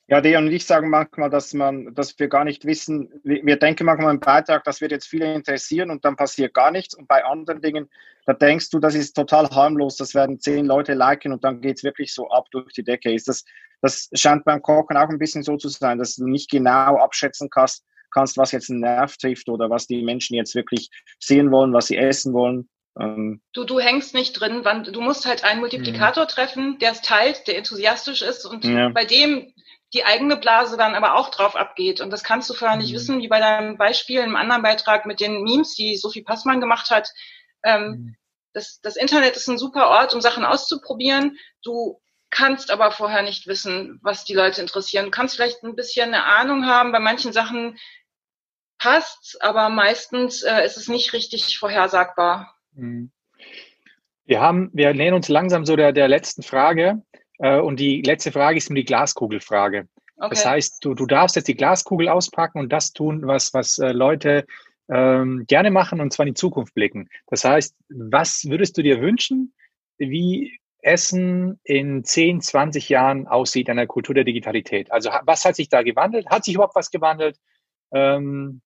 Ja, 0.10 0.22
die 0.22 0.36
und 0.36 0.48
ich 0.48 0.65
sagen 0.65 0.89
manchmal, 0.89 1.30
dass 1.30 1.54
man, 1.54 1.93
dass 1.93 2.17
wir 2.17 2.30
gar 2.30 2.43
nicht 2.43 2.65
wissen, 2.65 3.12
wir 3.24 3.58
denken 3.58 3.86
manchmal 3.86 4.12
im 4.12 4.19
Beitrag, 4.19 4.63
das 4.63 4.82
wird 4.82 4.91
jetzt 4.91 5.06
viele 5.06 5.32
interessieren 5.36 5.91
und 5.91 6.04
dann 6.04 6.15
passiert 6.15 6.56
gar 6.56 6.72
nichts. 6.72 6.95
Und 6.95 7.08
bei 7.08 7.24
anderen 7.24 7.62
Dingen, 7.62 7.88
da 8.26 8.34
denkst 8.34 8.72
du, 8.72 8.80
das 8.80 8.95
ist 8.95 9.13
total 9.13 9.48
harmlos, 9.52 9.98
das 9.98 10.15
werden 10.15 10.39
zehn 10.39 10.65
Leute 10.65 10.95
liken 10.95 11.32
und 11.32 11.43
dann 11.43 11.62
geht 11.62 11.78
es 11.78 11.84
wirklich 11.84 12.12
so 12.12 12.28
ab 12.30 12.48
durch 12.50 12.74
die 12.74 12.84
Decke. 12.84 13.13
Ist 13.13 13.28
das, 13.28 13.45
das 13.84 14.10
scheint 14.13 14.45
beim 14.45 14.63
Kochen 14.63 14.98
auch 14.98 15.10
ein 15.10 15.19
bisschen 15.19 15.43
so 15.43 15.58
zu 15.58 15.69
sein, 15.69 16.00
dass 16.00 16.15
du 16.15 16.28
nicht 16.28 16.50
genau 16.50 16.98
abschätzen 16.98 17.52
kannst, 17.52 17.86
kannst, 18.12 18.36
was 18.36 18.52
jetzt 18.52 18.72
einen 18.72 18.80
Nerv 18.80 19.15
trifft 19.17 19.48
oder 19.48 19.69
was 19.69 19.86
die 19.86 20.02
Menschen 20.02 20.36
jetzt 20.36 20.56
wirklich 20.56 20.89
sehen 21.19 21.52
wollen, 21.52 21.72
was 21.72 21.86
sie 21.86 21.98
essen 21.98 22.34
wollen. 22.34 22.67
Ähm 23.00 23.41
du, 23.54 23.63
du 23.63 23.80
hängst 23.80 24.15
nicht 24.15 24.34
drin, 24.34 24.62
wann, 24.63 24.86
du 24.86 25.02
musst 25.02 25.28
halt 25.28 25.43
einen 25.43 25.60
Multiplikator 25.60 26.24
mhm. 26.24 26.30
treffen, 26.30 26.80
der 26.80 26.93
es 26.93 27.02
teilt, 27.02 27.48
der 27.48 27.58
enthusiastisch 27.58 28.24
ist 28.24 28.45
und 28.45 28.65
ja. 28.65 28.89
bei 28.89 29.06
dem 29.06 29.54
die 29.93 30.06
eigene 30.06 30.38
Blase 30.38 30.78
dann 30.78 30.95
aber 30.95 31.15
auch 31.15 31.30
drauf 31.30 31.56
abgeht. 31.56 31.99
Und 32.02 32.12
das 32.12 32.23
kannst 32.23 32.49
du 32.49 32.54
vorher 32.54 32.78
nicht 32.78 32.91
mhm. 32.91 32.95
wissen, 32.95 33.19
wie 33.19 33.28
bei 33.28 33.39
deinem 33.39 33.78
Beispiel 33.78 34.21
im 34.21 34.36
anderen 34.36 34.62
Beitrag 34.62 35.06
mit 35.06 35.19
den 35.19 35.43
Memes, 35.43 35.75
die 35.75 35.97
Sophie 35.97 36.23
Passmann 36.23 36.62
gemacht 36.62 36.91
hat. 36.91 37.10
Ähm, 37.63 37.89
mhm. 37.89 38.15
das, 38.54 38.80
das 38.82 38.95
Internet 38.95 39.36
ist 39.36 39.47
ein 39.47 39.58
super 39.58 39.88
Ort, 39.89 40.13
um 40.13 40.21
Sachen 40.21 40.45
auszuprobieren. 40.45 41.38
Du 41.63 41.99
kannst 42.30 42.69
aber 42.69 42.91
vorher 42.91 43.23
nicht 43.23 43.47
wissen, 43.47 43.99
was 44.04 44.25
die 44.25 44.36
Leute 44.36 44.62
interessieren. 44.62 45.06
Du 45.06 45.12
kannst 45.12 45.36
vielleicht 45.36 45.63
ein 45.63 45.75
bisschen 45.75 46.13
eine 46.13 46.25
Ahnung 46.25 46.67
haben. 46.67 46.91
Bei 46.91 46.99
manchen 46.99 47.34
Sachen 47.34 47.78
passt's, 48.78 49.36
aber 49.41 49.69
meistens 49.69 50.43
äh, 50.43 50.63
ist 50.65 50.78
es 50.78 50.88
nicht 50.88 51.13
richtig 51.13 51.58
vorhersagbar. 51.58 52.56
Mhm. 52.73 53.12
Wir 54.25 54.41
haben, 54.41 54.69
wir 54.73 54.93
nähern 54.93 55.15
uns 55.15 55.28
langsam 55.28 55.65
so 55.65 55.75
der, 55.75 55.91
der 55.91 56.08
letzten 56.08 56.43
Frage. 56.43 57.02
Äh, 57.39 57.60
und 57.60 57.80
die 57.80 58.02
letzte 58.02 58.32
Frage 58.32 58.58
ist 58.58 58.69
die 58.69 58.86
Glaskugelfrage. 58.86 59.88
Okay. 60.17 60.30
Das 60.32 60.45
heißt, 60.45 60.86
du, 60.86 60.93
du 60.93 61.06
darfst 61.06 61.36
jetzt 61.36 61.47
die 61.47 61.56
Glaskugel 61.56 62.10
auspacken 62.10 62.60
und 62.60 62.71
das 62.71 62.91
tun, 62.91 63.25
was, 63.25 63.54
was 63.54 63.80
äh, 63.80 63.91
Leute 63.91 64.45
ähm, 64.89 65.45
gerne 65.47 65.71
machen 65.71 66.02
und 66.02 66.12
zwar 66.12 66.25
in 66.25 66.34
die 66.34 66.39
Zukunft 66.39 66.73
blicken. 66.73 67.10
Das 67.28 67.45
heißt, 67.45 67.75
was 67.89 68.45
würdest 68.49 68.78
du 68.78 68.82
dir 68.82 69.02
wünschen? 69.02 69.54
Wie 69.97 70.60
Essen 70.82 71.60
in 71.63 72.04
10, 72.04 72.41
20 72.41 72.89
Jahren 72.89 73.28
aussieht 73.28 73.69
an 73.69 73.78
der 73.78 73.88
Kultur 73.88 74.15
der 74.15 74.23
Digitalität. 74.23 74.91
Also 74.91 75.10
was 75.23 75.45
hat 75.45 75.56
sich 75.56 75.69
da 75.69 75.84
gewandelt? 75.84 76.30
Hat 76.30 76.43
sich 76.43 76.56
überhaupt 76.56 76.75
was 76.75 76.91
gewandelt? 76.91 77.38
Ähm, 77.91 78.62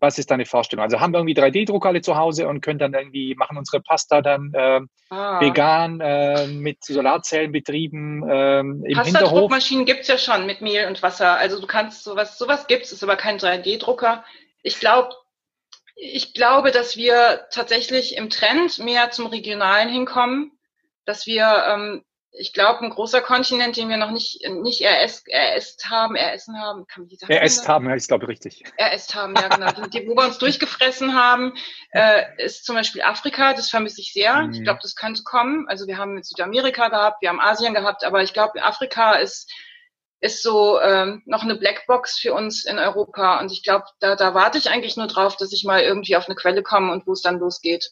was 0.00 0.18
ist 0.18 0.30
deine 0.30 0.46
Vorstellung? 0.46 0.82
Also 0.82 1.00
haben 1.00 1.12
wir 1.12 1.18
irgendwie 1.18 1.38
3D-Drucker 1.38 1.88
alle 1.88 2.02
zu 2.02 2.16
Hause 2.16 2.48
und 2.48 2.60
können 2.60 2.78
dann 2.78 2.94
irgendwie, 2.94 3.34
machen 3.34 3.56
unsere 3.56 3.80
Pasta 3.80 4.22
dann 4.22 4.52
äh, 4.54 4.80
ah. 5.10 5.40
vegan 5.40 6.00
äh, 6.00 6.46
mit 6.46 6.84
Solarzellen 6.84 7.52
betrieben 7.52 8.22
ähm, 8.30 8.84
im 8.84 9.02
Hinterhof? 9.02 9.12
Pasta-Druckmaschinen 9.12 9.84
gibt 9.84 10.00
es 10.00 10.08
ja 10.08 10.18
schon 10.18 10.46
mit 10.46 10.60
Mehl 10.60 10.86
und 10.86 11.02
Wasser. 11.02 11.36
Also 11.36 11.60
du 11.60 11.66
kannst 11.66 12.04
sowas, 12.04 12.38
sowas 12.38 12.66
gibt 12.66 12.84
es, 12.84 12.92
ist 12.92 13.02
aber 13.02 13.16
kein 13.16 13.38
3D-Drucker. 13.38 14.24
Ich 14.62 14.80
glaube, 14.80 15.14
ich 15.96 16.34
glaube, 16.34 16.70
dass 16.70 16.96
wir 16.96 17.46
tatsächlich 17.50 18.16
im 18.16 18.30
Trend 18.30 18.78
mehr 18.78 19.10
zum 19.10 19.26
Regionalen 19.26 19.88
hinkommen, 19.88 20.52
dass 21.04 21.26
wir 21.26 21.64
ähm, 21.68 22.04
ich 22.36 22.52
glaube, 22.52 22.80
ein 22.80 22.90
großer 22.90 23.20
Kontinent, 23.20 23.76
den 23.76 23.88
wir 23.88 23.96
noch 23.96 24.10
nicht, 24.10 24.46
nicht 24.48 24.80
eräst, 24.80 25.28
eräst 25.28 25.88
haben, 25.88 26.16
eressen 26.16 26.58
haben, 26.60 26.86
kann 26.86 27.02
man 27.02 27.08
die 27.08 27.16
sagen? 27.16 27.32
Eräst 27.32 27.68
haben, 27.68 27.88
ja, 27.88 27.94
ich 27.94 28.08
glaube 28.08 28.26
richtig. 28.26 28.64
Eräst 28.76 29.14
haben, 29.14 29.34
ja, 29.36 29.48
genau. 29.48 29.70
die, 29.70 29.90
die, 29.90 30.08
wo 30.08 30.16
wir 30.16 30.26
uns 30.26 30.38
durchgefressen 30.38 31.14
haben, 31.14 31.54
äh, 31.92 32.22
ist 32.44 32.64
zum 32.64 32.74
Beispiel 32.74 33.02
Afrika, 33.02 33.54
das 33.54 33.70
vermisse 33.70 34.00
ich 34.00 34.12
sehr. 34.12 34.42
Mhm. 34.42 34.52
Ich 34.52 34.62
glaube, 34.62 34.80
das 34.82 34.96
könnte 34.96 35.22
kommen. 35.22 35.66
Also 35.68 35.86
wir 35.86 35.96
haben 35.96 36.22
Südamerika 36.22 36.88
gehabt, 36.88 37.22
wir 37.22 37.28
haben 37.28 37.40
Asien 37.40 37.74
gehabt, 37.74 38.04
aber 38.04 38.22
ich 38.22 38.32
glaube, 38.32 38.62
Afrika 38.62 39.12
ist, 39.14 39.52
ist 40.20 40.42
so 40.42 40.80
ähm, 40.80 41.22
noch 41.26 41.44
eine 41.44 41.54
Blackbox 41.54 42.18
für 42.18 42.34
uns 42.34 42.64
in 42.64 42.78
Europa. 42.78 43.38
Und 43.40 43.52
ich 43.52 43.62
glaube, 43.62 43.84
da, 44.00 44.16
da 44.16 44.34
warte 44.34 44.58
ich 44.58 44.70
eigentlich 44.70 44.96
nur 44.96 45.06
drauf, 45.06 45.36
dass 45.36 45.52
ich 45.52 45.64
mal 45.64 45.82
irgendwie 45.82 46.16
auf 46.16 46.26
eine 46.26 46.34
Quelle 46.34 46.62
komme 46.62 46.92
und 46.92 47.06
wo 47.06 47.12
es 47.12 47.22
dann 47.22 47.38
losgeht. 47.38 47.90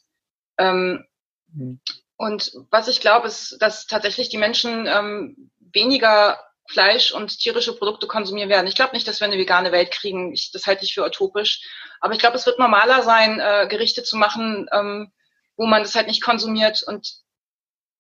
Ähm, 0.59 1.05
mhm. 1.53 1.81
Und 2.23 2.53
was 2.71 2.87
ich 2.87 3.01
glaube, 3.01 3.27
ist, 3.27 3.57
dass 3.59 3.89
tatsächlich 3.89 4.29
die 4.29 4.39
Menschen 4.39 4.87
ähm, 4.87 5.51
weniger 5.59 6.39
Fleisch 6.69 7.11
und 7.11 7.37
tierische 7.37 7.77
Produkte 7.77 8.07
konsumieren 8.07 8.49
werden. 8.49 8.69
Ich 8.69 8.77
glaube 8.77 8.93
nicht, 8.93 9.09
dass 9.09 9.19
wir 9.19 9.27
eine 9.27 9.39
vegane 9.39 9.73
Welt 9.73 9.91
kriegen. 9.91 10.33
Ich, 10.33 10.53
das 10.53 10.69
halte 10.69 10.85
ich 10.85 10.95
für 10.95 11.05
utopisch. 11.05 11.69
Aber 11.99 12.13
ich 12.15 12.21
glaube, 12.21 12.37
es 12.37 12.47
wird 12.47 12.61
normaler 12.61 13.03
sein, 13.03 13.41
äh, 13.41 13.67
Gerichte 13.69 14.05
zu 14.05 14.17
machen, 14.17 14.69
ähm, 14.71 15.11
wo 15.57 15.67
man 15.67 15.83
das 15.83 15.97
halt 15.97 16.07
nicht 16.07 16.23
konsumiert 16.23 16.85
und 16.87 17.13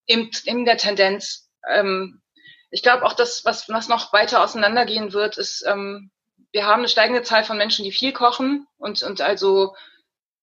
in, 0.06 0.30
in 0.44 0.64
der 0.66 0.76
Tendenz. 0.76 1.50
Ähm, 1.68 2.22
ich 2.70 2.84
glaube 2.84 3.04
auch, 3.04 3.14
dass 3.14 3.44
was, 3.44 3.68
was 3.68 3.88
noch 3.88 4.12
weiter 4.12 4.40
auseinandergehen 4.44 5.12
wird, 5.12 5.36
ist, 5.36 5.64
ähm, 5.66 6.12
wir 6.52 6.68
haben 6.68 6.82
eine 6.82 6.88
steigende 6.88 7.24
Zahl 7.24 7.42
von 7.42 7.58
Menschen, 7.58 7.84
die 7.84 7.90
viel 7.90 8.12
kochen 8.12 8.68
und, 8.78 9.02
und 9.02 9.20
also 9.20 9.74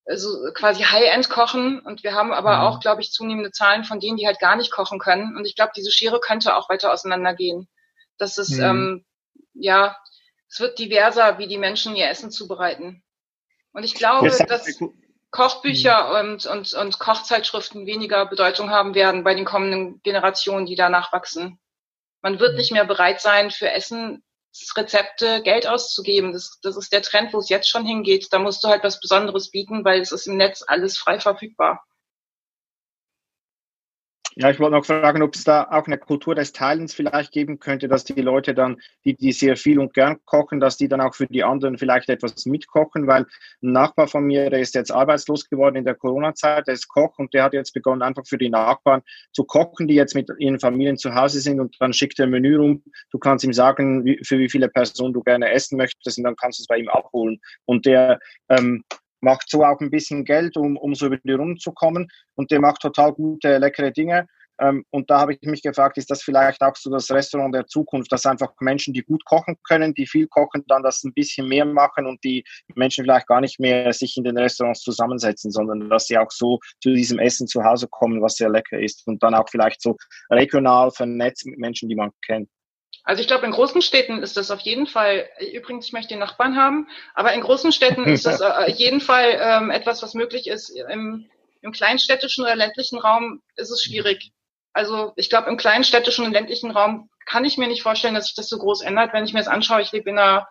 also 0.10 0.52
quasi 0.54 0.84
High-End 0.84 1.30
kochen 1.30 1.80
und 1.82 2.04
wir 2.04 2.14
haben 2.14 2.34
aber 2.34 2.58
mhm. 2.58 2.62
auch, 2.64 2.80
glaube 2.80 3.02
ich, 3.02 3.12
zunehmende 3.12 3.52
Zahlen 3.52 3.84
von 3.84 4.00
denen, 4.00 4.18
die 4.18 4.26
halt 4.26 4.40
gar 4.40 4.56
nicht 4.56 4.72
kochen 4.72 4.98
können. 4.98 5.38
Und 5.38 5.46
ich 5.46 5.56
glaube, 5.56 5.72
diese 5.76 5.92
Schere 5.92 6.20
könnte 6.20 6.56
auch 6.56 6.68
weiter 6.68 6.92
auseinandergehen. 6.92 7.68
Das 8.18 8.38
ist, 8.38 8.58
mhm. 8.58 8.64
ähm, 8.64 9.06
ja, 9.54 9.96
es 10.50 10.60
wird 10.60 10.80
diverser, 10.80 11.38
wie 11.38 11.48
die 11.48 11.60
Menschen 11.60 11.96
ihr 11.96 12.10
Essen 12.10 12.32
zubereiten. 12.32 13.04
Und 13.72 13.84
ich 13.84 13.94
glaube, 13.94 14.30
dass 14.30 14.80
Kochbücher 15.30 16.24
mhm. 16.24 16.32
und, 16.32 16.46
und, 16.48 16.74
und 16.74 17.00
Kochzeitschriften 17.00 17.86
weniger 17.86 18.26
Bedeutung 18.26 18.72
haben 18.72 18.96
werden 18.96 19.24
bei 19.24 19.36
den 19.36 19.46
kommenden 19.46 20.02
Generationen, 20.02 20.66
die 20.66 20.76
danach 20.76 21.14
wachsen. 21.14 21.60
Man 22.22 22.40
wird 22.40 22.54
mhm. 22.54 22.58
nicht 22.58 22.72
mehr 22.72 22.86
bereit 22.86 23.22
sein, 23.22 23.52
für 23.52 23.70
Essen 23.70 24.24
Rezepte 24.76 25.42
Geld 25.42 25.68
auszugeben. 25.68 26.34
Das, 26.34 26.60
das 26.62 26.78
ist 26.78 26.92
der 26.92 27.02
Trend, 27.02 27.34
wo 27.34 27.40
es 27.40 27.50
jetzt 27.50 27.70
schon 27.70 27.86
hingeht. 27.86 28.28
Da 28.32 28.40
musst 28.40 28.64
du 28.64 28.68
halt 28.68 28.84
was 28.84 29.00
Besonderes 29.00 29.52
bieten, 29.52 29.86
weil 29.86 30.02
es 30.02 30.12
ist 30.12 30.28
im 30.28 30.38
Netz 30.38 30.64
alles 30.66 30.98
frei 30.98 31.20
verfügbar. 31.20 31.86
Ja, 34.42 34.50
ich 34.50 34.58
wollte 34.62 34.78
noch 34.78 34.86
fragen, 34.86 35.22
ob 35.22 35.36
es 35.36 35.44
da 35.44 35.68
auch 35.70 35.86
eine 35.86 35.98
Kultur 35.98 36.34
des 36.34 36.54
Teilens 36.54 36.94
vielleicht 36.94 37.34
geben 37.34 37.60
könnte, 37.60 37.90
dass 37.90 38.06
die 38.06 38.22
Leute 38.22 38.54
dann, 38.54 38.78
die, 39.04 39.14
die 39.14 39.34
sehr 39.34 39.58
viel 39.58 39.80
und 39.80 39.94
gern 39.94 40.24
kochen, 40.24 40.62
dass 40.62 40.78
die 40.78 40.88
dann 40.88 41.02
auch 41.02 41.14
für 41.14 41.28
die 41.28 41.44
anderen 41.44 41.78
vielleicht 41.78 42.08
etwas 42.08 42.46
mitkochen, 42.46 43.06
weil 43.06 43.24
ein 43.62 43.74
Nachbar 43.74 44.08
von 44.08 44.24
mir, 44.24 44.50
der 44.50 44.62
ist 44.62 44.76
jetzt 44.76 44.94
arbeitslos 44.94 45.50
geworden 45.50 45.76
in 45.76 45.84
der 45.84 45.96
Corona-Zeit, 45.96 46.68
der 46.68 46.76
ist 46.76 46.88
Koch 46.88 47.20
und 47.20 47.34
der 47.34 47.44
hat 47.44 47.52
jetzt 47.52 47.74
begonnen, 47.74 48.02
einfach 48.02 48.26
für 48.26 48.38
die 48.38 48.50
Nachbarn 48.50 49.02
zu 49.34 49.44
kochen, 49.44 49.90
die 49.90 49.96
jetzt 49.96 50.16
mit 50.16 50.30
ihren 50.40 50.62
Familien 50.62 50.96
zu 50.96 51.14
Hause 51.14 51.42
sind 51.42 51.60
und 51.60 51.76
dann 51.82 51.92
schickt 51.92 52.18
er 52.18 52.28
ein 52.28 52.30
Menü 52.30 52.56
rum. 52.56 52.82
Du 53.12 53.20
kannst 53.20 53.44
ihm 53.44 53.52
sagen, 53.52 54.06
wie, 54.06 54.22
für 54.24 54.40
wie 54.40 54.50
viele 54.50 54.70
Personen 54.70 55.14
du 55.14 55.22
gerne 55.22 55.52
essen 55.52 55.76
möchtest 55.76 56.18
und 56.18 56.24
dann 56.24 56.38
kannst 56.38 56.60
du 56.60 56.64
es 56.64 56.68
bei 56.68 56.78
ihm 56.78 56.88
abholen. 56.88 57.42
Und 57.66 57.86
der 57.86 58.20
ähm, 58.48 58.86
macht 59.22 59.50
so 59.50 59.64
auch 59.64 59.80
ein 59.80 59.92
bisschen 59.92 60.26
Geld, 60.26 60.58
um, 60.58 60.78
um 60.78 60.96
so 60.96 61.08
über 61.08 61.18
die 61.18 61.32
Runden 61.32 61.60
zu 61.60 61.72
kommen. 61.72 62.08
Und 62.36 62.52
der 62.52 62.60
macht 62.60 62.82
total 62.82 63.14
gute, 63.14 63.58
leckere 63.58 63.92
Dinge. 63.92 64.28
Ähm, 64.60 64.84
und 64.90 65.10
da 65.10 65.22
habe 65.22 65.34
ich 65.34 65.42
mich 65.44 65.62
gefragt, 65.62 65.98
ist 65.98 66.12
das 66.12 66.22
vielleicht 66.22 66.62
auch 66.62 66.76
so 66.76 66.90
das 66.90 67.10
Restaurant 67.12 67.56
der 67.56 67.66
Zukunft, 67.66 68.12
dass 68.12 68.26
einfach 68.26 68.52
Menschen, 68.60 68.94
die 68.94 69.04
gut 69.04 69.24
kochen 69.26 69.56
können, 69.64 69.94
die 69.94 70.06
viel 70.06 70.28
kochen, 70.28 70.64
dann 70.68 70.84
das 70.84 71.04
ein 71.04 71.14
bisschen 71.14 71.48
mehr 71.48 71.66
machen 71.66 72.06
und 72.06 72.24
die 72.24 72.44
Menschen 72.76 73.06
vielleicht 73.06 73.28
gar 73.28 73.42
nicht 73.42 73.60
mehr 73.60 73.94
sich 73.94 74.18
in 74.18 74.26
den 74.26 74.38
Restaurants 74.38 74.82
zusammensetzen, 74.82 75.52
sondern 75.52 75.90
dass 75.90 76.08
sie 76.08 76.18
auch 76.18 76.32
so 76.32 76.60
zu 76.82 76.94
diesem 76.94 77.20
Essen 77.20 77.48
zu 77.48 77.64
Hause 77.64 77.88
kommen, 77.90 78.22
was 78.22 78.36
sehr 78.36 78.50
lecker 78.50 78.80
ist 78.80 79.08
und 79.08 79.24
dann 79.24 79.34
auch 79.34 79.48
vielleicht 79.50 79.82
so 79.82 79.96
regional 80.30 80.92
vernetzt 80.92 81.46
mit 81.46 81.58
Menschen, 81.58 81.88
die 81.88 81.96
man 81.96 82.12
kennt. 82.26 82.50
Also 83.10 83.22
ich 83.22 83.28
glaube, 83.28 83.48
in 83.48 83.52
großen 83.52 83.82
Städten 83.82 84.22
ist 84.22 84.38
das 84.38 84.52
auf 84.52 84.60
jeden 84.60 84.86
Fall, 84.86 85.28
übrigens, 85.52 85.88
ich 85.88 85.94
möchte 85.94 86.10
den 86.10 86.20
Nachbarn 86.20 86.56
haben, 86.56 86.88
aber 87.16 87.34
in 87.34 87.42
großen 87.42 87.72
Städten 87.72 88.04
ist 88.04 88.28
das 88.28 88.40
auf 88.44 88.68
äh, 88.68 88.72
jeden 88.72 89.02
Fall 89.02 89.36
ähm, 89.42 89.72
etwas, 89.72 90.04
was 90.04 90.14
möglich 90.14 90.46
ist. 90.46 90.70
Im, 90.70 91.28
Im 91.64 91.72
kleinstädtischen 91.72 92.44
oder 92.44 92.56
ländlichen 92.56 93.00
Raum 93.00 93.42
ist 93.56 93.72
es 93.72 93.82
schwierig. 93.82 94.32
Also 94.74 95.14
ich 95.16 95.32
glaube, 95.32 95.50
im 95.50 95.58
kleinstädtischen 95.58 96.24
und 96.24 96.34
ländlichen 96.34 96.70
Raum 96.70 97.10
kann 97.26 97.46
ich 97.46 97.58
mir 97.58 97.68
nicht 97.68 97.82
vorstellen, 97.82 98.14
dass 98.14 98.28
sich 98.28 98.36
das 98.36 98.48
so 98.48 98.60
groß 98.60 98.82
ändert. 98.82 99.12
Wenn 99.12 99.26
ich 99.26 99.34
mir 99.34 99.40
das 99.40 99.48
anschaue, 99.48 99.82
ich 99.82 99.92
lebe 99.92 100.12
in 100.12 100.20
einer 100.20 100.48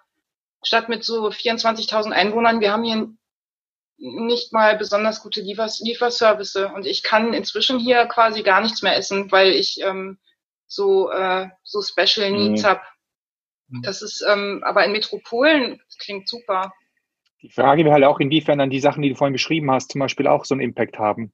Stadt 0.64 0.88
mit 0.88 1.04
so 1.04 1.28
24.000 1.28 2.10
Einwohnern. 2.10 2.58
Wir 2.58 2.72
haben 2.72 2.82
hier 2.82 3.08
nicht 3.98 4.52
mal 4.52 4.76
besonders 4.76 5.22
gute 5.22 5.42
Liefers 5.42 5.78
Lieferservice 5.78 6.56
und 6.74 6.86
ich 6.86 7.04
kann 7.04 7.34
inzwischen 7.34 7.78
hier 7.78 8.06
quasi 8.06 8.42
gar 8.42 8.60
nichts 8.60 8.82
mehr 8.82 8.96
essen, 8.96 9.30
weil 9.30 9.50
ich 9.50 9.80
ähm, 9.80 10.18
so, 10.68 11.10
äh, 11.10 11.48
so 11.64 11.82
Special 11.82 12.30
Needs 12.30 12.62
mhm. 12.62 12.66
habe. 12.66 12.80
Mhm. 13.68 13.82
Das 13.82 14.02
ist 14.02 14.24
ähm, 14.28 14.62
aber 14.64 14.84
in 14.84 14.92
Metropolen 14.92 15.80
klingt 16.00 16.28
super. 16.28 16.72
Die 17.42 17.50
Frage 17.50 17.84
wäre 17.84 17.94
halt 17.94 18.04
auch, 18.04 18.20
inwiefern 18.20 18.58
dann 18.58 18.70
die 18.70 18.80
Sachen, 18.80 19.02
die 19.02 19.10
du 19.10 19.14
vorhin 19.14 19.32
beschrieben 19.32 19.70
hast, 19.70 19.92
zum 19.92 20.00
Beispiel 20.00 20.26
auch 20.26 20.44
so 20.44 20.54
einen 20.54 20.60
Impact 20.60 20.98
haben 20.98 21.32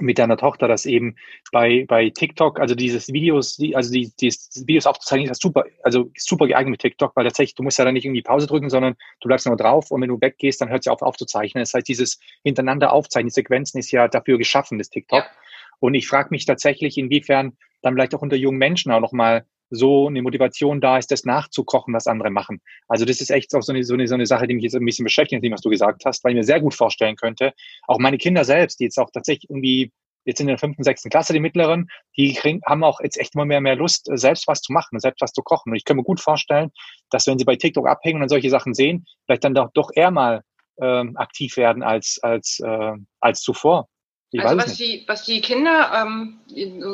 mit 0.00 0.18
deiner 0.18 0.36
Tochter, 0.36 0.68
dass 0.68 0.86
eben 0.86 1.16
bei, 1.52 1.84
bei 1.88 2.10
TikTok, 2.10 2.60
also 2.60 2.74
dieses 2.74 3.12
Videos, 3.12 3.56
die, 3.56 3.76
also 3.76 3.92
die, 3.92 4.12
die 4.20 4.28
Videos 4.66 4.86
aufzuzeichnen, 4.86 5.30
ist 5.30 5.40
super, 5.40 5.64
also 5.82 6.10
super 6.16 6.46
geeignet 6.46 6.70
mit 6.72 6.80
TikTok, 6.80 7.16
weil 7.16 7.24
tatsächlich, 7.24 7.54
du 7.54 7.62
musst 7.62 7.78
ja 7.78 7.84
dann 7.84 7.94
nicht 7.94 8.04
irgendwie 8.04 8.22
Pause 8.22 8.46
drücken, 8.46 8.70
sondern 8.70 8.96
du 9.20 9.28
bleibst 9.28 9.46
nur 9.46 9.56
drauf 9.56 9.90
und 9.90 10.00
wenn 10.02 10.08
du 10.08 10.20
weggehst, 10.20 10.60
dann 10.60 10.68
hört 10.68 10.84
sie 10.84 10.90
auf 10.90 11.02
aufzuzeichnen. 11.02 11.62
Das 11.62 11.74
heißt, 11.74 11.88
dieses 11.88 12.20
hintereinander 12.42 12.92
aufzeichnen, 12.92 13.28
die 13.28 13.34
Sequenzen 13.34 13.78
ist 13.78 13.90
ja 13.90 14.08
dafür 14.08 14.38
geschaffen, 14.38 14.78
das 14.78 14.90
TikTok. 14.90 15.20
Ja. 15.20 15.30
Und 15.78 15.94
ich 15.94 16.08
frage 16.08 16.28
mich 16.30 16.46
tatsächlich, 16.46 16.98
inwiefern 16.98 17.56
dann 17.86 17.94
vielleicht 17.94 18.14
auch 18.14 18.22
unter 18.22 18.36
jungen 18.36 18.58
Menschen 18.58 18.92
auch 18.92 19.00
nochmal 19.00 19.46
so 19.70 20.06
eine 20.06 20.22
Motivation 20.22 20.80
da 20.80 20.98
ist, 20.98 21.10
das 21.10 21.24
nachzukochen, 21.24 21.92
was 21.92 22.06
andere 22.06 22.30
machen. 22.30 22.60
Also 22.88 23.04
das 23.04 23.20
ist 23.20 23.30
echt 23.30 23.54
auch 23.54 23.62
so 23.62 23.72
eine, 23.72 23.82
so 23.82 23.94
eine, 23.94 24.06
so 24.06 24.14
eine 24.14 24.26
Sache, 24.26 24.46
die 24.46 24.54
mich 24.54 24.64
jetzt 24.64 24.76
ein 24.76 24.84
bisschen 24.84 25.04
beschäftigt, 25.04 25.42
was 25.50 25.60
du 25.60 25.70
gesagt 25.70 26.04
hast, 26.04 26.22
weil 26.22 26.32
ich 26.32 26.36
mir 26.36 26.44
sehr 26.44 26.60
gut 26.60 26.74
vorstellen 26.74 27.16
könnte, 27.16 27.52
auch 27.88 27.98
meine 27.98 28.18
Kinder 28.18 28.44
selbst, 28.44 28.78
die 28.78 28.84
jetzt 28.84 28.98
auch 28.98 29.10
tatsächlich 29.10 29.50
irgendwie 29.50 29.92
jetzt 30.24 30.40
in 30.40 30.48
der 30.48 30.58
fünften, 30.58 30.82
sechsten 30.82 31.08
Klasse, 31.08 31.32
die 31.32 31.40
mittleren, 31.40 31.88
die 32.16 32.34
kriegen, 32.34 32.60
haben 32.66 32.84
auch 32.84 33.00
jetzt 33.00 33.18
echt 33.18 33.34
immer 33.34 33.44
mehr, 33.44 33.60
mehr 33.60 33.76
Lust, 33.76 34.08
selbst 34.12 34.46
was 34.48 34.60
zu 34.60 34.72
machen, 34.72 34.98
selbst 34.98 35.20
was 35.20 35.32
zu 35.32 35.42
kochen. 35.42 35.70
Und 35.70 35.76
ich 35.76 35.84
kann 35.84 35.96
mir 35.96 36.02
gut 36.02 36.20
vorstellen, 36.20 36.70
dass 37.10 37.26
wenn 37.26 37.38
sie 37.38 37.44
bei 37.44 37.56
TikTok 37.56 37.88
abhängen 37.88 38.22
und 38.22 38.28
solche 38.28 38.50
Sachen 38.50 38.74
sehen, 38.74 39.06
vielleicht 39.24 39.44
dann 39.44 39.54
doch, 39.54 39.70
doch 39.72 39.90
eher 39.94 40.10
mal 40.10 40.42
ähm, 40.80 41.16
aktiv 41.16 41.56
werden 41.56 41.82
als, 41.82 42.18
als, 42.22 42.60
äh, 42.60 42.92
als 43.20 43.40
zuvor. 43.40 43.88
Ich 44.36 44.44
also 44.44 44.58
was 44.58 44.74
die, 44.74 45.04
was 45.06 45.24
die 45.24 45.40
Kinder 45.40 45.92
ähm, 45.94 46.40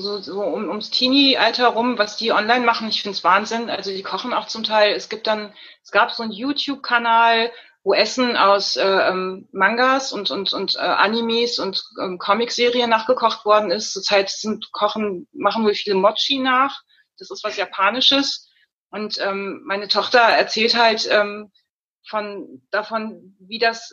so, 0.01 0.21
so 0.21 0.43
um, 0.43 0.69
ums 0.69 0.91
Teenie-Alter 0.91 1.69
rum, 1.69 1.99
was 1.99 2.17
die 2.17 2.31
online 2.31 2.65
machen, 2.65 2.89
ich 2.89 3.03
finde 3.03 3.17
es 3.17 3.25
Wahnsinn. 3.25 3.69
Also 3.69 3.91
die 3.91 4.03
kochen 4.03 4.33
auch 4.33 4.47
zum 4.47 4.63
Teil. 4.63 4.95
Es 4.95 5.09
gibt 5.09 5.27
dann, 5.27 5.53
es 5.83 5.91
gab 5.91 6.13
so 6.13 6.23
einen 6.23 6.31
YouTube-Kanal, 6.31 7.51
wo 7.83 7.95
Essen 7.95 8.37
aus 8.37 8.77
äh, 8.77 8.87
ähm, 8.87 9.49
Mangas 9.51 10.13
und, 10.13 10.31
und, 10.31 10.53
und 10.53 10.77
äh, 10.77 10.79
Animes 10.79 11.59
und 11.59 11.83
ähm, 12.01 12.19
Comicserien 12.19 12.88
nachgekocht 12.88 13.45
worden 13.45 13.73
ist. 13.73 13.93
Zurzeit 13.93 14.31
sind 14.31 14.71
Kochen, 14.71 15.27
machen 15.33 15.67
wir 15.67 15.75
viele 15.75 15.97
Mochi 15.97 16.38
nach. 16.38 16.81
Das 17.19 17.33
ist 17.33 17.43
was 17.43 17.57
Japanisches. 17.57 18.49
Und 18.90 19.19
ähm, 19.19 19.63
meine 19.65 19.88
Tochter 19.88 20.21
erzählt 20.21 20.79
halt 20.79 21.09
ähm, 21.11 21.51
von 22.09 22.63
davon, 22.71 23.37
wie 23.40 23.59
das 23.59 23.93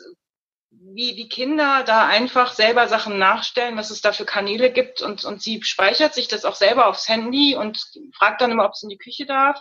wie 0.70 1.14
die 1.14 1.28
Kinder 1.28 1.82
da 1.84 2.06
einfach 2.06 2.52
selber 2.52 2.88
Sachen 2.88 3.18
nachstellen, 3.18 3.76
was 3.76 3.90
es 3.90 4.00
da 4.00 4.12
für 4.12 4.24
Kanäle 4.24 4.70
gibt 4.70 5.02
und, 5.02 5.24
und 5.24 5.42
sie 5.42 5.62
speichert 5.62 6.14
sich 6.14 6.28
das 6.28 6.44
auch 6.44 6.54
selber 6.54 6.86
aufs 6.86 7.08
Handy 7.08 7.56
und 7.56 7.82
fragt 8.14 8.40
dann 8.40 8.50
immer, 8.50 8.64
ob 8.64 8.76
sie 8.76 8.86
in 8.86 8.90
die 8.90 8.98
Küche 8.98 9.26
darf. 9.26 9.60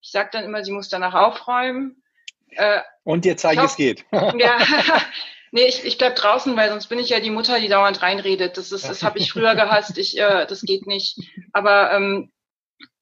Ich 0.00 0.10
sage 0.10 0.30
dann 0.32 0.44
immer, 0.44 0.64
sie 0.64 0.72
muss 0.72 0.88
danach 0.88 1.14
aufräumen. 1.14 2.02
Äh, 2.50 2.80
und 3.04 3.24
dir 3.24 3.36
zeigen, 3.36 3.62
es 3.62 3.76
geht. 3.76 4.04
ja, 4.12 4.58
Nee, 5.54 5.66
ich, 5.68 5.84
ich 5.84 5.98
bleib 5.98 6.16
draußen, 6.16 6.56
weil 6.56 6.68
sonst 6.68 6.88
bin 6.88 6.98
ich 6.98 7.10
ja 7.10 7.20
die 7.20 7.30
Mutter, 7.30 7.60
die 7.60 7.68
dauernd 7.68 8.02
reinredet. 8.02 8.56
Das 8.56 8.72
ist, 8.72 8.88
das 8.88 9.04
habe 9.04 9.20
ich 9.20 9.30
früher 9.30 9.54
gehasst. 9.54 9.96
Ich, 9.98 10.18
äh, 10.18 10.46
das 10.46 10.62
geht 10.62 10.88
nicht. 10.88 11.16
Aber 11.52 11.92
ähm, 11.92 12.32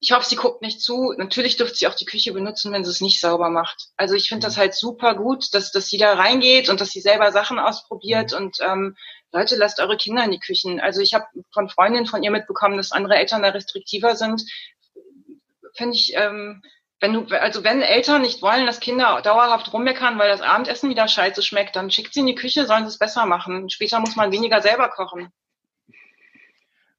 ich 0.01 0.13
hoffe, 0.13 0.29
sie 0.29 0.37
guckt 0.37 0.63
nicht 0.63 0.81
zu. 0.81 1.15
Natürlich 1.17 1.57
dürfte 1.57 1.77
sie 1.77 1.87
auch 1.87 1.95
die 1.95 2.05
Küche 2.05 2.33
benutzen, 2.33 2.73
wenn 2.73 2.85
sie 2.85 2.91
es 2.91 3.01
nicht 3.01 3.21
sauber 3.21 3.51
macht. 3.51 3.89
Also 3.97 4.15
ich 4.15 4.29
finde 4.29 4.47
das 4.47 4.57
halt 4.57 4.75
super 4.75 5.15
gut, 5.15 5.55
dass, 5.55 5.71
dass 5.71 5.87
sie 5.87 5.99
da 5.99 6.15
reingeht 6.15 6.69
und 6.69 6.81
dass 6.81 6.91
sie 6.91 7.01
selber 7.01 7.31
Sachen 7.31 7.59
ausprobiert. 7.59 8.33
Und 8.33 8.59
ähm, 8.61 8.97
Leute, 9.33 9.57
lasst 9.57 9.81
eure 9.81 9.97
Kinder 9.97 10.25
in 10.25 10.33
die 10.33 10.41
Küchen. 10.41 10.81
Also 10.81 11.01
ich 11.01 11.15
habe 11.15 11.25
von 11.53 11.69
Freundinnen 11.69 12.07
von 12.07 12.23
ihr 12.23 12.31
mitbekommen, 12.31 12.77
dass 12.77 12.93
andere 12.93 13.17
Eltern 13.17 13.43
da 13.43 13.51
restriktiver 13.51 14.17
sind. 14.17 14.43
Finde 15.75 15.95
ich, 15.95 16.15
ähm, 16.15 16.63
wenn 17.01 17.13
du, 17.13 17.27
also 17.37 17.65
wenn 17.65 17.83
Eltern 17.83 18.23
nicht 18.23 18.43
wollen, 18.43 18.67
dass 18.67 18.81
Kinder 18.81 19.21
dauerhaft 19.23 19.73
rummeckern, 19.73 20.19
weil 20.19 20.31
das 20.31 20.41
Abendessen 20.41 20.91
wieder 20.91 21.09
scheiße 21.09 21.43
schmeckt, 21.43 21.77
dann 21.77 21.91
schickt 21.91 22.15
sie 22.15 22.21
in 22.21 22.27
die 22.27 22.35
Küche, 22.35 22.67
sollen 22.67 22.85
sie 22.85 22.91
es 22.91 22.99
besser 22.99 23.27
machen. 23.27 23.71
Später 23.71 23.99
muss 24.01 24.17
man 24.17 24.33
weniger 24.33 24.63
selber 24.63 24.89
kochen. 24.89 25.33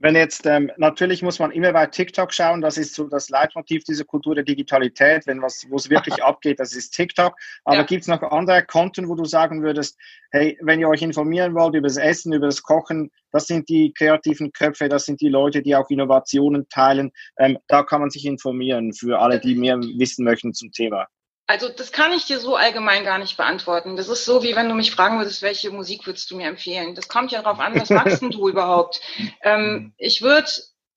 Wenn 0.04 0.18
jetzt, 0.18 0.46
ähm, 0.46 0.70
natürlich 0.76 1.22
muss 1.22 1.40
man 1.40 1.52
immer 1.52 1.72
bei 1.72 1.86
TikTok 1.86 2.34
schauen, 2.34 2.60
das 2.60 2.78
ist 2.78 2.94
so 2.94 3.08
das 3.08 3.30
Leitmotiv 3.30 3.86
dieser 3.86 4.04
Kultur 4.04 4.36
der 4.36 4.44
Digitalität, 4.44 5.26
wenn 5.28 5.42
was, 5.42 5.66
wo 5.70 5.78
es 5.78 5.90
wirklich 5.90 6.22
abgeht, 6.24 6.60
das 6.60 6.76
ist 6.76 6.90
TikTok. 6.90 7.34
Aber 7.64 7.78
ja. 7.78 7.84
gibt 7.84 8.02
es 8.02 8.10
noch 8.10 8.22
andere 8.22 8.66
Konten, 8.66 9.08
wo 9.08 9.16
du 9.16 9.24
sagen 9.24 9.64
würdest, 9.64 9.98
hey, 10.32 10.58
wenn 10.62 10.82
ihr 10.82 10.90
euch 10.90 11.02
informieren 11.02 11.56
wollt 11.56 11.76
über 11.76 11.88
das 11.88 11.96
Essen, 11.96 12.34
über 12.34 12.48
das 12.48 12.64
Kochen, 12.64 13.12
das 13.32 13.48
sind 13.48 13.70
die 13.70 13.94
kreativen 13.94 14.52
Köpfe, 14.52 14.90
das 14.90 15.06
sind 15.06 15.22
die 15.22 15.30
Leute, 15.30 15.62
die 15.62 15.74
auch 15.74 15.90
Innovationen 15.90 16.68
teilen, 16.68 17.14
ähm, 17.40 17.58
da 17.68 17.84
kann 17.84 18.02
man 18.02 18.10
sich 18.10 18.26
informieren 18.26 18.92
für 18.92 19.20
alle, 19.20 19.40
die 19.40 19.56
mehr 19.56 19.78
wissen 19.78 20.26
möchten 20.26 20.54
zum 20.54 20.74
Thema. 20.74 21.08
Also 21.54 21.70
das 21.70 21.92
kann 21.92 22.12
ich 22.14 22.26
dir 22.26 22.40
so 22.40 22.56
allgemein 22.56 23.04
gar 23.04 23.20
nicht 23.20 23.38
beantworten. 23.38 23.96
Das 23.96 24.10
ist 24.10 24.26
so, 24.26 24.42
wie 24.42 24.56
wenn 24.56 24.70
du 24.70 24.74
mich 24.74 24.90
fragen 24.90 25.20
würdest, 25.20 25.44
welche 25.44 25.70
Musik 25.70 26.08
würdest 26.08 26.32
du 26.32 26.36
mir 26.36 26.48
empfehlen. 26.48 26.96
Das 26.96 27.08
kommt 27.08 27.32
ja 27.32 27.44
darauf 27.44 27.60
an, 27.60 27.80
was 27.80 27.92
magst 27.92 28.24
du 28.24 28.50
überhaupt? 28.50 29.02
Ähm, 29.44 29.62
mhm. 29.62 29.94
ich 29.98 30.24
würde 30.24 30.50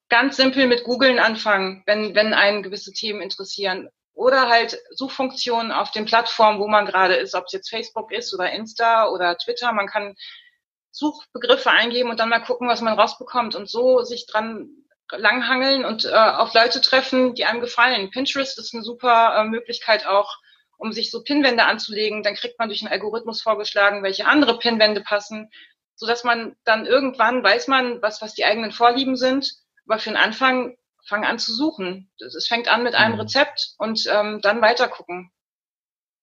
ganz 0.09 0.39
simpel 0.39 0.67
mit 0.67 0.85
Googlen 0.85 1.19
anfangen, 1.19 1.83
wenn, 1.85 2.15
wenn 2.15 2.33
einen 2.33 2.63
gewisse 2.63 2.95
Themen 2.95 3.21
interessieren. 3.21 3.91
Oder 4.15 4.49
halt 4.49 4.79
Suchfunktionen 4.93 5.73
auf 5.73 5.91
den 5.91 6.07
Plattformen, 6.07 6.59
wo 6.59 6.69
man 6.69 6.87
gerade 6.87 7.17
ist, 7.17 7.35
ob 7.35 7.45
es 7.45 7.53
jetzt 7.53 7.69
Facebook 7.69 8.11
ist 8.11 8.33
oder 8.33 8.51
Insta 8.51 9.11
oder 9.11 9.37
Twitter. 9.37 9.75
Man 9.75 9.89
kann 9.89 10.15
Suchbegriffe 10.91 11.71
eingeben 11.71 12.09
und 12.09 12.19
dann 12.19 12.31
mal 12.31 12.41
gucken, 12.41 12.67
was 12.67 12.81
man 12.81 12.99
rausbekommt 12.99 13.57
und 13.57 13.69
so 13.69 14.05
sich 14.05 14.27
dran 14.27 14.71
langhangeln 15.11 15.85
und 15.85 16.07
äh, 16.07 16.15
auf 16.15 16.55
Leute 16.55 16.81
treffen, 16.81 17.35
die 17.35 17.45
einem 17.45 17.61
gefallen. 17.61 18.11
Pinterest 18.11 18.59
ist 18.59 18.73
eine 18.73 18.83
super 18.83 19.37
äh, 19.37 19.45
Möglichkeit 19.45 20.07
auch, 20.07 20.39
um 20.79 20.93
sich 20.93 21.11
so 21.11 21.23
Pinwände 21.23 21.65
anzulegen. 21.65 22.23
Dann 22.23 22.35
kriegt 22.35 22.59
man 22.59 22.69
durch 22.69 22.83
einen 22.83 22.93
Algorithmus 22.93 23.43
vorgeschlagen, 23.43 24.03
welche 24.03 24.27
andere 24.27 24.59
Pinwände 24.59 25.01
passen, 25.01 25.51
so 25.95 26.07
dass 26.07 26.25
man 26.25 26.57
dann 26.65 26.87
irgendwann 26.87 27.43
weiß 27.43 27.69
man, 27.69 28.03
was 28.03 28.21
was 28.23 28.35
die 28.35 28.45
eigenen 28.45 28.73
Vorlieben 28.73 29.17
sind. 29.17 29.55
Aber 29.87 29.99
für 29.99 30.11
den 30.11 30.17
Anfang 30.17 30.77
fang 31.07 31.25
an 31.25 31.39
zu 31.39 31.55
suchen. 31.55 32.11
Es 32.19 32.49
fängt 32.49 32.69
an 32.69 32.83
mit 32.83 32.95
einem 32.95 33.15
mhm. 33.15 33.21
Rezept 33.21 33.75
und 33.79 34.07
ähm, 34.11 34.41
dann 34.43 34.61
weiter 34.61 34.89
gucken. 34.89 35.31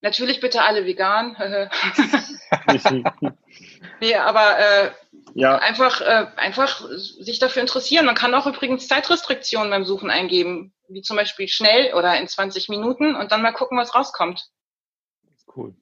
Natürlich 0.01 0.41
bitte 0.41 0.61
alle 0.63 0.85
vegan. 0.85 1.37
nee, 4.01 4.15
aber 4.15 4.59
äh, 4.59 4.91
ja. 5.35 5.57
einfach, 5.57 6.01
äh, 6.01 6.27
einfach 6.37 6.81
sich 6.89 7.39
dafür 7.39 7.61
interessieren. 7.61 8.05
Man 8.05 8.15
kann 8.15 8.33
auch 8.35 8.47
übrigens 8.47 8.87
Zeitrestriktionen 8.87 9.69
beim 9.69 9.85
Suchen 9.85 10.09
eingeben, 10.09 10.73
wie 10.87 11.01
zum 11.01 11.17
Beispiel 11.17 11.47
schnell 11.47 11.93
oder 11.93 12.19
in 12.19 12.27
20 12.27 12.69
Minuten 12.69 13.15
und 13.15 13.31
dann 13.31 13.41
mal 13.41 13.53
gucken, 13.53 13.77
was 13.77 13.95
rauskommt. 13.95 14.49
Cool. 15.55 15.75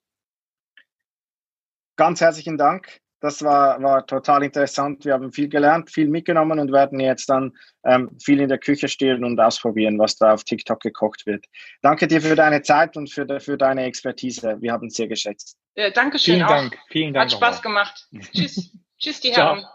Ganz 1.95 2.21
herzlichen 2.21 2.57
Dank. 2.57 3.01
Das 3.21 3.43
war, 3.43 3.81
war 3.83 4.07
total 4.07 4.43
interessant. 4.43 5.05
Wir 5.05 5.13
haben 5.13 5.31
viel 5.31 5.47
gelernt, 5.47 5.91
viel 5.91 6.07
mitgenommen 6.07 6.57
und 6.57 6.71
werden 6.71 6.99
jetzt 6.99 7.29
dann 7.29 7.55
ähm, 7.85 8.09
viel 8.19 8.41
in 8.41 8.49
der 8.49 8.57
Küche 8.57 8.87
stehen 8.87 9.23
und 9.23 9.39
ausprobieren, 9.39 9.99
was 9.99 10.15
da 10.15 10.33
auf 10.33 10.43
TikTok 10.43 10.79
gekocht 10.79 11.27
wird. 11.27 11.45
Danke 11.83 12.07
dir 12.07 12.19
für 12.19 12.35
deine 12.35 12.63
Zeit 12.63 12.97
und 12.97 13.11
für, 13.11 13.39
für 13.39 13.57
deine 13.57 13.83
Expertise. 13.85 14.57
Wir 14.59 14.71
haben 14.71 14.87
es 14.87 14.95
sehr 14.95 15.07
geschätzt. 15.07 15.55
Ja, 15.75 15.91
Dankeschön. 15.91 16.35
Vielen 16.35 16.45
auch. 16.45 16.49
Dank. 16.49 16.77
Vielen 16.89 17.13
Dank. 17.13 17.31
Hat 17.31 17.37
Spaß 17.37 17.61
gemacht. 17.61 18.07
Tschüss. 18.33 18.71
Tschüss, 19.01 19.19
die 19.19 19.33
Herren. 19.33 19.65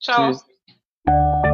Ciao. 0.00 0.32
Ciao. 0.32 0.32
Tschüss. 0.32 1.49